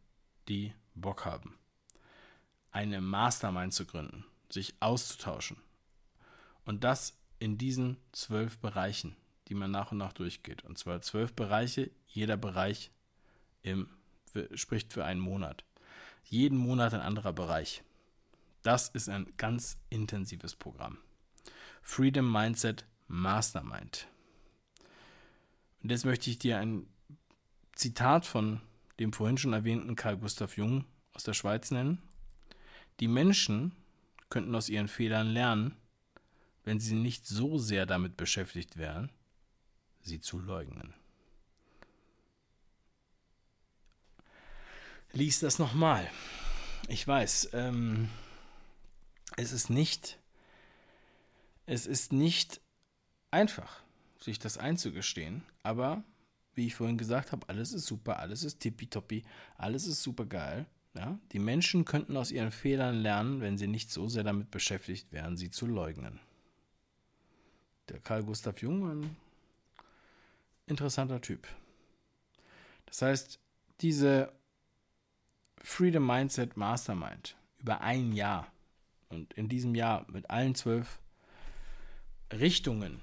[0.48, 1.59] die Bock haben
[2.70, 5.56] eine Mastermind zu gründen, sich auszutauschen.
[6.65, 9.16] Und das in diesen zwölf Bereichen,
[9.48, 10.64] die man nach und nach durchgeht.
[10.64, 12.90] Und zwar zwölf Bereiche, jeder Bereich
[13.62, 13.88] im,
[14.54, 15.64] spricht für einen Monat.
[16.24, 17.82] Jeden Monat ein anderer Bereich.
[18.62, 20.98] Das ist ein ganz intensives Programm.
[21.80, 24.08] Freedom Mindset Mastermind.
[25.82, 26.86] Und jetzt möchte ich dir ein
[27.74, 28.60] Zitat von
[28.98, 30.84] dem vorhin schon erwähnten Karl Gustav Jung
[31.14, 32.02] aus der Schweiz nennen.
[33.00, 33.72] Die Menschen
[34.28, 35.76] könnten aus ihren Fehlern lernen,
[36.64, 39.10] wenn sie nicht so sehr damit beschäftigt wären,
[40.02, 40.94] sie zu leugnen.
[45.12, 46.08] Lies das nochmal.
[46.88, 48.08] Ich weiß, ähm,
[49.36, 50.18] es ist nicht,
[51.66, 52.60] es ist nicht
[53.30, 53.82] einfach,
[54.18, 56.02] sich das einzugestehen, aber
[56.54, 59.22] wie ich vorhin gesagt habe, alles ist super, alles ist tippitoppi,
[59.56, 60.66] alles ist super geil.
[60.94, 61.18] Ja?
[61.32, 65.36] Die Menschen könnten aus ihren Fehlern lernen, wenn sie nicht so sehr damit beschäftigt wären,
[65.36, 66.18] sie zu leugnen.
[67.88, 69.16] Der Karl Gustav Jung, ein
[70.68, 71.46] interessanter Typ.
[72.86, 73.40] Das heißt,
[73.80, 74.32] diese
[75.58, 78.50] Freedom Mindset Mastermind über ein Jahr
[79.08, 81.00] und in diesem Jahr mit allen zwölf
[82.32, 83.00] Richtungen,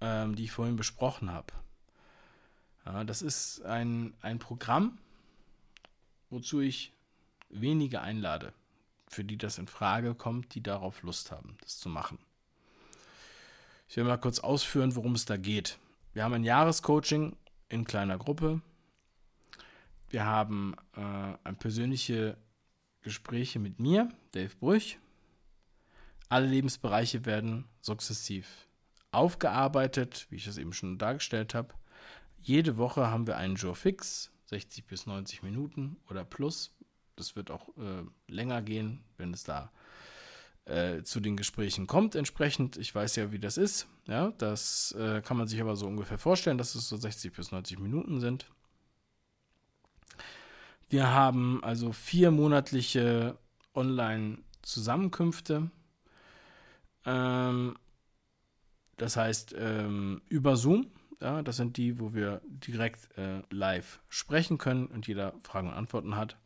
[0.00, 1.52] ähm, die ich vorhin besprochen habe,
[2.84, 4.98] ja, das ist ein, ein Programm,
[6.30, 6.92] wozu ich
[7.50, 8.52] wenige einlade,
[9.08, 12.18] für die das in Frage kommt, die darauf Lust haben, das zu machen.
[13.88, 15.78] Ich will mal kurz ausführen, worum es da geht.
[16.12, 17.36] Wir haben ein Jahrescoaching
[17.68, 18.60] in kleiner Gruppe.
[20.08, 22.36] Wir haben äh, persönliche
[23.00, 24.98] Gespräche mit mir, Dave Brüch.
[26.28, 28.66] Alle Lebensbereiche werden sukzessiv
[29.12, 31.74] aufgearbeitet, wie ich es eben schon dargestellt habe.
[32.40, 36.74] Jede Woche haben wir einen Jour fix, 60 bis 90 Minuten oder plus,
[37.14, 39.70] das wird auch äh, länger gehen, wenn es da
[40.70, 42.14] äh, zu den Gesprächen kommt.
[42.14, 43.88] Entsprechend, ich weiß ja, wie das ist.
[44.06, 47.50] Ja, das äh, kann man sich aber so ungefähr vorstellen, dass es so 60 bis
[47.52, 48.46] 90 Minuten sind.
[50.88, 53.38] Wir haben also vier monatliche
[53.74, 55.70] Online-Zusammenkünfte.
[57.04, 57.76] Ähm,
[58.96, 60.86] das heißt, ähm, über Zoom.
[61.20, 65.74] Ja, das sind die, wo wir direkt äh, live sprechen können und jeder Fragen und
[65.74, 66.36] Antworten hat.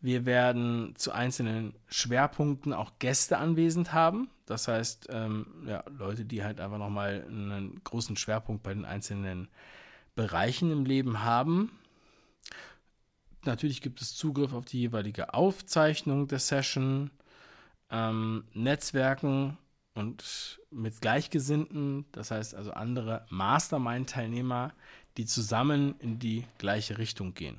[0.00, 4.30] Wir werden zu einzelnen Schwerpunkten auch Gäste anwesend haben.
[4.46, 9.48] Das heißt, ähm, ja, Leute, die halt einfach nochmal einen großen Schwerpunkt bei den einzelnen
[10.14, 11.70] Bereichen im Leben haben.
[13.44, 17.10] Natürlich gibt es Zugriff auf die jeweilige Aufzeichnung der Session,
[17.90, 19.56] ähm, Netzwerken
[19.94, 24.72] und mit Gleichgesinnten, das heißt also andere Mastermind-Teilnehmer,
[25.16, 27.58] die zusammen in die gleiche Richtung gehen.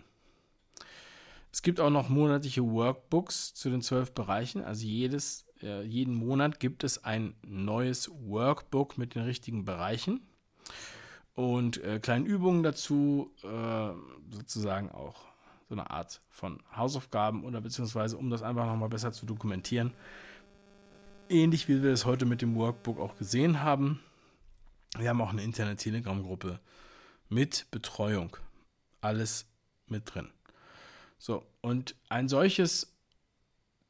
[1.51, 4.63] Es gibt auch noch monatliche Workbooks zu den zwölf Bereichen.
[4.63, 10.21] Also jedes, äh, jeden Monat gibt es ein neues Workbook mit den richtigen Bereichen
[11.33, 13.89] und äh, kleinen Übungen dazu, äh,
[14.33, 15.25] sozusagen auch
[15.67, 19.93] so eine Art von Hausaufgaben oder beziehungsweise um das einfach nochmal besser zu dokumentieren.
[21.29, 24.01] Ähnlich wie wir es heute mit dem Workbook auch gesehen haben.
[24.97, 26.59] Wir haben auch eine interne Telegram-Gruppe
[27.29, 28.35] mit Betreuung.
[28.99, 29.45] Alles
[29.87, 30.29] mit drin.
[31.21, 32.95] So, und ein solches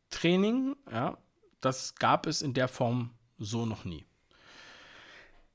[0.09, 1.17] Training, ja,
[1.61, 4.03] das gab es in der Form so noch nie.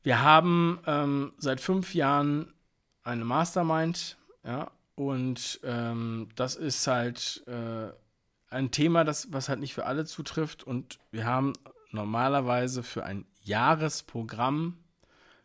[0.02, 2.54] Wir haben ähm, seit fünf Jahren
[3.02, 7.90] eine Mastermind, ja, und ähm, das ist halt äh,
[8.48, 10.64] ein Thema, das, was halt nicht für alle zutrifft.
[10.64, 11.52] Und wir haben
[11.90, 14.78] normalerweise für ein Jahresprogramm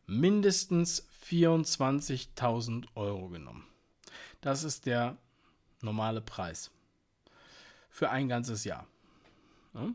[0.08, 3.68] mindestens 24.000 Euro genommen.
[4.40, 5.18] Das ist der
[5.84, 6.72] normale Preis
[7.90, 8.88] für ein ganzes Jahr.
[9.74, 9.90] Ja?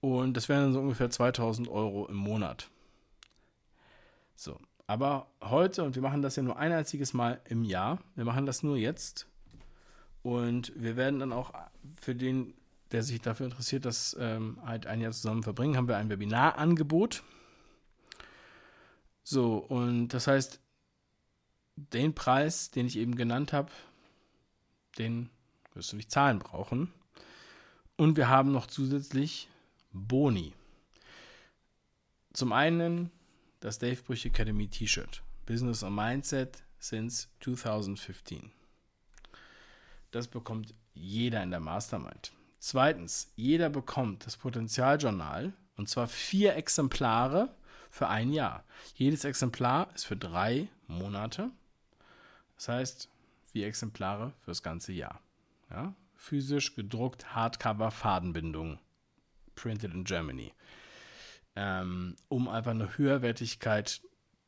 [0.00, 2.68] Und das wären dann so ungefähr 2000 Euro im Monat.
[4.34, 8.24] So, aber heute, und wir machen das ja nur ein einziges Mal im Jahr, wir
[8.24, 9.26] machen das nur jetzt.
[10.22, 11.52] Und wir werden dann auch
[12.00, 12.54] für den,
[12.90, 17.22] der sich dafür interessiert, das ähm, halt ein Jahr zusammen verbringen, haben wir ein Webinarangebot.
[19.24, 20.60] So, und das heißt,
[21.76, 23.70] den Preis, den ich eben genannt habe,
[24.98, 25.30] den
[25.74, 26.92] wirst du nicht zahlen brauchen.
[27.96, 29.48] Und wir haben noch zusätzlich
[29.92, 30.54] Boni.
[32.32, 33.10] Zum einen
[33.60, 35.22] das Dave Brüch Academy T-Shirt.
[35.46, 38.50] Business and Mindset since 2015.
[40.10, 42.32] Das bekommt jeder in der Mastermind.
[42.58, 47.54] Zweitens, jeder bekommt das Potenzialjournal und zwar vier Exemplare
[47.90, 48.64] für ein Jahr.
[48.94, 51.50] Jedes Exemplar ist für drei Monate.
[52.56, 53.08] Das heißt,
[53.52, 55.20] vier Exemplare für das ganze Jahr.
[55.70, 55.94] Ja?
[56.14, 58.78] Physisch gedruckt, Hardcover, Fadenbindung.
[59.54, 60.52] Printed in Germany.
[61.54, 64.00] Ähm, um einfach eine Höherwertigkeit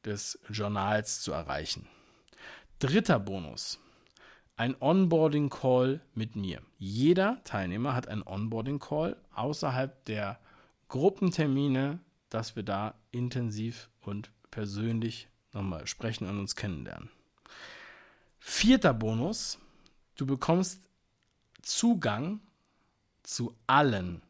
[0.05, 1.87] des Journals zu erreichen.
[2.79, 3.79] Dritter Bonus.
[4.57, 6.63] Ein Onboarding Call mit mir.
[6.79, 10.39] Jeder Teilnehmer hat einen Onboarding Call außerhalb der
[10.89, 11.99] Gruppentermine,
[12.31, 17.11] dass wir da intensiv und persönlich nochmal sprechen und uns kennenlernen.
[18.47, 19.59] Vierter Bonus.
[20.17, 20.79] Du bekommst
[21.63, 22.41] Zugang
[23.23, 24.21] zu allen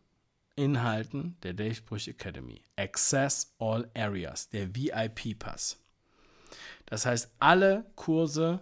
[0.55, 2.63] Inhalten der Dave Brüch Academy.
[2.77, 5.81] Access All Areas, der VIP-Pass.
[6.87, 8.61] Das heißt, alle Kurse,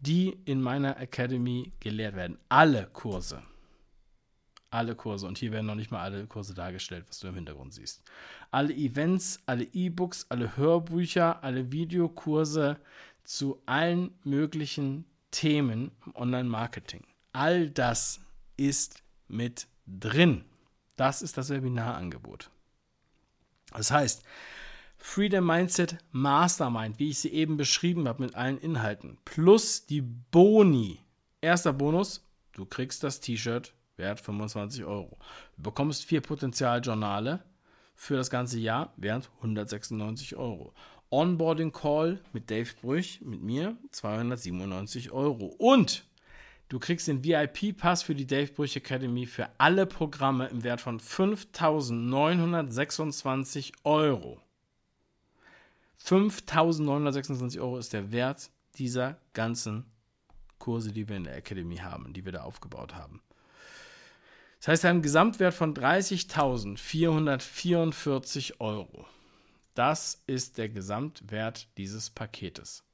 [0.00, 3.42] die in meiner Academy gelehrt werden, alle Kurse,
[4.68, 7.72] alle Kurse, und hier werden noch nicht mal alle Kurse dargestellt, was du im Hintergrund
[7.72, 8.02] siehst.
[8.50, 12.78] Alle Events, alle E-Books, alle Hörbücher, alle Videokurse
[13.24, 17.04] zu allen möglichen Themen im Online-Marketing.
[17.32, 18.20] All das
[18.56, 20.44] ist mit drin.
[20.96, 22.50] Das ist das Webinarangebot.
[23.72, 24.22] Das heißt,
[24.98, 31.00] Freedom Mindset Mastermind, wie ich sie eben beschrieben habe mit allen Inhalten, plus die Boni.
[31.40, 35.18] Erster Bonus, du kriegst das T-Shirt wert 25 Euro.
[35.56, 37.42] Du bekommst vier Potenzialjournale
[37.94, 40.74] für das ganze Jahr wert 196 Euro.
[41.10, 45.46] Onboarding Call mit Dave Brüch, mit mir, 297 Euro.
[45.58, 46.04] Und
[46.70, 51.00] Du kriegst den VIP-Pass für die Dave Brüch Academy für alle Programme im Wert von
[51.00, 54.40] 5.926 Euro.
[56.06, 59.84] 5.926 Euro ist der Wert dieser ganzen
[60.60, 63.20] Kurse, die wir in der Academy haben, die wir da aufgebaut haben.
[64.60, 69.06] Das heißt, ein Gesamtwert von 30.444 Euro.
[69.74, 72.84] Das ist der Gesamtwert dieses Paketes.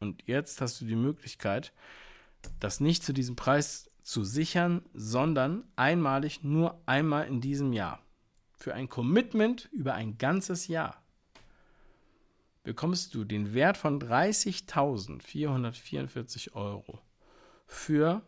[0.00, 1.72] Und jetzt hast du die Möglichkeit,
[2.60, 8.00] das nicht zu diesem Preis zu sichern, sondern einmalig nur einmal in diesem Jahr.
[8.52, 11.02] Für ein Commitment über ein ganzes Jahr
[12.62, 17.00] bekommst du den Wert von 30.444 Euro
[17.66, 18.22] für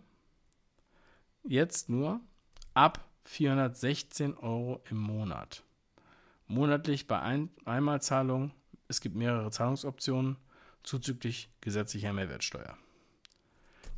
[1.43, 2.21] jetzt nur
[2.75, 5.63] ab 416 Euro im Monat.
[6.47, 8.53] Monatlich bei ein Einmalzahlung.
[8.89, 10.37] Es gibt mehrere Zahlungsoptionen
[10.83, 12.77] zuzüglich gesetzlicher Mehrwertsteuer.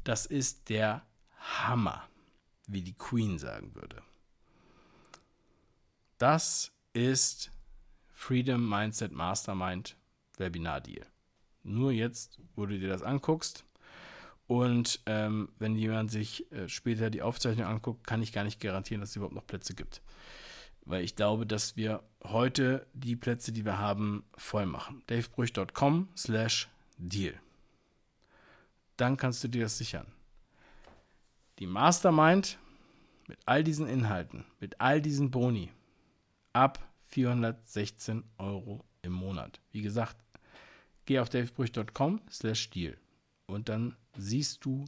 [0.05, 1.03] Das ist der
[1.39, 2.09] Hammer,
[2.67, 4.03] wie die Queen sagen würde.
[6.17, 7.53] Das ist
[8.09, 9.97] Freedom Mindset Mastermind
[10.39, 11.07] Webinar Deal.
[11.63, 13.65] Nur jetzt, wo du dir das anguckst.
[14.47, 19.01] Und ähm, wenn jemand sich äh, später die Aufzeichnung anguckt, kann ich gar nicht garantieren,
[19.01, 20.01] dass es überhaupt noch Plätze gibt.
[20.89, 25.03] Weil ich glaube, dass wir heute die Plätze, die wir haben, voll machen.
[25.07, 27.39] davebrüch.com slash deal
[28.99, 30.07] dann kannst du dir das sichern.
[31.59, 32.59] Die Mastermind
[33.27, 35.71] mit all diesen Inhalten, mit all diesen Boni,
[36.53, 36.79] ab
[37.09, 39.61] 416 Euro im Monat.
[39.71, 40.17] Wie gesagt,
[41.07, 42.97] geh auf davebrüch.com slash deal
[43.47, 44.85] und dann siehst du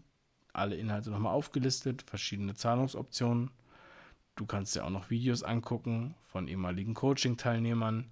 [0.53, 3.51] alle Inhalte nochmal aufgelistet, verschiedene Zahlungsoptionen.
[4.41, 8.11] Du kannst dir auch noch Videos angucken von ehemaligen Coaching-Teilnehmern,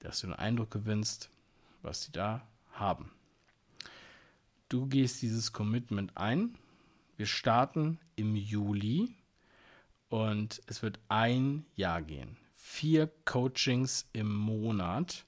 [0.00, 1.30] dass du einen Eindruck gewinnst,
[1.82, 3.12] was sie da haben.
[4.68, 6.58] Du gehst dieses Commitment ein.
[7.16, 9.14] Wir starten im Juli
[10.08, 12.36] und es wird ein Jahr gehen.
[12.54, 15.26] Vier Coachings im Monat.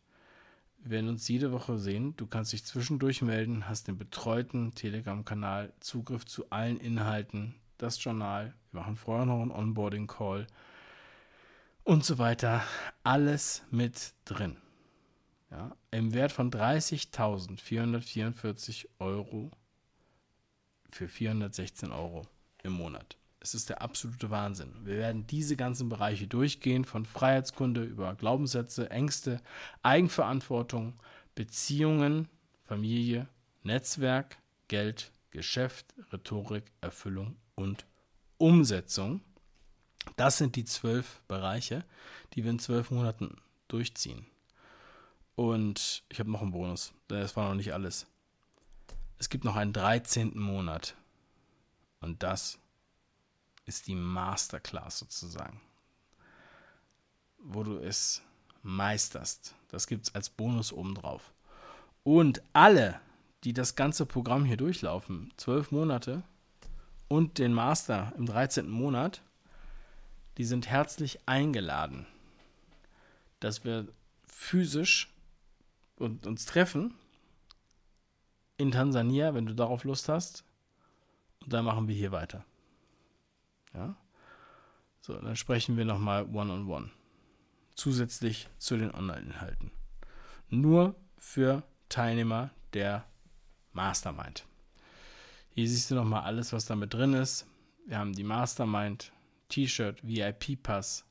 [0.78, 2.16] Wir werden uns jede Woche sehen.
[2.16, 8.52] Du kannst dich zwischendurch melden, hast den betreuten Telegram-Kanal, Zugriff zu allen Inhalten, das Journal.
[8.72, 10.46] Wir machen vorher noch einen Onboarding-Call
[11.84, 12.64] und so weiter.
[13.02, 14.56] Alles mit drin.
[15.50, 19.50] Ja, Im Wert von 30.444 Euro
[20.88, 22.28] für 416 Euro
[22.62, 23.16] im Monat.
[23.40, 24.72] Es ist der absolute Wahnsinn.
[24.84, 29.40] Wir werden diese ganzen Bereiche durchgehen, von Freiheitskunde über Glaubenssätze, Ängste,
[29.82, 30.94] Eigenverantwortung,
[31.34, 32.28] Beziehungen,
[32.64, 33.26] Familie,
[33.62, 34.38] Netzwerk,
[34.68, 37.86] Geld, Geschäft, Rhetorik, Erfüllung und
[38.40, 39.20] Umsetzung.
[40.16, 41.84] Das sind die zwölf Bereiche,
[42.32, 43.36] die wir in zwölf Monaten
[43.68, 44.26] durchziehen.
[45.36, 46.92] Und ich habe noch einen Bonus.
[47.08, 48.06] Das war noch nicht alles.
[49.18, 50.38] Es gibt noch einen 13.
[50.38, 50.96] Monat.
[52.00, 52.58] Und das
[53.66, 55.60] ist die Masterclass sozusagen.
[57.38, 58.22] Wo du es
[58.62, 59.54] meisterst.
[59.68, 61.32] Das gibt es als Bonus obendrauf.
[62.02, 63.00] Und alle,
[63.44, 66.22] die das ganze Programm hier durchlaufen, zwölf Monate
[67.10, 68.70] und den Master im 13.
[68.70, 69.20] Monat,
[70.38, 72.06] die sind herzlich eingeladen,
[73.40, 73.88] dass wir
[74.24, 75.12] physisch
[75.96, 76.94] und uns treffen
[78.58, 80.44] in Tansania, wenn du darauf Lust hast.
[81.40, 82.44] Und dann machen wir hier weiter.
[83.74, 83.96] Ja?
[85.00, 86.92] So, dann sprechen wir nochmal One-on-One.
[87.74, 89.72] Zusätzlich zu den Online-Inhalten.
[90.48, 93.04] Nur für Teilnehmer der
[93.72, 94.46] Mastermind.
[95.54, 97.46] Hier siehst du nochmal alles, was damit drin ist.
[97.86, 99.12] Wir haben die Mastermind,
[99.48, 101.04] T-Shirt, VIP-Pass,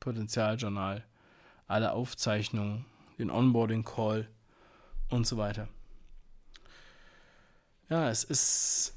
[0.00, 1.04] Potenzialjournal,
[1.66, 2.84] alle Aufzeichnungen,
[3.18, 4.28] den Onboarding-Call
[5.08, 5.68] und so weiter.
[7.88, 8.94] Ja, es ist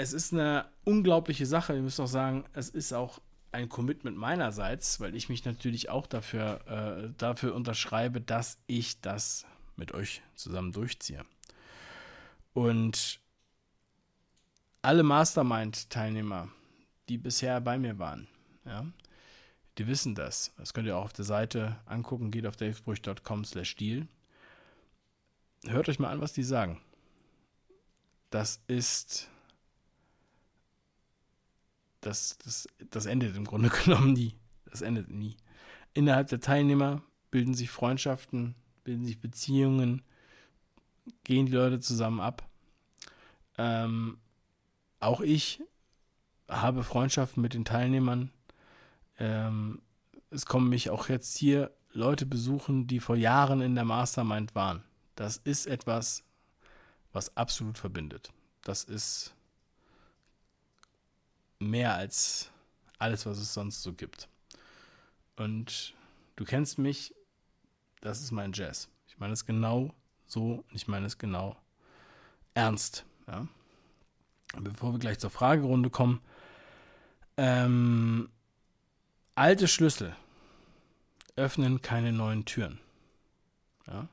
[0.00, 1.76] es ist eine unglaubliche Sache.
[1.76, 3.20] Ich muss auch sagen, es ist auch
[3.52, 9.44] ein Commitment meinerseits, weil ich mich natürlich auch dafür, äh, dafür unterschreibe, dass ich das
[9.76, 11.24] mit euch zusammen durchziehe.
[12.52, 13.20] Und
[14.82, 16.48] alle Mastermind-Teilnehmer,
[17.08, 18.28] die bisher bei mir waren,
[18.64, 18.86] ja,
[19.78, 20.52] die wissen das.
[20.56, 24.06] Das könnt ihr auch auf der Seite angucken, geht auf davesbrüch.com slash deal.
[25.64, 26.80] Hört euch mal an, was die sagen.
[28.30, 29.28] Das ist
[32.00, 34.34] das, das, das endet im Grunde genommen nie.
[34.64, 35.36] Das endet nie.
[35.92, 38.54] Innerhalb der Teilnehmer bilden sich Freundschaften,
[38.84, 40.02] bilden sich Beziehungen,
[41.24, 42.48] gehen die Leute zusammen ab.
[43.58, 44.18] Ähm,
[45.00, 45.62] auch ich
[46.48, 48.30] habe Freundschaften mit den Teilnehmern.
[49.18, 49.82] Ähm,
[50.30, 54.84] es kommen mich auch jetzt hier Leute besuchen, die vor Jahren in der Mastermind waren.
[55.16, 56.22] Das ist etwas,
[57.12, 58.32] was absolut verbindet.
[58.62, 59.34] Das ist
[61.58, 62.50] mehr als
[62.98, 64.28] alles, was es sonst so gibt.
[65.36, 65.94] Und
[66.36, 67.14] du kennst mich,
[68.00, 68.88] das ist mein Jazz.
[69.08, 69.94] Ich meine es genau
[70.30, 71.56] so ich meine es genau
[72.54, 73.04] ernst.
[73.26, 73.48] Ja?
[74.58, 76.20] Bevor wir gleich zur Fragerunde kommen,
[77.36, 78.28] ähm,
[79.34, 80.14] alte Schlüssel
[81.36, 82.80] öffnen keine neuen Türen.
[83.86, 84.08] Ja?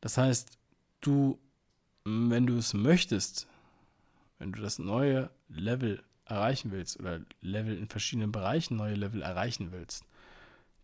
[0.00, 0.58] Das heißt,
[1.00, 1.38] du,
[2.04, 3.48] wenn du es möchtest,
[4.38, 9.72] wenn du das neue Level erreichen willst oder Level in verschiedenen Bereichen neue Level erreichen
[9.72, 10.04] willst,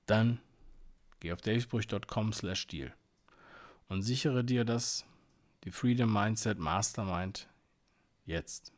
[0.07, 0.41] dann
[1.21, 2.93] geh auf davesbrüch.com slash deal
[3.89, 5.05] und sichere dir das,
[5.65, 7.49] die Freedom Mindset Mastermind
[8.25, 8.73] jetzt.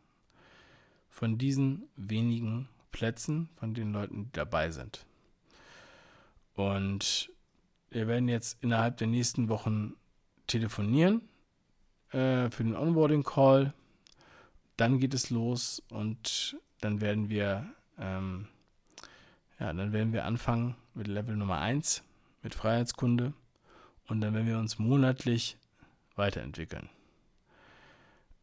[1.09, 5.07] Von diesen wenigen Plätzen, von den Leuten, die dabei sind.
[6.55, 7.31] Und
[7.91, 9.95] wir werden jetzt innerhalb der nächsten Wochen
[10.47, 11.23] telefonieren
[12.11, 13.73] äh, für den Onboarding Call
[14.77, 18.49] dann geht es los und dann werden wir, ähm,
[19.59, 22.03] ja, dann werden wir anfangen mit Level Nummer 1,
[22.43, 23.33] mit Freiheitskunde
[24.09, 25.57] und dann werden wir uns monatlich
[26.17, 26.89] weiterentwickeln.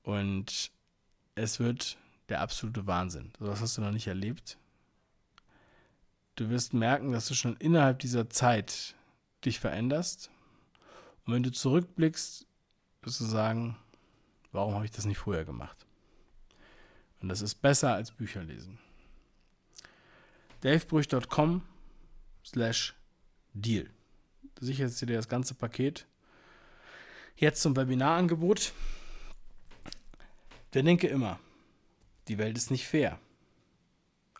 [0.03, 0.71] Und
[1.35, 1.97] es wird
[2.29, 3.31] der absolute Wahnsinn.
[3.39, 4.57] Das hast du noch nicht erlebt.
[6.35, 8.95] Du wirst merken, dass du schon innerhalb dieser Zeit
[9.43, 10.31] dich veränderst.
[11.25, 12.45] Und wenn du zurückblickst,
[13.01, 13.77] wirst du sagen,
[14.51, 15.85] warum habe ich das nicht vorher gemacht?
[17.21, 18.79] Und das ist besser als Bücher lesen.
[20.61, 21.61] davebrüch.com
[22.43, 22.95] slash
[23.53, 23.89] deal.
[24.55, 26.07] Du sicherst dir das ganze Paket.
[27.35, 28.73] Jetzt zum Webinarangebot.
[30.73, 31.39] Denke immer,
[32.27, 33.19] die Welt ist nicht fair.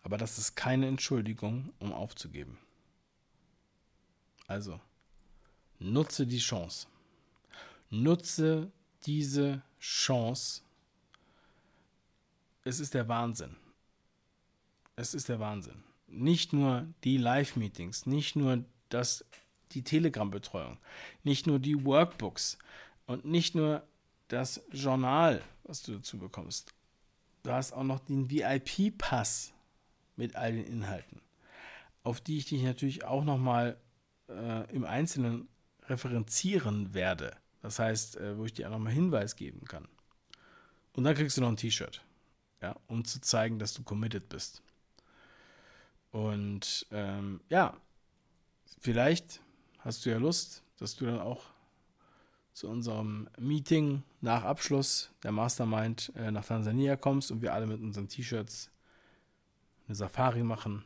[0.03, 2.57] Aber das ist keine Entschuldigung, um aufzugeben.
[4.47, 4.79] Also,
[5.79, 6.87] nutze die Chance.
[7.89, 8.71] Nutze
[9.05, 10.61] diese Chance,
[12.63, 13.55] es ist der Wahnsinn.
[14.95, 15.83] Es ist der Wahnsinn.
[16.07, 19.25] Nicht nur die Live-Meetings, nicht nur das
[19.71, 20.77] die Telegram-Betreuung,
[21.23, 22.57] nicht nur die Workbooks
[23.07, 23.87] und nicht nur
[24.31, 26.73] das Journal, was du dazu bekommst.
[27.43, 29.53] Du hast auch noch den VIP-Pass
[30.15, 31.21] mit all den Inhalten,
[32.03, 33.77] auf die ich dich natürlich auch nochmal
[34.29, 35.49] äh, im Einzelnen
[35.83, 37.35] referenzieren werde.
[37.61, 39.87] Das heißt, äh, wo ich dir auch nochmal Hinweis geben kann.
[40.93, 42.01] Und dann kriegst du noch ein T-Shirt,
[42.61, 44.61] ja, um zu zeigen, dass du committed bist.
[46.11, 47.75] Und ähm, ja,
[48.79, 49.41] vielleicht
[49.79, 51.50] hast du ja Lust, dass du dann auch
[52.53, 57.81] zu unserem Meeting nach Abschluss der Mastermind äh, nach Tansania kommst und wir alle mit
[57.81, 58.69] unseren T-Shirts
[59.87, 60.83] eine Safari machen.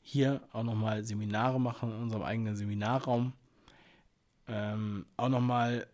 [0.00, 3.32] Hier auch nochmal Seminare machen in unserem eigenen Seminarraum.
[4.48, 5.86] Ähm, auch nochmal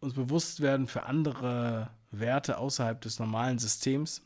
[0.00, 4.22] uns bewusst werden für andere Werte außerhalb des normalen Systems.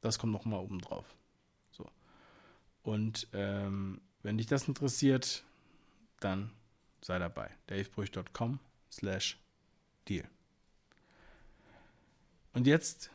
[0.00, 1.04] Das kommt nochmal oben drauf.
[1.70, 1.86] So.
[2.82, 5.44] Und ähm, wenn dich das interessiert,
[6.20, 6.50] dann
[7.00, 7.50] sei dabei.
[7.68, 8.58] davebruch.com
[8.96, 9.38] slash
[10.08, 10.24] deal.
[12.52, 13.10] Und jetzt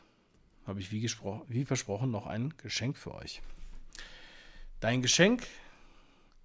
[0.66, 1.02] habe ich wie,
[1.48, 3.42] wie versprochen noch ein Geschenk für euch.
[4.80, 5.46] Dein Geschenk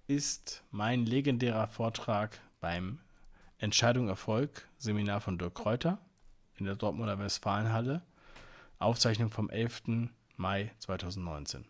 [0.08, 2.98] ist mein legendärer Vortrag beim
[3.58, 5.98] Entscheidung Erfolg Seminar von Dirk Kräuter
[6.56, 8.02] in der Dortmunder Westfalenhalle.
[8.78, 10.08] Aufzeichnung vom 11.
[10.36, 11.64] Mai 2019.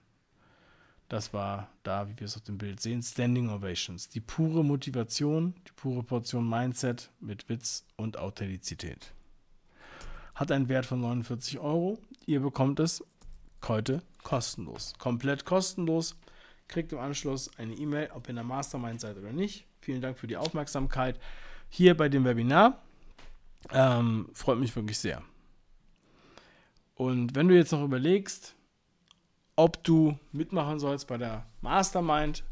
[1.08, 4.10] Das war da, wie wir es auf dem Bild sehen, Standing Ovations.
[4.10, 9.12] Die pure Motivation, die pure Portion Mindset mit Witz und Authentizität.
[10.34, 11.98] Hat einen Wert von 49 Euro.
[12.26, 13.02] Ihr bekommt es
[13.66, 14.92] heute kostenlos.
[14.98, 16.14] Komplett kostenlos.
[16.68, 19.64] Kriegt im Anschluss eine E-Mail, ob ihr in der Mastermind seid oder nicht.
[19.80, 21.18] Vielen Dank für die Aufmerksamkeit
[21.70, 22.82] hier bei dem Webinar.
[23.70, 25.22] Ähm, freut mich wirklich sehr.
[26.94, 28.54] Und wenn du jetzt noch überlegst,
[29.58, 32.44] ob du mitmachen sollst bei der Mastermind,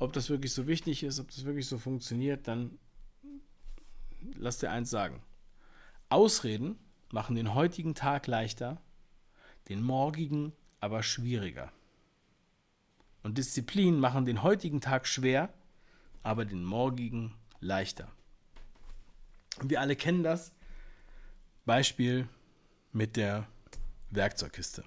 [0.00, 2.80] ob das wirklich so wichtig ist, ob das wirklich so funktioniert, dann
[4.34, 5.22] lass dir eins sagen.
[6.08, 6.76] Ausreden
[7.12, 8.82] machen den heutigen Tag leichter,
[9.68, 11.70] den morgigen aber schwieriger.
[13.22, 15.54] Und Disziplin machen den heutigen Tag schwer,
[16.24, 18.10] aber den morgigen leichter.
[19.60, 20.52] Und wir alle kennen das
[21.64, 22.28] Beispiel
[22.92, 23.46] mit der
[24.10, 24.82] Werkzeugkiste.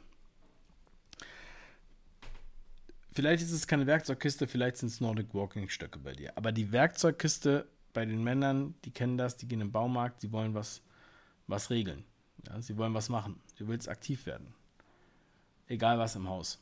[3.12, 6.36] Vielleicht ist es keine Werkzeugkiste, vielleicht sind es Nordic Walking Stöcke bei dir.
[6.38, 10.54] Aber die Werkzeugkiste bei den Männern, die kennen das, die gehen im Baumarkt, die wollen
[10.54, 10.82] was,
[11.48, 12.06] was regeln.
[12.48, 13.40] Ja, sie wollen was machen.
[13.58, 14.54] Du willst aktiv werden.
[15.68, 16.60] Egal was im Haus.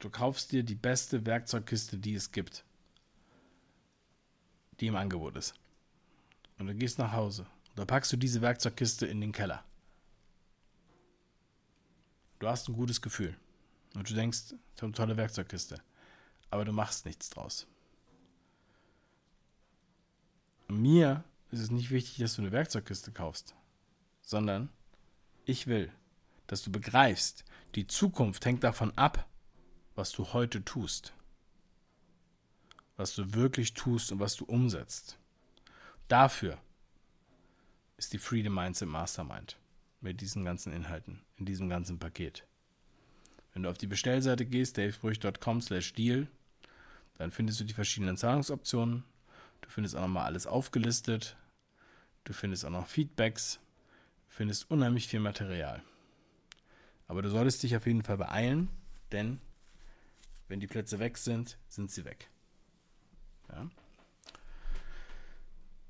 [0.00, 2.64] Du kaufst dir die beste Werkzeugkiste, die es gibt.
[4.80, 5.54] Die im Angebot ist.
[6.58, 7.46] Und du gehst nach Hause.
[7.76, 9.64] Da packst du diese Werkzeugkiste in den Keller.
[12.38, 13.36] Du hast ein gutes Gefühl.
[13.94, 15.80] Und du denkst, ich habe eine tolle Werkzeugkiste.
[16.50, 17.66] Aber du machst nichts draus.
[20.68, 23.54] Und mir ist es nicht wichtig, dass du eine Werkzeugkiste kaufst,
[24.22, 24.70] sondern
[25.44, 25.92] ich will,
[26.46, 27.44] dass du begreifst,
[27.74, 29.28] die Zukunft hängt davon ab,
[29.94, 31.14] was du heute tust.
[32.96, 35.18] Was du wirklich tust und was du umsetzt.
[36.08, 36.58] Dafür
[37.96, 39.58] ist die Freedom Mindset Mastermind
[40.00, 42.46] mit diesen ganzen Inhalten, in diesem ganzen Paket.
[43.54, 46.26] Wenn du auf die Bestellseite gehst, davebruch.com slash deal,
[47.16, 49.04] dann findest du die verschiedenen Zahlungsoptionen.
[49.60, 51.36] Du findest auch nochmal alles aufgelistet.
[52.24, 53.60] Du findest auch noch Feedbacks.
[54.28, 55.82] Du findest unheimlich viel Material.
[57.06, 58.68] Aber du solltest dich auf jeden Fall beeilen,
[59.12, 59.40] denn
[60.48, 62.28] wenn die Plätze weg sind, sind sie weg.
[63.50, 63.70] Ja?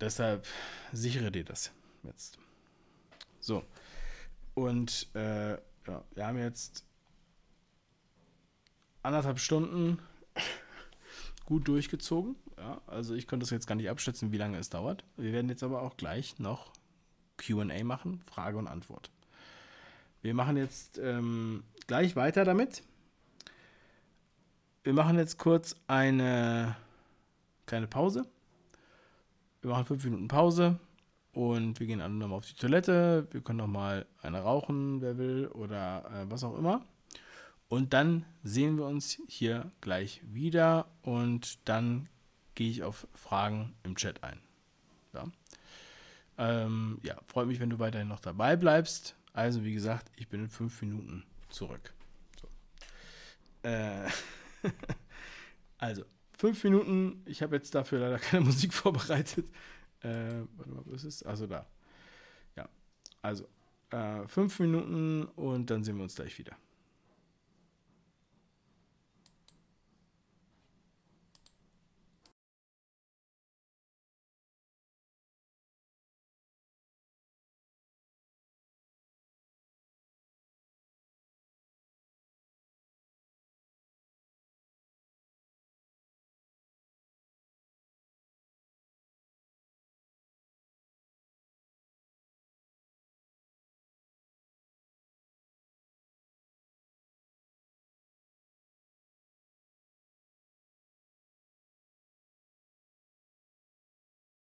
[0.00, 0.46] Deshalb
[0.92, 1.72] sichere dir das
[2.02, 2.38] jetzt.
[3.40, 3.64] So.
[4.54, 6.84] Und äh, ja, wir haben jetzt
[9.04, 9.98] anderthalb Stunden
[11.44, 12.36] gut durchgezogen.
[12.56, 15.04] Ja, also ich konnte das jetzt gar nicht abschätzen, wie lange es dauert.
[15.16, 16.72] Wir werden jetzt aber auch gleich noch
[17.36, 19.10] QA machen, Frage und Antwort.
[20.22, 22.82] Wir machen jetzt ähm, gleich weiter damit.
[24.82, 26.76] Wir machen jetzt kurz eine
[27.66, 28.26] kleine Pause.
[29.60, 30.78] Wir machen fünf Minuten Pause
[31.32, 33.26] und wir gehen alle nochmal auf die Toilette.
[33.30, 36.84] Wir können nochmal eine rauchen, wer will, oder äh, was auch immer.
[37.68, 42.08] Und dann sehen wir uns hier gleich wieder und dann
[42.54, 44.40] gehe ich auf Fragen im Chat ein.
[45.12, 45.26] Ja.
[46.36, 49.16] Ähm, ja, freut mich, wenn du weiterhin noch dabei bleibst.
[49.32, 51.92] Also, wie gesagt, ich bin in fünf Minuten zurück.
[52.40, 53.68] So.
[53.68, 54.08] Äh,
[55.78, 57.22] also, fünf Minuten.
[57.26, 59.46] Ich habe jetzt dafür leider keine Musik vorbereitet.
[60.00, 61.22] Äh, warte mal, was ist?
[61.24, 61.66] Also da.
[62.56, 62.68] Ja,
[63.22, 63.48] also
[63.90, 66.56] äh, fünf Minuten und dann sehen wir uns gleich wieder.